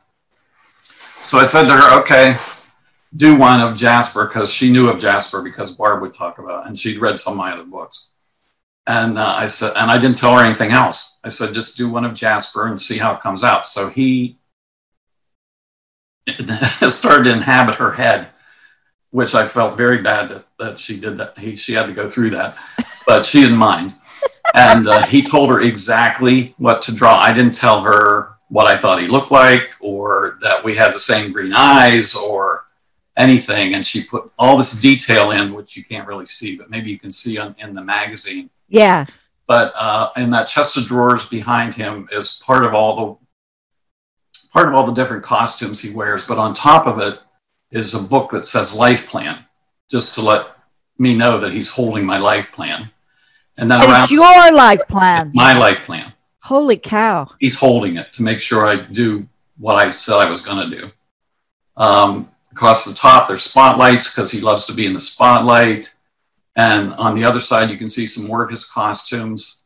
So 0.72 1.38
I 1.38 1.44
said 1.44 1.64
to 1.64 1.74
her, 1.74 2.00
"Okay, 2.00 2.34
do 3.16 3.36
one 3.36 3.60
of 3.60 3.76
Jasper," 3.76 4.26
because 4.26 4.52
she 4.52 4.72
knew 4.72 4.88
of 4.88 4.98
Jasper 4.98 5.42
because 5.42 5.72
Barb 5.72 6.02
would 6.02 6.14
talk 6.14 6.38
about, 6.38 6.64
it, 6.64 6.68
and 6.68 6.78
she'd 6.78 6.98
read 6.98 7.20
some 7.20 7.34
of 7.34 7.38
my 7.38 7.52
other 7.52 7.64
books. 7.64 8.10
And 8.86 9.18
uh, 9.18 9.34
I 9.36 9.46
said, 9.46 9.72
and 9.76 9.90
I 9.90 9.98
didn't 9.98 10.16
tell 10.16 10.36
her 10.36 10.44
anything 10.44 10.70
else. 10.70 11.18
I 11.22 11.28
said, 11.28 11.54
just 11.54 11.76
do 11.76 11.90
one 11.90 12.04
of 12.04 12.14
Jasper 12.14 12.66
and 12.66 12.80
see 12.80 12.98
how 12.98 13.14
it 13.14 13.20
comes 13.20 13.44
out. 13.44 13.66
So 13.66 13.88
he 13.88 14.36
started 16.88 17.24
to 17.24 17.32
inhabit 17.32 17.76
her 17.76 17.92
head, 17.92 18.28
which 19.10 19.34
I 19.34 19.46
felt 19.46 19.76
very 19.76 19.98
bad 19.98 20.30
that, 20.30 20.46
that 20.58 20.80
she 20.80 20.98
did 20.98 21.18
that. 21.18 21.38
He, 21.38 21.56
she 21.56 21.74
had 21.74 21.86
to 21.86 21.92
go 21.92 22.10
through 22.10 22.30
that 22.30 22.56
but 23.10 23.26
she 23.26 23.40
didn't 23.40 23.58
mind. 23.58 23.92
And 24.54 24.86
uh, 24.86 25.02
he 25.02 25.20
told 25.22 25.50
her 25.50 25.60
exactly 25.60 26.54
what 26.58 26.80
to 26.82 26.94
draw. 26.94 27.16
I 27.18 27.32
didn't 27.32 27.56
tell 27.56 27.80
her 27.80 28.34
what 28.48 28.68
I 28.68 28.76
thought 28.76 29.02
he 29.02 29.08
looked 29.08 29.32
like 29.32 29.74
or 29.80 30.38
that 30.42 30.62
we 30.62 30.76
had 30.76 30.94
the 30.94 31.00
same 31.00 31.32
green 31.32 31.52
eyes 31.52 32.14
or 32.14 32.66
anything. 33.16 33.74
And 33.74 33.84
she 33.84 34.04
put 34.08 34.30
all 34.38 34.56
this 34.56 34.80
detail 34.80 35.32
in, 35.32 35.54
which 35.54 35.76
you 35.76 35.82
can't 35.82 36.06
really 36.06 36.26
see, 36.26 36.56
but 36.56 36.70
maybe 36.70 36.88
you 36.88 37.00
can 37.00 37.10
see 37.10 37.36
on, 37.36 37.56
in 37.58 37.74
the 37.74 37.82
magazine. 37.82 38.48
Yeah. 38.70 39.06
But 39.46 39.72
uh, 39.76 40.10
in 40.16 40.30
that 40.30 40.48
chest 40.48 40.76
of 40.76 40.86
drawers 40.86 41.28
behind 41.28 41.74
him 41.74 42.08
is 42.12 42.42
part 42.46 42.64
of 42.64 42.72
all 42.72 42.96
the 42.96 43.26
part 44.52 44.68
of 44.68 44.74
all 44.74 44.86
the 44.86 44.92
different 44.92 45.24
costumes 45.24 45.80
he 45.80 45.94
wears. 45.94 46.26
But 46.26 46.38
on 46.38 46.54
top 46.54 46.86
of 46.86 47.00
it 47.00 47.20
is 47.70 47.94
a 47.94 48.08
book 48.08 48.30
that 48.30 48.46
says 48.46 48.78
life 48.78 49.10
plan, 49.10 49.44
just 49.90 50.14
to 50.14 50.22
let 50.22 50.46
me 50.98 51.16
know 51.16 51.38
that 51.38 51.52
he's 51.52 51.74
holding 51.74 52.04
my 52.04 52.18
life 52.18 52.52
plan. 52.52 52.90
And 53.56 53.70
then 53.70 53.80
around, 53.80 54.04
it's 54.04 54.12
your 54.12 54.52
life 54.52 54.86
plan. 54.88 55.32
My 55.34 55.58
life 55.58 55.84
plan. 55.84 56.12
Holy 56.42 56.76
cow. 56.76 57.30
He's 57.38 57.58
holding 57.58 57.96
it 57.96 58.12
to 58.14 58.22
make 58.22 58.40
sure 58.40 58.66
I 58.66 58.76
do 58.76 59.26
what 59.58 59.74
I 59.74 59.90
said 59.90 60.16
I 60.16 60.30
was 60.30 60.46
going 60.46 60.70
to 60.70 60.76
do. 60.76 60.90
Um, 61.76 62.30
across 62.50 62.84
the 62.84 62.94
top, 62.94 63.28
there's 63.28 63.42
spotlights 63.42 64.14
because 64.14 64.30
he 64.30 64.40
loves 64.40 64.66
to 64.66 64.74
be 64.74 64.86
in 64.86 64.94
the 64.94 65.00
spotlight. 65.00 65.94
And 66.56 66.92
on 66.94 67.14
the 67.14 67.24
other 67.24 67.40
side, 67.40 67.70
you 67.70 67.78
can 67.78 67.88
see 67.88 68.06
some 68.06 68.26
more 68.26 68.42
of 68.42 68.50
his 68.50 68.70
costumes. 68.70 69.64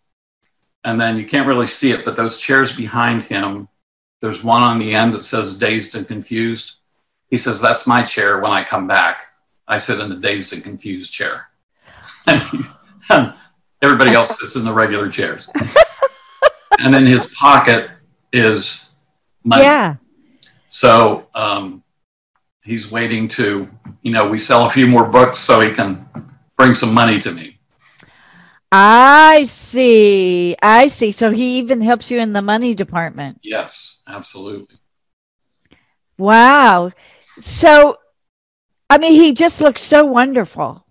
And 0.84 1.00
then 1.00 1.16
you 1.16 1.24
can't 1.24 1.48
really 1.48 1.66
see 1.66 1.92
it, 1.92 2.04
but 2.04 2.16
those 2.16 2.40
chairs 2.40 2.76
behind 2.76 3.24
him, 3.24 3.68
there's 4.20 4.44
one 4.44 4.62
on 4.62 4.78
the 4.78 4.94
end 4.94 5.14
that 5.14 5.22
says 5.22 5.58
dazed 5.58 5.96
and 5.96 6.06
confused. 6.06 6.80
He 7.30 7.36
says, 7.36 7.60
That's 7.60 7.86
my 7.86 8.02
chair 8.02 8.40
when 8.40 8.52
I 8.52 8.64
come 8.64 8.86
back. 8.86 9.22
I 9.66 9.78
sit 9.78 9.98
in 10.00 10.10
the 10.10 10.16
dazed 10.16 10.52
and 10.52 10.62
confused 10.62 11.12
chair. 11.12 11.48
And, 13.10 13.34
everybody 13.82 14.12
else 14.12 14.30
sits 14.40 14.56
in 14.56 14.64
the 14.64 14.72
regular 14.72 15.10
chairs. 15.10 15.50
and 16.78 16.94
in 16.94 17.04
his 17.04 17.34
pocket 17.34 17.90
is 18.32 18.96
money. 19.44 19.62
Yeah. 19.62 19.96
So 20.68 21.28
um, 21.34 21.82
he's 22.62 22.90
waiting 22.90 23.28
to, 23.28 23.68
you 24.00 24.10
know, 24.10 24.26
we 24.26 24.38
sell 24.38 24.64
a 24.64 24.70
few 24.70 24.86
more 24.86 25.06
books 25.06 25.38
so 25.38 25.60
he 25.60 25.70
can 25.70 26.08
bring 26.56 26.74
some 26.74 26.94
money 26.94 27.18
to 27.20 27.32
me. 27.32 27.58
I 28.72 29.44
see. 29.44 30.56
I 30.60 30.88
see. 30.88 31.12
So 31.12 31.30
he 31.30 31.58
even 31.58 31.80
helps 31.80 32.10
you 32.10 32.18
in 32.18 32.32
the 32.32 32.42
money 32.42 32.74
department. 32.74 33.38
Yes, 33.42 34.02
absolutely. 34.06 34.76
Wow. 36.18 36.90
So, 37.20 37.98
I 38.90 38.98
mean, 38.98 39.12
he 39.12 39.32
just 39.32 39.60
looks 39.60 39.82
so 39.82 40.04
wonderful. 40.04 40.84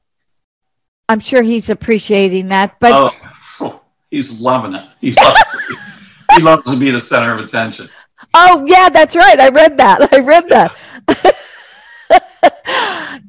I'm 1.09 1.19
sure 1.19 1.41
he's 1.41 1.69
appreciating 1.69 2.49
that, 2.49 2.79
but 2.79 2.91
oh, 2.93 3.11
oh 3.59 3.81
he's 4.11 4.41
loving 4.41 4.73
it. 4.75 4.85
He 5.01 5.11
loves, 5.11 5.43
he 6.35 6.41
loves 6.41 6.73
to 6.73 6.79
be 6.79 6.89
the 6.89 7.01
center 7.01 7.33
of 7.33 7.39
attention. 7.39 7.89
Oh 8.33 8.65
yeah, 8.65 8.89
that's 8.89 9.15
right. 9.15 9.39
I 9.39 9.49
read 9.49 9.77
that. 9.77 10.13
I 10.13 10.19
read 10.19 10.49
that. 10.49 10.77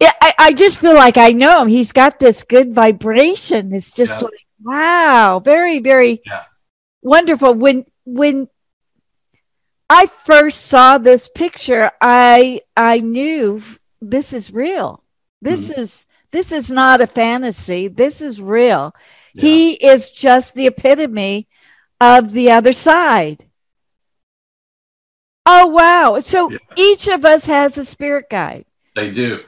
yeah, 0.00 0.12
I, 0.48 0.52
just 0.52 0.80
feel 0.80 0.94
like 0.94 1.16
I 1.16 1.32
know 1.32 1.62
him. 1.62 1.68
He's 1.68 1.92
got 1.92 2.18
this 2.18 2.42
good 2.42 2.74
vibration. 2.74 3.72
It's 3.72 3.92
just 3.92 4.20
yeah. 4.20 4.24
like 4.26 4.46
wow, 4.62 5.40
very, 5.44 5.80
very 5.80 6.20
yeah. 6.24 6.44
wonderful. 7.02 7.54
When 7.54 7.84
when 8.04 8.48
I 9.88 10.06
first 10.24 10.66
saw 10.66 10.98
this 10.98 11.28
picture, 11.28 11.90
I 12.00 12.60
I 12.76 12.98
knew 12.98 13.62
this 14.00 14.32
is 14.32 14.52
real. 14.52 15.02
This 15.40 15.70
mm 15.70 15.78
is 15.78 16.06
this 16.30 16.52
is 16.52 16.70
not 16.70 17.00
a 17.00 17.06
fantasy. 17.06 17.88
This 17.88 18.20
is 18.20 18.40
real. 18.40 18.94
Yeah. 19.34 19.42
He 19.42 19.72
is 19.74 20.10
just 20.10 20.54
the 20.54 20.66
epitome 20.66 21.48
of 22.00 22.32
the 22.32 22.50
other 22.50 22.72
side. 22.72 23.46
Oh 25.46 25.66
wow. 25.68 26.18
So 26.20 26.50
yeah. 26.50 26.58
each 26.76 27.06
of 27.08 27.24
us 27.24 27.46
has 27.46 27.78
a 27.78 27.84
spirit 27.84 28.28
guide. 28.30 28.64
They 28.94 29.10
do. 29.10 29.40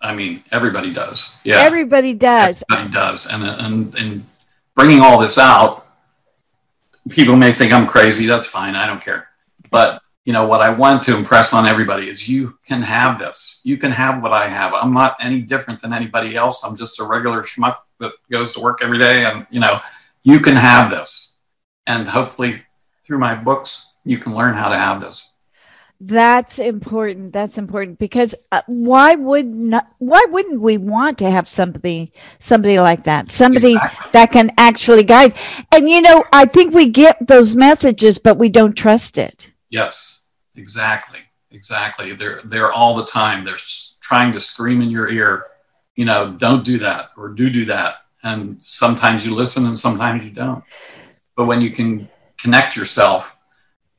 I 0.00 0.14
mean, 0.14 0.42
everybody 0.52 0.92
does. 0.92 1.40
Yeah, 1.44 1.56
everybody 1.56 2.14
does. 2.14 2.62
Everybody 2.70 2.94
does, 2.94 3.32
and 3.32 3.42
and 3.44 3.94
and 3.98 4.24
bringing 4.74 5.00
all 5.00 5.18
this 5.18 5.38
out, 5.38 5.86
people 7.08 7.36
may 7.36 7.52
think 7.52 7.72
I'm 7.72 7.86
crazy. 7.86 8.26
That's 8.26 8.46
fine. 8.46 8.74
I 8.74 8.86
don't 8.86 9.02
care. 9.02 9.28
But 9.70 10.02
you 10.24 10.32
know 10.32 10.46
what 10.46 10.60
I 10.60 10.70
want 10.70 11.02
to 11.04 11.16
impress 11.16 11.54
on 11.54 11.66
everybody 11.66 12.08
is 12.08 12.28
you 12.28 12.58
can 12.66 12.82
have 12.82 13.18
this. 13.18 13.60
You 13.64 13.78
can 13.78 13.90
have 13.92 14.22
what 14.22 14.32
I 14.32 14.48
have. 14.48 14.74
I'm 14.74 14.92
not 14.92 15.16
any 15.20 15.40
different 15.40 15.80
than 15.80 15.92
anybody 15.92 16.36
else. 16.36 16.64
I'm 16.64 16.76
just 16.76 17.00
a 17.00 17.04
regular 17.04 17.42
schmuck 17.42 17.76
that 18.00 18.12
goes 18.30 18.52
to 18.54 18.60
work 18.60 18.80
every 18.82 18.98
day, 18.98 19.24
and 19.24 19.46
you 19.50 19.60
know, 19.60 19.80
you 20.22 20.40
can 20.40 20.54
have 20.54 20.90
this. 20.90 21.36
And 21.86 22.06
hopefully, 22.06 22.56
through 23.04 23.18
my 23.18 23.34
books, 23.34 23.96
you 24.04 24.18
can 24.18 24.34
learn 24.34 24.54
how 24.54 24.68
to 24.68 24.76
have 24.76 25.00
this. 25.00 25.32
That's 26.00 26.58
important. 26.58 27.32
That's 27.32 27.56
important 27.56 27.98
because 27.98 28.34
uh, 28.52 28.60
why 28.66 29.14
would 29.14 29.46
not? 29.46 29.88
Why 29.98 30.24
wouldn't 30.28 30.60
we 30.60 30.76
want 30.76 31.18
to 31.18 31.30
have 31.30 31.48
somebody, 31.48 32.12
somebody 32.38 32.78
like 32.78 33.04
that, 33.04 33.30
somebody 33.30 33.72
exactly. 33.72 34.10
that 34.12 34.32
can 34.32 34.52
actually 34.58 35.04
guide? 35.04 35.32
And 35.72 35.88
you 35.88 36.02
know, 36.02 36.22
I 36.32 36.44
think 36.44 36.74
we 36.74 36.88
get 36.88 37.26
those 37.26 37.56
messages, 37.56 38.18
but 38.18 38.36
we 38.36 38.50
don't 38.50 38.74
trust 38.74 39.16
it. 39.16 39.50
Yes, 39.70 40.22
exactly, 40.54 41.20
exactly. 41.50 42.12
They're 42.12 42.42
they're 42.44 42.72
all 42.72 42.94
the 42.94 43.06
time. 43.06 43.44
They're 43.44 43.56
trying 44.02 44.32
to 44.32 44.40
scream 44.40 44.82
in 44.82 44.90
your 44.90 45.08
ear, 45.08 45.46
you 45.94 46.04
know, 46.04 46.32
don't 46.32 46.64
do 46.64 46.76
that 46.78 47.10
or 47.16 47.30
do 47.30 47.48
do 47.48 47.64
that. 47.66 48.02
And 48.22 48.62
sometimes 48.62 49.24
you 49.24 49.34
listen, 49.34 49.64
and 49.66 49.78
sometimes 49.78 50.24
you 50.24 50.32
don't. 50.32 50.62
But 51.36 51.46
when 51.46 51.62
you 51.62 51.70
can 51.70 52.08
connect 52.36 52.76
yourself 52.76 53.36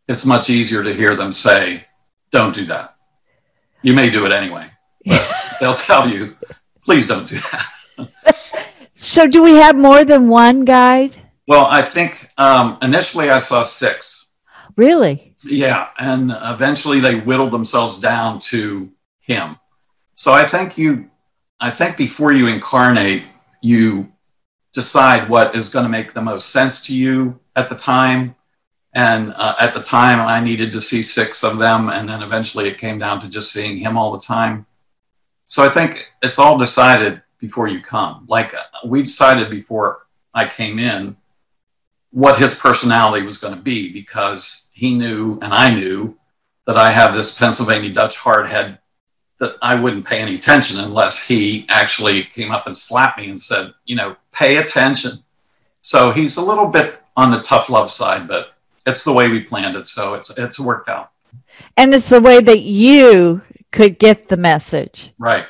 it's 0.07 0.25
much 0.25 0.49
easier 0.49 0.83
to 0.83 0.93
hear 0.93 1.15
them 1.15 1.33
say, 1.33 1.83
don't 2.31 2.53
do 2.53 2.65
that. 2.65 2.95
You 3.81 3.93
may 3.93 4.09
do 4.09 4.25
it 4.25 4.31
anyway, 4.31 4.67
but 5.05 5.27
they'll 5.59 5.75
tell 5.75 6.09
you, 6.09 6.35
please 6.83 7.07
don't 7.07 7.27
do 7.27 7.35
that. 7.35 8.73
so, 8.95 9.27
do 9.27 9.43
we 9.43 9.55
have 9.55 9.75
more 9.75 10.03
than 10.03 10.29
one 10.29 10.65
guide? 10.65 11.15
Well, 11.47 11.65
I 11.65 11.81
think 11.81 12.29
um, 12.37 12.77
initially 12.81 13.29
I 13.29 13.37
saw 13.37 13.63
six. 13.63 14.29
Really? 14.75 15.35
Yeah. 15.43 15.89
And 15.97 16.31
eventually 16.43 16.99
they 16.99 17.19
whittled 17.19 17.51
themselves 17.51 17.99
down 17.99 18.39
to 18.41 18.91
him. 19.21 19.57
So 20.13 20.33
I 20.33 20.45
think 20.45 20.77
you, 20.77 21.09
I 21.59 21.71
think 21.71 21.97
before 21.97 22.31
you 22.31 22.47
incarnate, 22.47 23.23
you 23.61 24.11
decide 24.73 25.29
what 25.29 25.55
is 25.55 25.69
going 25.69 25.83
to 25.83 25.89
make 25.89 26.13
the 26.13 26.21
most 26.21 26.49
sense 26.49 26.85
to 26.85 26.95
you 26.95 27.39
at 27.55 27.69
the 27.69 27.75
time 27.75 28.35
and 28.97 29.31
uh, 29.35 29.53
at 29.59 29.75
the 29.75 29.79
time, 29.79 30.19
I 30.19 30.43
needed 30.43 30.73
to 30.73 30.81
see 30.81 31.03
six 31.03 31.43
of 31.43 31.59
them. 31.59 31.89
And 31.89 32.09
then 32.09 32.23
eventually 32.23 32.67
it 32.67 32.79
came 32.79 32.97
down 32.97 33.21
to 33.21 33.29
just 33.29 33.53
seeing 33.53 33.77
him 33.77 33.95
all 33.95 34.11
the 34.11 34.19
time. 34.19 34.65
So 35.45 35.63
I 35.63 35.69
think 35.69 36.11
it's 36.23 36.39
all 36.39 36.57
decided 36.57 37.21
before 37.39 37.67
you 37.67 37.79
come. 37.79 38.25
Like 38.27 38.55
uh, 38.55 38.63
we 38.87 39.03
decided 39.03 39.51
before 39.51 40.07
I 40.33 40.47
came 40.47 40.79
in 40.79 41.15
what 42.09 42.37
his 42.37 42.59
personality 42.59 43.23
was 43.23 43.37
going 43.37 43.53
to 43.53 43.61
be 43.61 43.93
because 43.93 44.71
he 44.73 44.95
knew 44.95 45.37
and 45.43 45.53
I 45.53 45.75
knew 45.75 46.17
that 46.65 46.77
I 46.77 46.89
have 46.89 47.13
this 47.13 47.37
Pennsylvania 47.37 47.91
Dutch 47.91 48.17
hardhead 48.17 48.79
that 49.39 49.57
I 49.61 49.75
wouldn't 49.75 50.07
pay 50.07 50.21
any 50.21 50.33
attention 50.33 50.79
unless 50.79 51.27
he 51.27 51.67
actually 51.69 52.23
came 52.23 52.51
up 52.51 52.65
and 52.65 52.75
slapped 52.75 53.19
me 53.19 53.29
and 53.29 53.39
said, 53.39 53.75
you 53.85 53.95
know, 53.95 54.15
pay 54.31 54.57
attention. 54.57 55.11
So 55.81 56.09
he's 56.09 56.37
a 56.37 56.43
little 56.43 56.69
bit 56.69 56.99
on 57.15 57.29
the 57.29 57.43
tough 57.43 57.69
love 57.69 57.91
side, 57.91 58.27
but 58.27 58.56
it's 58.87 59.03
the 59.03 59.13
way 59.13 59.27
we 59.27 59.41
planned 59.41 59.75
it. 59.75 59.87
So 59.87 60.15
it's 60.15 60.35
it's 60.37 60.59
worked 60.59 60.89
out. 60.89 61.11
And 61.75 61.93
it's 61.93 62.09
the 62.09 62.21
way 62.21 62.39
that 62.39 62.59
you 62.59 63.41
could 63.71 63.99
get 63.99 64.29
the 64.29 64.37
message. 64.37 65.11
Right. 65.19 65.45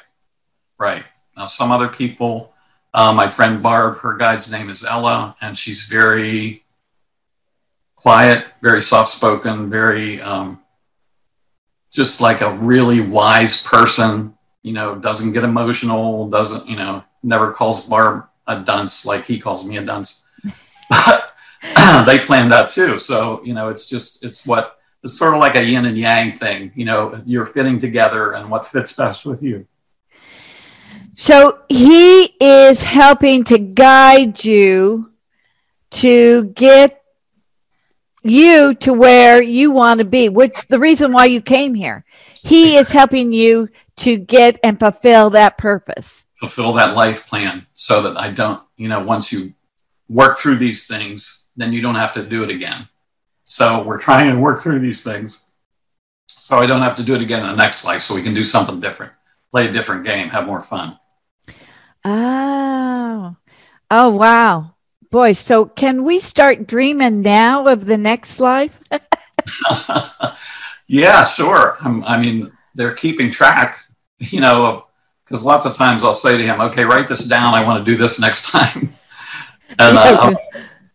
Right. 0.78 1.04
Now 1.38 1.46
some 1.46 1.72
other 1.72 1.88
people, 1.88 2.54
uh, 2.94 3.14
my 3.14 3.28
friend 3.28 3.62
Barb, 3.62 4.00
her 4.00 4.18
guide's 4.18 4.52
name 4.52 4.70
is 4.70 4.84
Ella, 4.84 5.36
and 5.40 5.58
she's 5.58 5.88
very 5.88 6.64
quiet, 7.96 8.46
very 8.62 8.82
soft 8.82 9.10
spoken, 9.10 9.70
very 9.70 10.20
um, 10.22 10.60
just 11.92 12.20
like 12.22 12.42
a 12.42 12.52
really 12.52 13.02
wise 13.02 13.66
person. 13.66 14.34
You 14.64 14.74
know, 14.74 14.96
doesn't 14.96 15.34
get 15.34 15.44
emotional, 15.44 16.28
doesn't 16.30 16.68
you 16.68 16.76
know, 16.76 17.04
never 17.22 17.54
calls 17.54 17.88
Barb 17.88 18.26
a 18.48 18.60
dunce 18.60 19.06
like 19.06 19.26
he 19.26 19.40
calls 19.40 19.68
me 19.68 19.78
a 19.78 19.86
dunce. 19.86 20.26
But 20.90 21.27
they 22.06 22.20
planned 22.20 22.52
that 22.52 22.72
too. 22.72 23.00
So, 23.00 23.42
you 23.44 23.54
know, 23.54 23.70
it's 23.70 23.90
just, 23.90 24.24
it's 24.24 24.48
what, 24.48 24.80
it's 25.04 25.18
sort 25.18 25.34
of 25.34 25.40
like 25.40 25.56
a 25.56 25.64
yin 25.64 25.86
and 25.86 25.98
yang 25.98 26.32
thing. 26.32 26.72
You 26.76 26.86
know, 26.86 27.20
you're 27.26 27.46
fitting 27.46 27.80
together 27.80 28.34
and 28.34 28.50
what 28.50 28.66
fits 28.66 28.96
best 28.96 29.26
with 29.26 29.42
you. 29.42 29.68
So 31.16 31.60
he 31.68 32.26
is 32.40 32.84
helping 32.84 33.44
to 33.46 33.58
guide 33.58 34.44
you 34.44 35.12
to 35.92 36.46
get 36.46 37.02
you 38.24 38.74
to 38.76 38.94
where 38.94 39.42
you 39.42 39.72
want 39.72 40.00
to 40.00 40.06
be, 40.06 40.30
which 40.30 40.68
the 40.68 40.80
reason 40.80 41.12
why 41.12 41.26
you 41.26 41.42
came 41.42 41.74
here. 41.74 42.04
He 42.44 42.78
is 42.78 42.92
helping 42.92 43.32
you 43.32 43.70
to 43.98 44.18
get 44.18 44.60
and 44.64 44.80
fulfill 44.80 45.32
that 45.32 45.58
purpose. 45.58 46.26
Fulfill 46.40 46.74
that 46.74 46.96
life 46.96 47.28
plan 47.28 47.66
so 47.74 48.02
that 48.04 48.18
I 48.18 48.32
don't, 48.32 48.62
you 48.76 48.90
know, 48.90 49.00
once 49.00 49.32
you 49.32 49.54
work 50.08 50.38
through 50.38 50.58
these 50.58 50.88
things, 50.88 51.47
then 51.58 51.74
you 51.74 51.82
don't 51.82 51.96
have 51.96 52.14
to 52.14 52.24
do 52.24 52.44
it 52.44 52.50
again. 52.50 52.88
So 53.46 53.84
we're 53.84 54.00
trying 54.00 54.34
to 54.34 54.40
work 54.40 54.62
through 54.62 54.80
these 54.80 55.04
things 55.04 55.48
so 56.28 56.58
I 56.58 56.66
don't 56.66 56.82
have 56.82 56.96
to 56.98 57.04
do 57.04 57.16
it 57.16 57.22
again 57.22 57.42
in 57.42 57.48
the 57.48 57.56
next 57.56 57.86
life 57.86 58.02
so 58.02 58.16
we 58.16 58.22
can 58.22 58.34
do 58.34 58.44
something 58.44 58.80
different, 58.80 59.12
play 59.52 59.68
a 59.68 59.72
different 59.72 60.06
game, 60.06 60.30
have 60.30 60.46
more 60.46 60.62
fun. 60.62 60.98
Oh, 62.06 63.36
oh, 63.90 64.10
wow. 64.10 64.76
Boy, 65.10 65.34
so 65.34 65.66
can 65.66 66.04
we 66.04 66.20
start 66.20 66.68
dreaming 66.68 67.22
now 67.22 67.68
of 67.68 67.86
the 67.86 67.98
next 67.98 68.40
life? 68.40 68.82
yeah, 70.88 71.26
sure. 71.26 71.78
I'm, 71.82 72.04
I 72.04 72.20
mean, 72.20 72.52
they're 72.76 72.94
keeping 72.94 73.32
track. 73.32 73.80
you 74.20 74.42
know, 74.42 74.88
because 75.26 75.44
lots 75.44 75.66
of 75.66 75.76
times 75.76 76.04
I'll 76.04 76.14
say 76.14 76.38
to 76.38 76.44
him, 76.44 76.62
okay, 76.62 76.84
write 76.84 77.08
this 77.08 77.28
down. 77.28 77.54
I 77.54 77.64
want 77.64 77.84
to 77.84 77.92
do 77.92 77.98
this 77.98 78.20
next 78.22 78.52
time. 78.52 78.90
and 79.80 79.98
uh, 79.98 80.34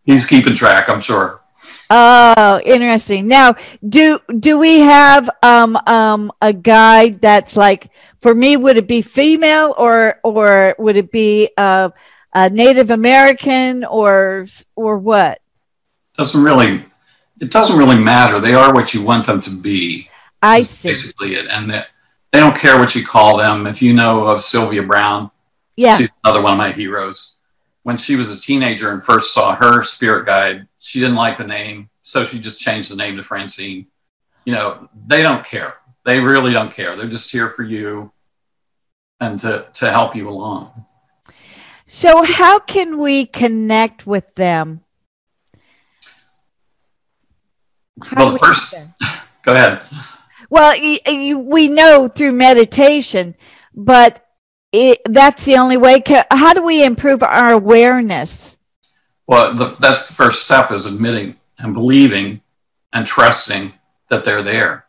he's 0.03 0.25
keeping 0.25 0.55
track, 0.55 0.89
I'm 0.89 1.01
sure. 1.01 1.41
Oh, 1.89 2.59
interesting. 2.65 3.27
Now, 3.27 3.55
do 3.87 4.19
do 4.39 4.59
we 4.59 4.79
have 4.81 5.29
um 5.41 5.77
um 5.87 6.31
a 6.41 6.51
guide 6.51 7.21
that's 7.21 7.55
like 7.55 7.89
for 8.21 8.35
me? 8.35 8.57
Would 8.57 8.75
it 8.77 8.87
be 8.87 9.01
female 9.01 9.73
or 9.77 10.19
or 10.23 10.75
would 10.77 10.97
it 10.97 11.09
be 11.11 11.49
uh, 11.57 11.89
a 12.33 12.49
Native 12.49 12.91
American 12.91 13.85
or 13.85 14.45
or 14.75 14.97
what? 14.97 15.39
Doesn't 16.17 16.43
really. 16.43 16.81
It 17.39 17.51
doesn't 17.51 17.77
really 17.77 18.01
matter. 18.01 18.39
They 18.39 18.53
are 18.53 18.73
what 18.73 18.93
you 18.93 19.03
want 19.03 19.25
them 19.25 19.41
to 19.41 19.49
be. 19.61 20.09
I 20.41 20.61
see. 20.61 20.91
Basically, 20.91 21.35
it, 21.35 21.47
and 21.49 21.69
they, 21.69 21.81
they 22.31 22.39
don't 22.39 22.55
care 22.55 22.77
what 22.77 22.93
you 22.95 23.05
call 23.05 23.37
them. 23.37 23.67
If 23.67 23.81
you 23.81 23.93
know 23.93 24.25
of 24.27 24.41
Sylvia 24.41 24.83
Browne, 24.83 25.31
Yeah. 25.75 25.97
she's 25.97 26.09
another 26.23 26.41
one 26.41 26.53
of 26.53 26.57
my 26.57 26.71
heroes. 26.71 27.37
When 27.83 27.97
she 27.97 28.15
was 28.15 28.35
a 28.37 28.41
teenager 28.41 28.91
and 28.91 29.03
first 29.03 29.33
saw 29.33 29.55
her 29.55 29.83
spirit 29.83 30.25
guide, 30.25 30.67
she 30.79 30.99
didn't 30.99 31.15
like 31.15 31.37
the 31.37 31.47
name, 31.47 31.89
so 32.01 32.23
she 32.23 32.39
just 32.39 32.61
changed 32.61 32.91
the 32.91 32.95
name 32.95 33.17
to 33.17 33.23
Francine. 33.23 33.87
You 34.45 34.53
know, 34.53 34.89
they 35.07 35.21
don't 35.21 35.45
care. 35.45 35.75
They 36.05 36.19
really 36.19 36.51
don't 36.51 36.71
care. 36.71 36.95
They're 36.95 37.09
just 37.09 37.31
here 37.31 37.49
for 37.49 37.63
you 37.63 38.11
and 39.19 39.39
to, 39.41 39.67
to 39.73 39.91
help 39.91 40.15
you 40.15 40.29
along. 40.29 40.85
So, 41.85 42.23
how 42.23 42.59
can 42.59 42.97
we 42.97 43.25
connect 43.25 44.07
with 44.07 44.33
them? 44.35 44.81
How 48.01 48.25
Well, 48.25 48.33
we 48.33 48.39
first- 48.39 48.75
Go 49.43 49.53
ahead. 49.53 49.81
Well, 50.49 50.73
y 50.79 50.99
you, 51.05 51.39
we 51.39 51.67
know 51.67 52.07
through 52.07 52.31
meditation, 52.31 53.35
but 53.73 54.22
it, 54.73 55.01
that's 55.05 55.45
the 55.45 55.55
only 55.57 55.77
way. 55.77 56.03
How 56.31 56.53
do 56.53 56.63
we 56.63 56.83
improve 56.83 57.23
our 57.23 57.51
awareness? 57.51 58.57
Well, 59.27 59.53
the, 59.53 59.65
that's 59.79 60.09
the 60.09 60.15
first 60.15 60.45
step 60.45 60.71
is 60.71 60.85
admitting 60.93 61.37
and 61.59 61.73
believing 61.73 62.41
and 62.91 63.07
trusting 63.07 63.73
that 64.09 64.25
they're 64.25 64.43
there. 64.43 64.85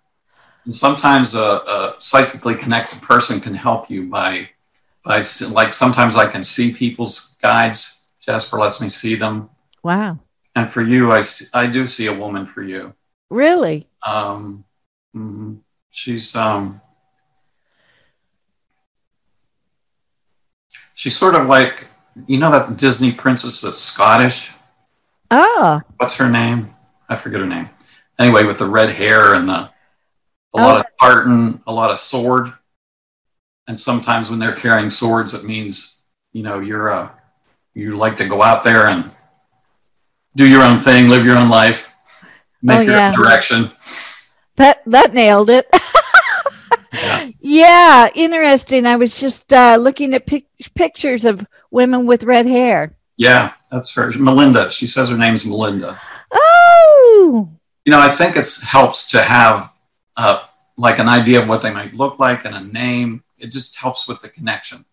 And 0.64 0.74
sometimes 0.74 1.34
a, 1.36 1.40
a 1.40 1.96
psychically 2.00 2.56
connected 2.56 3.02
person 3.02 3.40
can 3.40 3.54
help 3.54 3.90
you 3.90 4.08
by, 4.08 4.50
by 5.04 5.22
like 5.52 5.72
sometimes 5.74 6.16
I 6.16 6.26
can 6.26 6.44
see 6.44 6.72
people's 6.72 7.38
guides. 7.42 8.10
Jasper 8.20 8.58
lets 8.58 8.80
me 8.80 8.88
see 8.88 9.14
them. 9.16 9.50
Wow, 9.82 10.20
And 10.56 10.70
for 10.70 10.82
you, 10.82 11.12
I, 11.12 11.22
I 11.52 11.66
do 11.66 11.86
see 11.86 12.06
a 12.06 12.14
woman 12.14 12.46
for 12.46 12.62
you. 12.62 12.94
really? 13.30 13.86
Um, 14.06 14.64
mhm. 15.14 15.60
she's 15.90 16.34
um, 16.36 16.80
she's 21.04 21.14
sort 21.18 21.34
of 21.34 21.46
like 21.48 21.86
you 22.26 22.38
know 22.38 22.50
that 22.50 22.78
Disney 22.78 23.12
princess 23.12 23.60
that's 23.60 23.76
Scottish. 23.76 24.52
Oh, 25.30 25.82
What's 25.98 26.16
her 26.16 26.30
name? 26.30 26.70
I 27.10 27.16
forget 27.16 27.40
her 27.40 27.46
name. 27.46 27.68
Anyway, 28.18 28.44
with 28.44 28.58
the 28.58 28.66
red 28.66 28.88
hair 28.88 29.34
and 29.34 29.46
the 29.46 29.68
a 30.54 30.58
lot 30.58 30.78
of 30.80 30.86
oh. 30.86 31.06
tartan, 31.06 31.62
a 31.66 31.72
lot 31.72 31.90
of 31.90 31.98
sword, 31.98 32.54
and 33.68 33.78
sometimes 33.78 34.30
when 34.30 34.38
they're 34.38 34.54
carrying 34.54 34.88
swords, 34.88 35.34
it 35.34 35.44
means 35.44 36.06
you 36.32 36.42
know 36.42 36.60
you're 36.60 36.88
a 36.88 37.14
you 37.74 37.98
like 37.98 38.16
to 38.16 38.26
go 38.26 38.40
out 38.40 38.64
there 38.64 38.86
and 38.86 39.10
do 40.36 40.48
your 40.48 40.62
own 40.62 40.78
thing, 40.78 41.08
live 41.08 41.26
your 41.26 41.36
own 41.36 41.50
life, 41.50 41.94
make 42.62 42.78
Oh, 42.78 42.82
your 42.82 42.92
yeah. 42.92 43.08
own 43.08 43.14
direction. 43.14 43.70
that 44.56 44.80
that 44.86 45.12
nailed 45.12 45.50
it. 45.50 45.68
Yeah. 47.46 48.04
yeah, 48.06 48.08
interesting. 48.14 48.86
I 48.86 48.96
was 48.96 49.18
just 49.18 49.52
uh, 49.52 49.76
looking 49.78 50.14
at 50.14 50.26
pic- 50.26 50.48
pictures 50.74 51.24
of 51.26 51.46
women 51.70 52.06
with 52.06 52.24
red 52.24 52.46
hair. 52.46 52.96
Yeah, 53.16 53.52
that's 53.70 53.94
her. 53.96 54.12
Melinda. 54.18 54.72
She 54.72 54.86
says 54.86 55.10
her 55.10 55.16
name's 55.18 55.46
Melinda. 55.46 56.00
Oh, 56.32 57.48
You 57.84 57.90
know, 57.92 58.00
I 58.00 58.08
think 58.08 58.36
it 58.36 58.48
helps 58.66 59.10
to 59.10 59.20
have 59.22 59.72
uh, 60.16 60.42
like 60.76 60.98
an 60.98 61.08
idea 61.08 61.40
of 61.42 61.48
what 61.48 61.62
they 61.62 61.72
might 61.72 61.94
look 61.94 62.18
like 62.18 62.44
and 62.44 62.54
a 62.54 62.64
name. 62.64 63.22
It 63.38 63.52
just 63.52 63.78
helps 63.78 64.08
with 64.08 64.20
the 64.20 64.28
connection. 64.30 64.84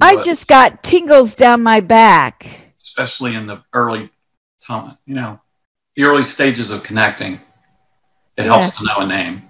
I 0.00 0.14
But 0.14 0.24
just 0.24 0.46
got 0.48 0.82
tingles 0.82 1.34
down 1.34 1.62
my 1.62 1.80
back. 1.80 2.46
especially 2.80 3.34
in 3.34 3.46
the 3.46 3.62
early 3.74 4.08
time, 4.62 4.96
you 5.04 5.14
know, 5.14 5.40
the 5.96 6.04
early 6.04 6.22
stages 6.22 6.70
of 6.70 6.82
connecting. 6.82 7.40
It 8.36 8.44
helps 8.46 8.78
to 8.78 8.84
know 8.86 8.98
a 8.98 9.06
name. 9.06 9.42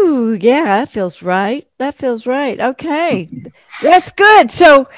Ooh, 0.00 0.32
yeah, 0.40 0.64
that 0.64 0.88
feels 0.88 1.22
right. 1.22 1.66
That 1.78 1.94
feels 1.94 2.26
right. 2.26 2.58
Okay. 2.58 3.28
That's 3.82 4.10
good. 4.10 4.50
So 4.50 4.88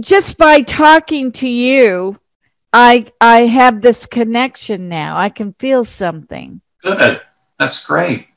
just 0.00 0.36
by 0.38 0.60
talking 0.60 1.32
to 1.32 1.48
you, 1.48 2.18
I 2.72 3.06
I 3.20 3.40
have 3.40 3.80
this 3.80 4.06
connection 4.06 4.88
now. 4.88 5.16
I 5.16 5.28
can 5.28 5.54
feel 5.58 5.84
something. 5.84 6.60
Good. 6.82 7.20
That's 7.58 7.86
great. 7.86 8.28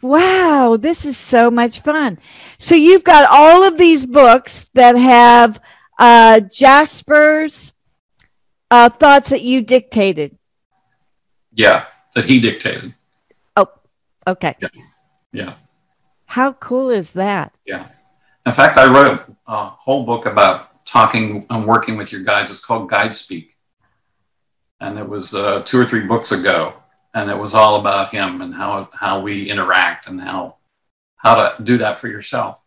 Wow, 0.00 0.76
this 0.80 1.04
is 1.04 1.16
so 1.16 1.50
much 1.50 1.80
fun. 1.80 2.18
So 2.58 2.74
you've 2.76 3.04
got 3.04 3.28
all 3.30 3.64
of 3.64 3.76
these 3.78 4.06
books 4.06 4.70
that 4.74 4.94
have 4.96 5.60
uh 5.98 6.40
Jasper's 6.40 7.72
uh 8.70 8.88
thoughts 8.90 9.30
that 9.30 9.42
you 9.42 9.60
dictated. 9.62 10.38
Yeah, 11.52 11.86
that 12.14 12.26
he 12.26 12.40
dictated. 12.40 12.94
Okay. 14.28 14.54
Yeah. 15.32 15.54
How 16.26 16.52
cool 16.54 16.90
is 16.90 17.12
that? 17.12 17.56
Yeah. 17.64 17.88
In 18.44 18.52
fact, 18.52 18.76
I 18.76 18.86
wrote 18.92 19.22
a 19.46 19.66
whole 19.66 20.04
book 20.04 20.26
about 20.26 20.84
talking 20.84 21.46
and 21.48 21.66
working 21.66 21.96
with 21.96 22.12
your 22.12 22.22
guides. 22.22 22.50
It's 22.50 22.64
called 22.64 22.90
Guide 22.90 23.14
Speak. 23.14 23.56
And 24.80 24.98
it 24.98 25.08
was 25.08 25.34
uh, 25.34 25.62
two 25.64 25.80
or 25.80 25.86
three 25.86 26.06
books 26.06 26.32
ago. 26.32 26.74
And 27.14 27.30
it 27.30 27.38
was 27.38 27.54
all 27.54 27.80
about 27.80 28.10
him 28.10 28.42
and 28.42 28.54
how, 28.54 28.90
how 28.92 29.20
we 29.20 29.50
interact 29.50 30.06
and 30.06 30.20
how, 30.20 30.56
how 31.16 31.34
to 31.34 31.62
do 31.62 31.78
that 31.78 31.98
for 31.98 32.08
yourself. 32.08 32.62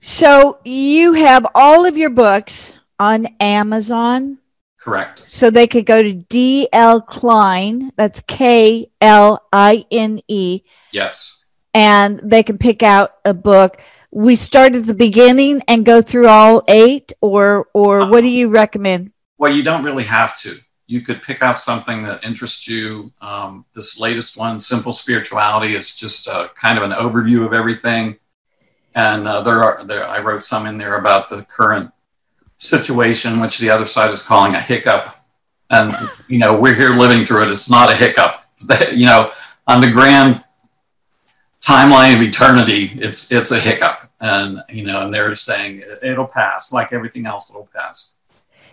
So 0.00 0.58
you 0.64 1.12
have 1.12 1.46
all 1.54 1.86
of 1.86 1.96
your 1.96 2.10
books 2.10 2.74
on 2.98 3.26
Amazon. 3.40 4.37
Correct. 4.78 5.18
So 5.20 5.50
they 5.50 5.66
could 5.66 5.86
go 5.86 6.02
to 6.02 6.14
DL 6.14 7.04
Kline, 7.06 7.90
that's 7.96 8.20
K 8.22 8.90
L 9.00 9.46
I 9.52 9.84
N 9.90 10.20
E, 10.28 10.62
Yes. 10.92 11.44
and 11.74 12.20
they 12.22 12.42
can 12.42 12.58
pick 12.58 12.82
out 12.82 13.14
a 13.24 13.34
book. 13.34 13.80
We 14.10 14.36
start 14.36 14.74
at 14.74 14.86
the 14.86 14.94
beginning 14.94 15.62
and 15.68 15.84
go 15.84 16.00
through 16.00 16.28
all 16.28 16.62
eight, 16.68 17.12
or 17.20 17.68
or 17.74 18.06
what 18.08 18.22
do 18.22 18.28
you 18.28 18.48
recommend? 18.48 19.12
Well, 19.36 19.52
you 19.52 19.62
don't 19.62 19.84
really 19.84 20.04
have 20.04 20.38
to. 20.40 20.56
You 20.86 21.02
could 21.02 21.22
pick 21.22 21.42
out 21.42 21.58
something 21.60 22.04
that 22.04 22.24
interests 22.24 22.66
you. 22.66 23.12
Um, 23.20 23.66
this 23.74 24.00
latest 24.00 24.38
one, 24.38 24.58
Simple 24.58 24.94
Spirituality, 24.94 25.74
is 25.74 25.96
just 25.96 26.26
a, 26.28 26.50
kind 26.54 26.78
of 26.78 26.84
an 26.84 26.92
overview 26.92 27.44
of 27.44 27.52
everything. 27.52 28.16
And 28.94 29.28
uh, 29.28 29.42
there 29.42 29.62
are 29.62 29.84
there. 29.84 30.06
I 30.08 30.20
wrote 30.20 30.42
some 30.42 30.66
in 30.66 30.78
there 30.78 30.96
about 30.96 31.28
the 31.28 31.42
current 31.42 31.90
situation, 32.58 33.40
which 33.40 33.58
the 33.58 33.70
other 33.70 33.86
side 33.86 34.10
is 34.10 34.26
calling 34.26 34.54
a 34.54 34.60
hiccup. 34.60 35.16
And 35.70 35.96
you 36.28 36.38
know, 36.38 36.58
we're 36.58 36.74
here 36.74 36.90
living 36.94 37.24
through 37.24 37.44
it. 37.44 37.50
It's 37.50 37.70
not 37.70 37.90
a 37.90 37.94
hiccup. 37.96 38.42
you 38.92 39.06
know, 39.06 39.30
on 39.66 39.80
the 39.80 39.90
grand 39.90 40.42
timeline 41.60 42.14
of 42.16 42.22
eternity, 42.22 42.92
it's 42.96 43.30
it's 43.32 43.50
a 43.50 43.58
hiccup. 43.58 44.10
And 44.20 44.62
you 44.68 44.84
know, 44.84 45.02
and 45.02 45.14
they're 45.14 45.34
saying 45.36 45.82
it'll 46.02 46.26
pass, 46.26 46.72
like 46.72 46.92
everything 46.92 47.26
else. 47.26 47.50
It'll 47.50 47.68
pass. 47.72 48.14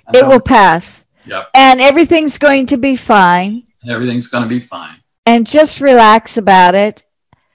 And 0.08 0.16
It 0.16 0.26
will 0.28 0.40
pass, 0.40 1.06
Yep. 1.26 1.50
and 1.56 1.82
everything's 1.82 2.38
going 2.38 2.68
to 2.68 2.78
be 2.78 2.96
fine. 2.96 3.64
and 3.82 3.92
everything's 3.92 4.28
going 4.28 4.44
to 4.44 4.50
be 4.50 4.60
fine. 4.60 4.96
And 5.28 5.46
just 5.48 5.82
relax 5.82 6.38
about 6.38 6.76
it 6.76 7.04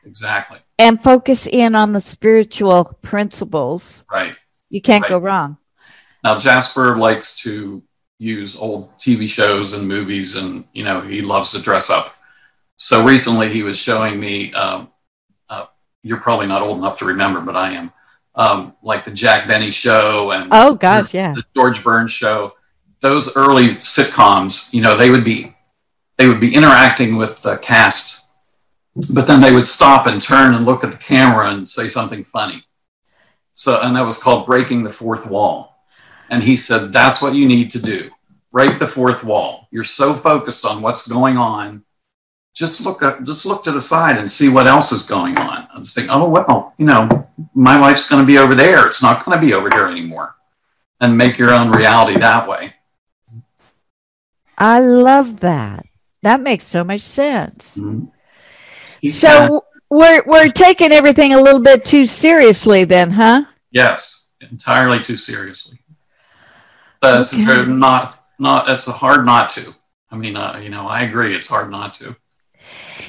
Exactly. 0.04 0.58
and 0.78 1.00
focus 1.02 1.46
in 1.46 1.74
on 1.76 1.92
the 1.92 2.00
spiritual 2.00 2.96
principles. 3.02 4.04
Right. 4.10 4.36
You 4.68 4.80
can't 4.80 5.06
go 5.06 5.18
wrong. 5.18 5.56
Now, 6.22 6.38
Jasper 6.38 6.96
likes 6.96 7.40
to 7.42 7.82
use 8.18 8.58
old 8.58 8.96
TV 8.98 9.28
shows 9.28 9.72
and 9.72 9.88
movies, 9.88 10.36
and, 10.36 10.64
you 10.72 10.84
know, 10.84 11.00
he 11.00 11.22
loves 11.22 11.52
to 11.52 11.62
dress 11.62 11.88
up. 11.90 12.14
So 12.76 13.04
recently 13.04 13.50
he 13.50 13.62
was 13.62 13.78
showing 13.78 14.18
me, 14.20 14.52
um, 14.54 14.88
uh, 15.48 15.66
you're 16.02 16.20
probably 16.20 16.46
not 16.46 16.62
old 16.62 16.78
enough 16.78 16.98
to 16.98 17.06
remember, 17.06 17.40
but 17.40 17.56
I 17.56 17.72
am, 17.72 17.92
um, 18.34 18.74
like 18.82 19.04
the 19.04 19.10
Jack 19.10 19.48
Benny 19.48 19.70
show 19.70 20.32
and 20.32 20.48
Oh 20.52 20.74
gosh, 20.74 21.12
yeah. 21.12 21.34
the 21.34 21.44
George 21.54 21.82
Burns 21.82 22.12
show. 22.12 22.54
Those 23.00 23.36
early 23.36 23.68
sitcoms, 23.76 24.72
you 24.72 24.82
know, 24.82 24.96
they 24.96 25.10
would 25.10 25.24
be 25.24 25.54
they 26.16 26.28
would 26.28 26.40
be 26.40 26.54
interacting 26.54 27.16
with 27.16 27.42
the 27.42 27.56
cast, 27.56 28.26
but 29.14 29.26
then 29.26 29.40
they 29.40 29.52
would 29.52 29.64
stop 29.64 30.06
and 30.06 30.22
turn 30.22 30.54
and 30.54 30.66
look 30.66 30.84
at 30.84 30.92
the 30.92 30.98
camera 30.98 31.50
and 31.50 31.66
say 31.68 31.88
something 31.88 32.22
funny. 32.22 32.62
So, 33.54 33.80
and 33.82 33.96
that 33.96 34.04
was 34.04 34.22
called 34.22 34.44
breaking 34.44 34.82
the 34.82 34.90
fourth 34.90 35.30
wall. 35.30 35.69
And 36.30 36.42
he 36.42 36.56
said, 36.56 36.92
that's 36.92 37.20
what 37.20 37.34
you 37.34 37.46
need 37.46 37.70
to 37.72 37.82
do. 37.82 38.10
Break 38.50 38.78
the 38.78 38.86
fourth 38.86 39.24
wall. 39.24 39.68
You're 39.70 39.84
so 39.84 40.14
focused 40.14 40.64
on 40.64 40.80
what's 40.80 41.06
going 41.06 41.36
on. 41.36 41.84
just 42.54 42.84
look 42.84 43.02
up, 43.02 43.22
just 43.24 43.46
look 43.46 43.64
to 43.64 43.72
the 43.72 43.80
side 43.80 44.18
and 44.18 44.30
see 44.30 44.52
what 44.52 44.66
else 44.66 44.92
is 44.92 45.06
going 45.06 45.36
on. 45.38 45.66
I'm 45.72 45.84
just 45.84 45.94
thinking, 45.94 46.12
oh 46.12 46.28
well, 46.28 46.74
you 46.78 46.86
know, 46.86 47.28
my 47.54 47.78
life's 47.78 48.10
going 48.10 48.22
to 48.22 48.26
be 48.26 48.38
over 48.38 48.54
there. 48.54 48.86
It's 48.86 49.02
not 49.02 49.24
going 49.24 49.38
to 49.38 49.44
be 49.44 49.54
over 49.54 49.70
here 49.70 49.86
anymore, 49.86 50.34
and 51.00 51.16
make 51.16 51.38
your 51.38 51.52
own 51.52 51.70
reality 51.70 52.18
that 52.18 52.48
way. 52.48 52.74
I 54.58 54.80
love 54.80 55.40
that. 55.40 55.86
That 56.22 56.40
makes 56.40 56.66
so 56.66 56.84
much 56.84 57.00
sense. 57.00 57.78
Mm-hmm. 57.78 59.08
So 59.08 59.64
we're 59.88 60.22
we're 60.26 60.50
taking 60.50 60.92
everything 60.92 61.32
a 61.32 61.40
little 61.40 61.62
bit 61.62 61.84
too 61.84 62.04
seriously, 62.04 62.84
then, 62.84 63.10
huh? 63.10 63.44
Yes, 63.70 64.26
entirely 64.50 65.00
too 65.00 65.16
seriously. 65.16 65.78
But 67.00 67.32
okay. 67.32 67.42
it's 67.42 67.68
not 67.68 68.24
not. 68.38 68.68
It's 68.68 68.86
hard 68.86 69.24
not 69.24 69.50
to. 69.50 69.74
I 70.10 70.16
mean, 70.16 70.36
uh, 70.36 70.60
you 70.62 70.68
know, 70.68 70.86
I 70.86 71.02
agree. 71.02 71.34
It's 71.34 71.48
hard 71.48 71.70
not 71.70 71.94
to. 71.94 72.16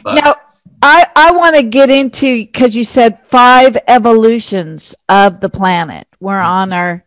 But. 0.04 0.16
Now, 0.16 0.36
I 0.82 1.06
I 1.16 1.32
want 1.32 1.56
to 1.56 1.64
get 1.64 1.90
into 1.90 2.46
because 2.46 2.76
you 2.76 2.86
said 2.86 3.20
five 3.28 3.78
evolutions 3.88 4.96
of 5.10 5.40
the 5.40 5.50
planet. 5.50 6.08
We're 6.20 6.40
mm-hmm. 6.40 6.48
on 6.48 6.74
our 6.74 7.06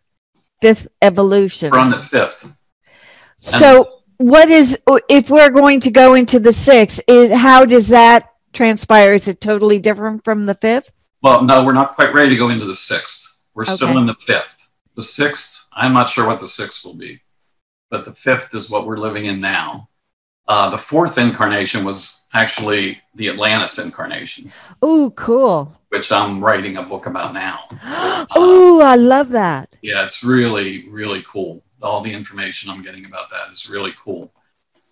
fifth 0.61 0.87
evolution. 1.01 1.71
We're 1.71 1.79
on 1.79 1.91
the 1.91 1.99
fifth. 1.99 2.55
So 3.37 4.01
what 4.17 4.49
is 4.49 4.77
if 5.09 5.29
we're 5.29 5.49
going 5.49 5.79
to 5.81 5.91
go 5.91 6.13
into 6.13 6.39
the 6.39 6.53
sixth? 6.53 7.01
Is 7.07 7.31
how 7.31 7.65
does 7.65 7.89
that 7.89 8.31
transpire? 8.53 9.13
Is 9.13 9.27
it 9.27 9.41
totally 9.41 9.79
different 9.79 10.23
from 10.23 10.45
the 10.45 10.55
fifth? 10.55 10.91
Well, 11.21 11.43
no, 11.43 11.65
we're 11.65 11.73
not 11.73 11.95
quite 11.95 12.13
ready 12.13 12.29
to 12.29 12.35
go 12.37 12.49
into 12.49 12.65
the 12.65 12.75
sixth. 12.75 13.41
We're 13.53 13.63
okay. 13.63 13.75
still 13.75 13.97
in 13.97 14.05
the 14.05 14.13
fifth. 14.13 14.71
The 14.95 15.03
sixth, 15.03 15.64
I'm 15.75 15.93
not 15.93 16.09
sure 16.09 16.25
what 16.25 16.39
the 16.39 16.47
sixth 16.47 16.85
will 16.85 16.95
be, 16.95 17.21
but 17.89 18.05
the 18.05 18.13
fifth 18.13 18.55
is 18.55 18.71
what 18.71 18.87
we're 18.87 18.97
living 18.97 19.25
in 19.25 19.41
now. 19.41 19.89
Uh, 20.47 20.69
the 20.69 20.77
fourth 20.77 21.17
incarnation 21.17 21.83
was 21.83 22.25
actually 22.33 23.01
the 23.15 23.29
Atlantis 23.29 23.83
incarnation. 23.83 24.51
Oh, 24.81 25.11
cool. 25.15 25.75
Which 25.89 26.11
I'm 26.11 26.43
writing 26.43 26.77
a 26.77 26.83
book 26.83 27.07
about 27.07 27.33
now. 27.33 27.59
oh, 28.35 28.79
uh, 28.81 28.85
I 28.85 28.95
love 28.95 29.29
that. 29.29 29.75
Yeah, 29.81 30.03
it's 30.03 30.23
really, 30.23 30.87
really 30.89 31.23
cool 31.27 31.63
all 31.85 32.01
the 32.01 32.13
information 32.13 32.69
I'm 32.69 32.81
getting 32.81 33.05
about 33.05 33.29
that 33.29 33.51
is 33.51 33.69
really 33.69 33.93
cool. 33.97 34.31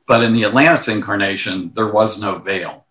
But 0.07 0.23
in 0.23 0.34
the 0.34 0.45
Atlantis 0.45 0.88
incarnation, 0.88 1.71
there 1.75 1.91
was 1.91 2.21
no 2.21 2.38
veil. 2.38 2.86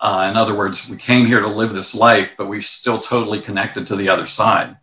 Uh, 0.00 0.28
in 0.30 0.36
other 0.36 0.54
words, 0.54 0.90
we 0.90 0.96
came 0.96 1.26
here 1.26 1.40
to 1.40 1.48
live 1.48 1.72
this 1.72 1.94
life, 1.94 2.34
but 2.36 2.48
we're 2.48 2.62
still 2.62 3.00
totally 3.00 3.40
connected 3.40 3.86
to 3.86 3.96
the 3.96 4.08
other 4.08 4.26
side. 4.26 4.76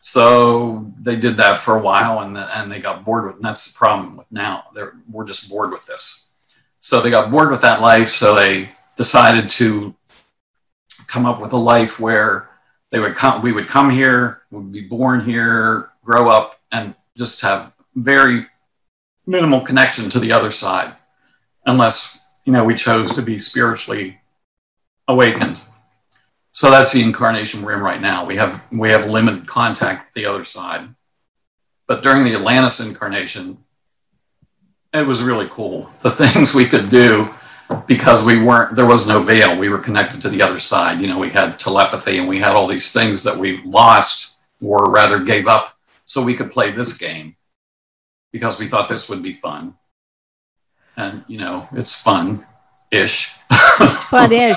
So 0.00 0.90
they 1.00 1.16
did 1.16 1.36
that 1.36 1.58
for 1.58 1.76
a 1.76 1.80
while, 1.80 2.20
and, 2.20 2.34
the, 2.34 2.58
and 2.58 2.72
they 2.72 2.80
got 2.80 3.04
bored 3.04 3.26
with. 3.26 3.36
And 3.36 3.44
that's 3.44 3.72
the 3.72 3.78
problem 3.78 4.16
with 4.16 4.32
now. 4.32 4.64
They're, 4.74 4.94
we're 5.10 5.26
just 5.26 5.50
bored 5.50 5.70
with 5.70 5.86
this. 5.86 6.26
So 6.78 7.00
they 7.00 7.10
got 7.10 7.30
bored 7.30 7.50
with 7.50 7.60
that 7.60 7.82
life. 7.82 8.08
So 8.08 8.34
they 8.34 8.70
decided 8.96 9.50
to 9.50 9.94
come 11.06 11.26
up 11.26 11.40
with 11.40 11.52
a 11.52 11.58
life 11.58 12.00
where 12.00 12.48
they 12.90 12.98
would 12.98 13.14
come. 13.14 13.42
We 13.42 13.52
would 13.52 13.68
come 13.68 13.90
here, 13.90 14.42
we 14.50 14.58
would 14.58 14.72
be 14.72 14.82
born 14.82 15.20
here, 15.20 15.90
grow 16.02 16.28
up, 16.28 16.60
and 16.72 16.94
just 17.16 17.42
have 17.42 17.72
very 17.94 18.46
minimal 19.26 19.60
connection 19.60 20.08
to 20.10 20.18
the 20.18 20.32
other 20.32 20.50
side 20.50 20.92
unless 21.66 22.26
you 22.44 22.52
know 22.52 22.64
we 22.64 22.74
chose 22.74 23.14
to 23.14 23.22
be 23.22 23.38
spiritually 23.38 24.18
awakened 25.06 25.60
so 26.52 26.70
that's 26.70 26.92
the 26.92 27.02
incarnation 27.02 27.62
we're 27.62 27.74
in 27.74 27.80
right 27.80 28.00
now. 28.00 28.24
We 28.24 28.36
have 28.36 28.66
we 28.72 28.90
have 28.90 29.08
limited 29.08 29.46
contact 29.46 30.08
with 30.08 30.14
the 30.14 30.26
other 30.26 30.44
side. 30.44 30.88
But 31.86 32.02
during 32.02 32.24
the 32.24 32.34
atlantis 32.34 32.80
incarnation 32.80 33.58
it 34.92 35.06
was 35.06 35.22
really 35.22 35.46
cool. 35.50 35.90
The 36.00 36.10
things 36.22 36.54
we 36.54 36.66
could 36.66 36.90
do 36.90 37.28
because 37.86 38.24
we 38.24 38.42
weren't 38.42 38.74
there 38.74 38.86
was 38.86 39.06
no 39.06 39.22
veil. 39.22 39.56
We 39.56 39.68
were 39.68 39.78
connected 39.78 40.20
to 40.22 40.28
the 40.28 40.42
other 40.42 40.58
side. 40.58 41.00
You 41.00 41.06
know 41.06 41.18
we 41.18 41.30
had 41.30 41.58
telepathy 41.58 42.18
and 42.18 42.28
we 42.28 42.38
had 42.38 42.52
all 42.52 42.66
these 42.66 42.92
things 42.92 43.22
that 43.24 43.36
we 43.36 43.62
lost 43.62 44.38
or 44.62 44.90
rather 44.90 45.20
gave 45.20 45.46
up 45.46 45.76
so 46.04 46.24
we 46.24 46.34
could 46.34 46.50
play 46.50 46.70
this 46.72 46.98
game 46.98 47.36
because 48.32 48.58
we 48.58 48.66
thought 48.66 48.88
this 48.88 49.08
would 49.08 49.22
be 49.22 49.32
fun. 49.32 49.74
And, 50.96 51.24
you 51.28 51.38
know, 51.38 51.68
it's 51.72 52.02
fun 52.02 52.44
ish. 52.90 53.28
fun 54.10 54.32
ish. 54.32 54.56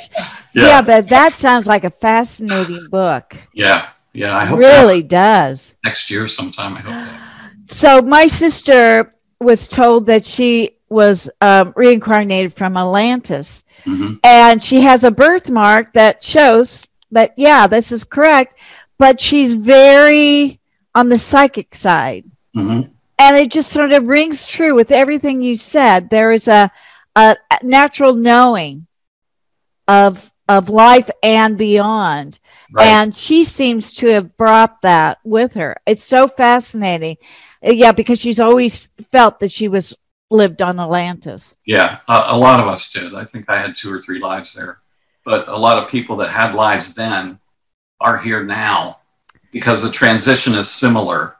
yeah. 0.53 0.67
yeah, 0.67 0.81
but 0.81 1.07
that 1.07 1.31
sounds 1.33 1.67
like 1.67 1.83
a 1.83 1.89
fascinating 1.89 2.87
book. 2.89 3.35
Yeah. 3.53 3.87
Yeah. 4.13 4.37
I 4.37 4.45
hope 4.45 4.59
really 4.59 5.03
does. 5.03 5.75
Next 5.83 6.09
year 6.11 6.27
sometime, 6.27 6.77
I 6.77 6.79
hope. 6.79 7.19
So 7.65 8.01
my 8.01 8.27
sister 8.27 9.13
was 9.39 9.69
told 9.69 10.05
that 10.07 10.27
she 10.27 10.71
was 10.89 11.29
um, 11.41 11.73
reincarnated 11.75 12.53
from 12.53 12.77
Atlantis. 12.77 13.63
Mm-hmm. 13.85 14.15
And 14.23 14.63
she 14.63 14.81
has 14.81 15.03
a 15.03 15.11
birthmark 15.11 15.93
that 15.93 16.23
shows 16.23 16.85
that, 17.11 17.33
yeah, 17.37 17.67
this 17.67 17.91
is 17.91 18.03
correct. 18.03 18.59
But 18.97 19.19
she's 19.19 19.55
very 19.55 20.59
on 20.95 21.09
the 21.09 21.17
psychic 21.17 21.75
side. 21.75 22.25
Mm-hmm. 22.55 22.91
And 23.19 23.37
it 23.37 23.51
just 23.51 23.71
sort 23.71 23.91
of 23.91 24.05
rings 24.05 24.47
true 24.47 24.75
with 24.75 24.91
everything 24.91 25.41
you 25.41 25.55
said. 25.55 26.09
There 26.09 26.31
is 26.31 26.47
a, 26.47 26.71
a 27.15 27.35
natural 27.61 28.15
knowing 28.15 28.87
of 29.87 30.31
of 30.49 30.69
life 30.69 31.09
and 31.21 31.57
beyond. 31.57 32.39
Right. 32.71 32.87
And 32.87 33.15
she 33.15 33.45
seems 33.45 33.93
to 33.93 34.07
have 34.07 34.35
brought 34.35 34.81
that 34.81 35.19
with 35.23 35.53
her. 35.55 35.77
It's 35.85 36.03
so 36.03 36.27
fascinating. 36.27 37.17
Uh, 37.65 37.71
yeah, 37.71 37.91
because 37.91 38.19
she's 38.19 38.39
always 38.39 38.89
felt 39.11 39.39
that 39.39 39.51
she 39.51 39.67
was 39.67 39.95
lived 40.29 40.61
on 40.61 40.79
Atlantis. 40.79 41.55
Yeah, 41.65 41.99
a, 42.07 42.23
a 42.27 42.37
lot 42.37 42.59
of 42.59 42.67
us 42.67 42.91
did. 42.91 43.13
I 43.13 43.23
think 43.23 43.49
I 43.49 43.59
had 43.59 43.77
two 43.77 43.93
or 43.93 44.01
three 44.01 44.19
lives 44.19 44.53
there. 44.53 44.79
But 45.23 45.47
a 45.47 45.57
lot 45.57 45.81
of 45.81 45.89
people 45.89 46.17
that 46.17 46.29
had 46.29 46.53
lives 46.53 46.95
then 46.95 47.39
are 48.01 48.17
here 48.17 48.43
now 48.43 48.97
because 49.51 49.81
the 49.81 49.91
transition 49.91 50.53
is 50.53 50.69
similar 50.69 51.37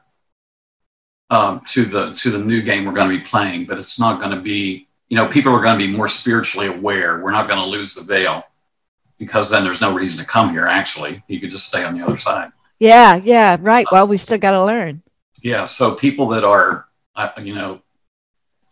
um, 1.30 1.62
to 1.68 1.84
the 1.84 2.14
to 2.14 2.30
the 2.30 2.40
new 2.40 2.62
game 2.62 2.86
we're 2.86 2.94
going 2.94 3.10
to 3.10 3.18
be 3.18 3.24
playing, 3.24 3.66
but 3.66 3.78
it's 3.78 4.00
not 4.00 4.20
going 4.20 4.36
to 4.36 4.42
be. 4.42 4.88
You 5.14 5.20
know, 5.20 5.28
people 5.28 5.54
are 5.54 5.62
going 5.62 5.78
to 5.78 5.86
be 5.86 5.96
more 5.96 6.10
spiritually 6.10 6.66
aware. 6.66 7.20
We're 7.20 7.30
not 7.30 7.48
going 7.48 7.60
to 7.60 7.68
lose 7.68 7.94
the 7.94 8.04
veil 8.04 8.48
because 9.20 9.48
then 9.48 9.64
there's 9.64 9.80
no 9.80 9.94
reason 9.94 10.26
to 10.26 10.28
come 10.28 10.50
here. 10.50 10.66
Actually, 10.66 11.22
you 11.28 11.40
could 11.40 11.52
just 11.52 11.68
stay 11.68 11.84
on 11.84 11.96
the 11.96 12.04
other 12.04 12.18
side. 12.18 12.52
Yeah, 12.80 13.22
yeah, 13.24 13.58
right. 13.60 13.86
Well, 13.92 14.08
we 14.08 14.18
still 14.18 14.40
got 14.40 14.58
to 14.58 14.66
learn. 14.66 15.04
Yeah, 15.44 15.66
so 15.66 15.94
people 15.94 16.30
that 16.30 16.44
are, 16.44 16.88
you 17.40 17.54
know, 17.54 17.80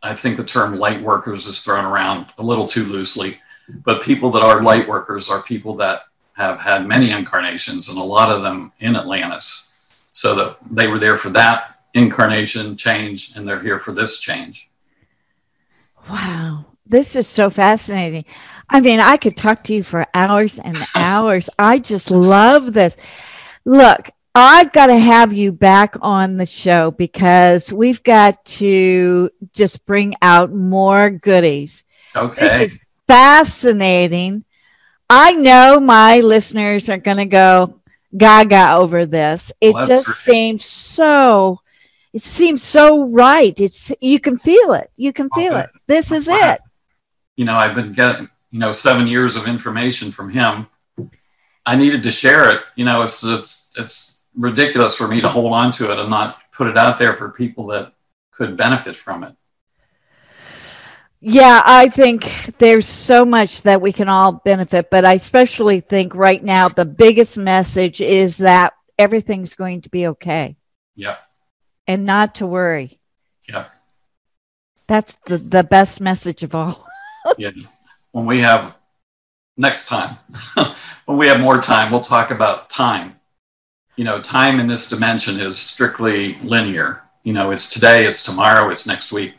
I 0.02 0.16
think 0.16 0.36
the 0.36 0.44
term 0.44 0.80
light 0.80 1.00
workers 1.00 1.46
is 1.46 1.64
thrown 1.64 1.86
around 1.86 2.26
a 2.40 2.44
little 2.44 2.68
too 2.68 2.86
loosely, 2.86 3.38
but 3.86 4.02
people 4.02 4.32
that 4.32 4.42
are 4.42 4.64
light 4.64 4.88
workers 4.88 5.30
are 5.30 5.44
people 5.44 5.76
that 5.76 6.06
have 6.34 6.60
had 6.60 6.88
many 6.88 7.12
incarnations 7.12 7.88
and 7.88 8.00
a 8.00 8.04
lot 8.04 8.32
of 8.32 8.42
them 8.42 8.72
in 8.80 8.96
Atlantis. 8.96 10.08
So 10.12 10.34
that 10.34 10.58
they 10.72 10.88
were 10.88 10.98
there 10.98 11.18
for 11.18 11.30
that 11.30 11.82
incarnation 11.94 12.78
change 12.78 13.36
and 13.36 13.48
they're 13.48 13.62
here 13.62 13.78
for 13.78 13.92
this 13.92 14.20
change. 14.20 14.71
Wow. 16.10 16.66
This 16.86 17.16
is 17.16 17.28
so 17.28 17.50
fascinating. 17.50 18.26
I 18.70 18.82
mean, 18.82 19.00
I 19.00 19.18
could 19.18 19.38
talk 19.38 19.64
to 19.66 19.74
you 19.74 19.84
for 19.84 20.06
hours 20.14 20.60
and 20.60 20.78
hours. 20.96 21.50
I 21.58 21.80
just 21.80 22.12
love 22.12 22.74
this. 22.74 22.98
Look, 23.66 24.10
I've 24.34 24.72
got 24.72 24.88
to 24.88 24.98
have 24.98 25.34
you 25.34 25.52
back 25.52 25.96
on 26.02 26.38
the 26.38 26.46
show 26.46 26.92
because 26.92 27.72
we've 27.72 28.02
got 28.02 28.44
to 28.46 29.30
just 29.54 29.86
bring 29.86 30.16
out 30.22 30.54
more 30.54 31.10
goodies. 31.10 31.84
Okay. 32.16 32.42
This 32.42 32.72
is 32.72 32.80
fascinating. 33.08 34.46
I 35.10 35.34
know 35.34 35.82
my 35.82 36.22
listeners 36.22 36.90
are 36.90 36.98
going 36.98 37.18
to 37.18 37.26
go 37.26 37.82
gaga 38.16 38.76
over 38.76 39.06
this. 39.06 39.52
It 39.60 39.74
well, 39.74 39.86
just 39.86 40.08
seems 40.08 40.64
so. 40.64 41.60
It 42.14 42.22
seems 42.22 42.62
so 42.62 43.06
right. 43.06 43.58
It's 43.60 43.92
you 44.02 44.20
can 44.20 44.38
feel 44.38 44.74
it. 44.74 44.92
You 44.96 45.14
can 45.14 45.30
feel 45.30 45.54
okay. 45.54 45.62
it. 45.64 45.70
This 45.88 46.12
is 46.12 46.28
it. 46.28 46.62
You 47.38 47.46
know, 47.46 47.56
I've 47.56 47.76
been 47.76 47.94
getting 47.94 48.30
you 48.52 48.60
know 48.60 48.72
seven 48.72 49.08
years 49.08 49.36
of 49.36 49.48
information 49.48 50.12
from 50.12 50.30
him. 50.30 50.68
I 51.66 51.76
needed 51.76 52.04
to 52.04 52.12
share 52.12 52.52
it. 52.52 52.62
You 52.76 52.86
know, 52.86 53.04
it's 53.04 53.24
it's 53.24 53.72
it's 53.78 54.24
ridiculous 54.36 54.96
for 54.96 55.08
me 55.08 55.22
to 55.22 55.30
hold 55.30 55.54
on 55.54 55.72
to 55.74 55.92
it 55.92 56.00
and 56.00 56.10
not 56.10 56.38
put 56.52 56.68
it 56.68 56.78
out 56.78 56.98
there 56.98 57.16
for 57.16 57.30
people 57.30 57.68
that 57.68 57.94
could 58.32 58.58
benefit 58.58 58.96
from 58.96 59.24
it. 59.24 59.36
Yeah, 61.24 61.62
I 61.64 61.88
think 61.90 62.56
there's 62.58 62.88
so 62.88 63.24
much 63.24 63.62
that 63.62 63.80
we 63.80 63.94
can 63.94 64.10
all 64.10 64.32
benefit, 64.32 64.90
but 64.90 65.06
I 65.06 65.14
especially 65.14 65.80
think 65.80 66.16
right 66.16 66.44
now 66.44 66.68
the 66.68 66.86
biggest 66.86 67.38
message 67.38 68.02
is 68.02 68.38
that 68.38 68.74
everything's 68.98 69.54
going 69.54 69.82
to 69.82 69.90
be 69.90 70.08
okay. 70.08 70.58
Yeah. 70.96 71.18
And 71.88 72.06
not 72.06 72.36
to 72.36 72.48
worry. 72.48 73.00
Yeah. 73.50 73.66
That's 74.88 75.16
the, 75.26 75.38
the 75.38 75.64
best 75.64 76.02
message 76.02 76.44
of 76.44 76.56
all. 76.56 76.88
yeah. 77.38 77.52
When 78.12 78.26
we 78.26 78.40
have 78.40 78.78
next 79.58 79.88
time, 79.88 80.18
when 81.06 81.18
we 81.18 81.28
have 81.28 81.40
more 81.40 81.62
time, 81.62 81.92
we'll 81.92 82.02
talk 82.02 82.32
about 82.32 82.70
time. 82.70 83.20
You 83.96 84.06
know, 84.06 84.20
time 84.22 84.60
in 84.60 84.68
this 84.68 84.90
dimension 84.90 85.40
is 85.40 85.58
strictly 85.58 86.36
linear. 86.44 87.04
You 87.24 87.34
know, 87.34 87.52
it's 87.52 87.72
today, 87.72 88.06
it's 88.06 88.24
tomorrow, 88.24 88.70
it's 88.70 88.88
next 88.88 89.12
week 89.12 89.34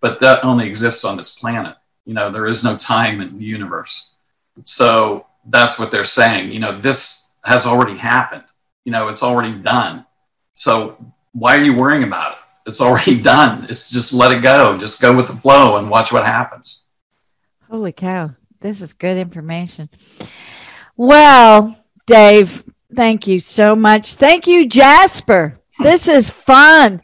but 0.00 0.20
that 0.20 0.44
only 0.44 0.66
exists 0.66 1.04
on 1.04 1.16
this 1.16 1.38
planet. 1.38 1.76
You 2.06 2.14
know, 2.14 2.30
there 2.30 2.46
is 2.46 2.64
no 2.64 2.76
time 2.76 3.20
in 3.20 3.38
the 3.38 3.44
universe. 3.44 4.16
So 4.64 5.26
that's 5.46 5.78
what 5.78 5.90
they're 5.90 6.04
saying. 6.04 6.50
You 6.50 6.60
know, 6.60 6.76
this 6.76 7.32
has 7.44 7.66
already 7.66 7.96
happened. 7.96 8.44
You 8.84 8.92
know, 8.92 9.08
it's 9.08 9.22
already 9.22 9.56
done. 9.56 10.06
So 10.54 10.96
why 11.32 11.56
are 11.56 11.62
you 11.62 11.74
worrying 11.74 12.02
about 12.02 12.32
it? 12.32 12.38
It's 12.66 12.80
already 12.80 13.20
done. 13.22 13.66
It's 13.68 13.90
just 13.90 14.12
let 14.12 14.32
it 14.32 14.42
go. 14.42 14.78
Just 14.78 15.00
go 15.00 15.16
with 15.16 15.26
the 15.28 15.32
flow 15.34 15.76
and 15.76 15.90
watch 15.90 16.12
what 16.12 16.24
happens. 16.24 16.84
Holy 17.70 17.92
cow. 17.92 18.34
This 18.60 18.82
is 18.82 18.92
good 18.92 19.16
information. 19.16 19.88
Well, 20.96 21.76
Dave, 22.06 22.64
thank 22.94 23.26
you 23.26 23.40
so 23.40 23.74
much. 23.74 24.14
Thank 24.14 24.46
you, 24.46 24.68
Jasper. 24.68 25.58
This 25.78 26.08
is 26.08 26.28
fun. 26.28 27.00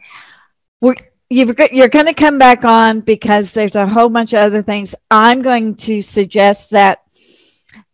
We're, 0.81 0.95
you've, 1.29 1.55
you're 1.71 1.87
going 1.87 2.05
to 2.05 2.13
come 2.13 2.37
back 2.37 2.63
on 2.63 2.99
because 2.99 3.53
there's 3.53 3.75
a 3.75 3.87
whole 3.87 4.09
bunch 4.09 4.33
of 4.33 4.39
other 4.39 4.61
things. 4.61 4.93
I'm 5.09 5.41
going 5.41 5.75
to 5.75 6.01
suggest 6.03 6.71
that 6.71 6.99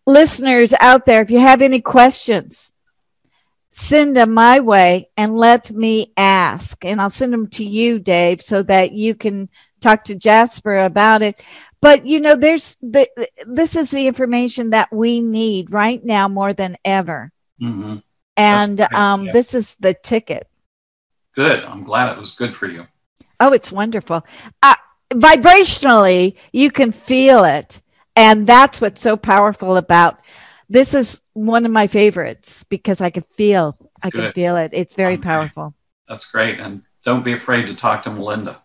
listeners 0.06 0.74
out 0.82 1.06
there, 1.06 1.22
if 1.22 1.32
you 1.32 1.40
have 1.40 1.62
any 1.62 1.80
questions, 1.80 2.72
send 3.74 4.16
them 4.16 4.34
my 4.34 4.60
way 4.60 5.10
and 5.18 5.36
let 5.36 5.72
me 5.72 6.14
ask. 6.16 6.86
And 6.86 7.02
I'll 7.02 7.10
send 7.10 7.34
them 7.34 7.48
to 7.48 7.66
you, 7.66 7.98
Dave, 7.98 8.42
so 8.42 8.62
that 8.64 8.92
you 8.94 9.16
can 9.16 9.50
talk 9.82 10.04
to 10.06 10.16
Jasper 10.16 10.78
about 10.78 11.24
it. 11.24 11.42
But 11.82 12.06
you 12.06 12.22
know 12.22 12.36
there's 12.36 12.78
the 12.82 13.10
this 13.46 13.76
is 13.76 13.92
the 13.92 14.08
information 14.08 14.70
that 14.70 14.94
we 14.94 15.20
need 15.20 15.74
right 15.74 16.04
now 16.06 16.30
more 16.30 16.54
than 16.54 16.78
ever. 16.86 17.32
Mm-hmm. 17.62 17.98
and 18.36 18.82
um, 18.94 19.26
yeah. 19.26 19.32
this 19.32 19.54
is 19.54 19.76
the 19.80 19.94
ticket. 19.94 20.48
Good. 21.36 21.64
I'm 21.64 21.84
glad 21.84 22.12
it 22.12 22.20
was 22.20 22.36
good 22.36 22.54
for 22.54 22.68
you. 22.68 22.88
Oh 23.40 23.54
it's 23.54 23.72
wonderful. 23.72 24.26
Uh, 24.62 24.76
vibrationally 25.12 26.36
you 26.52 26.72
can 26.72 26.92
feel 26.92 27.44
it. 27.44 27.82
And 28.16 28.46
that's 28.46 28.80
what's 28.80 29.02
so 29.02 29.18
powerful 29.18 29.78
about 29.78 30.22
this 30.70 30.94
is 30.94 31.20
one 31.34 31.66
of 31.66 31.72
my 31.72 31.88
favorites 31.88 32.64
because 32.70 33.02
i 33.02 33.10
could 33.10 33.26
feel 33.32 33.76
i 34.02 34.10
good. 34.10 34.24
can 34.24 34.32
feel 34.34 34.56
it 34.56 34.72
it's 34.74 34.96
very 34.96 35.14
okay. 35.14 35.24
powerful 35.24 35.74
that's 36.08 36.32
great 36.32 36.60
and 36.60 36.84
don't 37.04 37.26
be 37.26 37.34
afraid 37.34 37.68
to 37.68 37.76
talk 37.76 38.04
to 38.04 38.12
melinda 38.12 38.62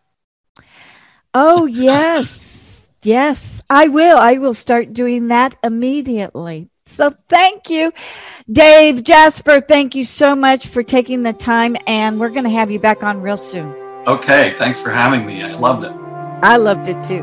oh 1.35 1.67
yes 1.67 2.69
Yes, 3.03 3.63
I 3.71 3.89
will. 3.89 4.19
I 4.19 4.35
will 4.35 4.55
start 4.55 4.93
doing 4.93 5.29
that 5.29 5.57
immediately. 5.63 6.69
So 6.87 7.15
thank 7.29 7.71
you, 7.71 7.93
Dave 8.51 9.05
Jasper. 9.05 9.61
Thank 9.61 9.95
you 9.95 10.05
so 10.05 10.35
much 10.35 10.67
for 10.67 10.83
taking 10.83 11.23
the 11.23 11.33
time, 11.33 11.77
and 11.87 12.19
we're 12.19 12.31
going 12.31 12.45
to 12.45 12.51
have 12.51 12.71
you 12.71 12.81
back 12.81 13.03
on 13.03 13.21
real 13.21 13.37
soon. 13.37 13.73
Okay, 14.07 14.51
thanks 14.57 14.81
for 14.81 14.91
having 14.91 15.27
me. 15.27 15.43
I 15.43 15.53
loved 15.53 15.85
it. 15.85 15.93
I 16.43 16.57
loved 16.57 16.89
it 16.89 17.03
too. 17.05 17.23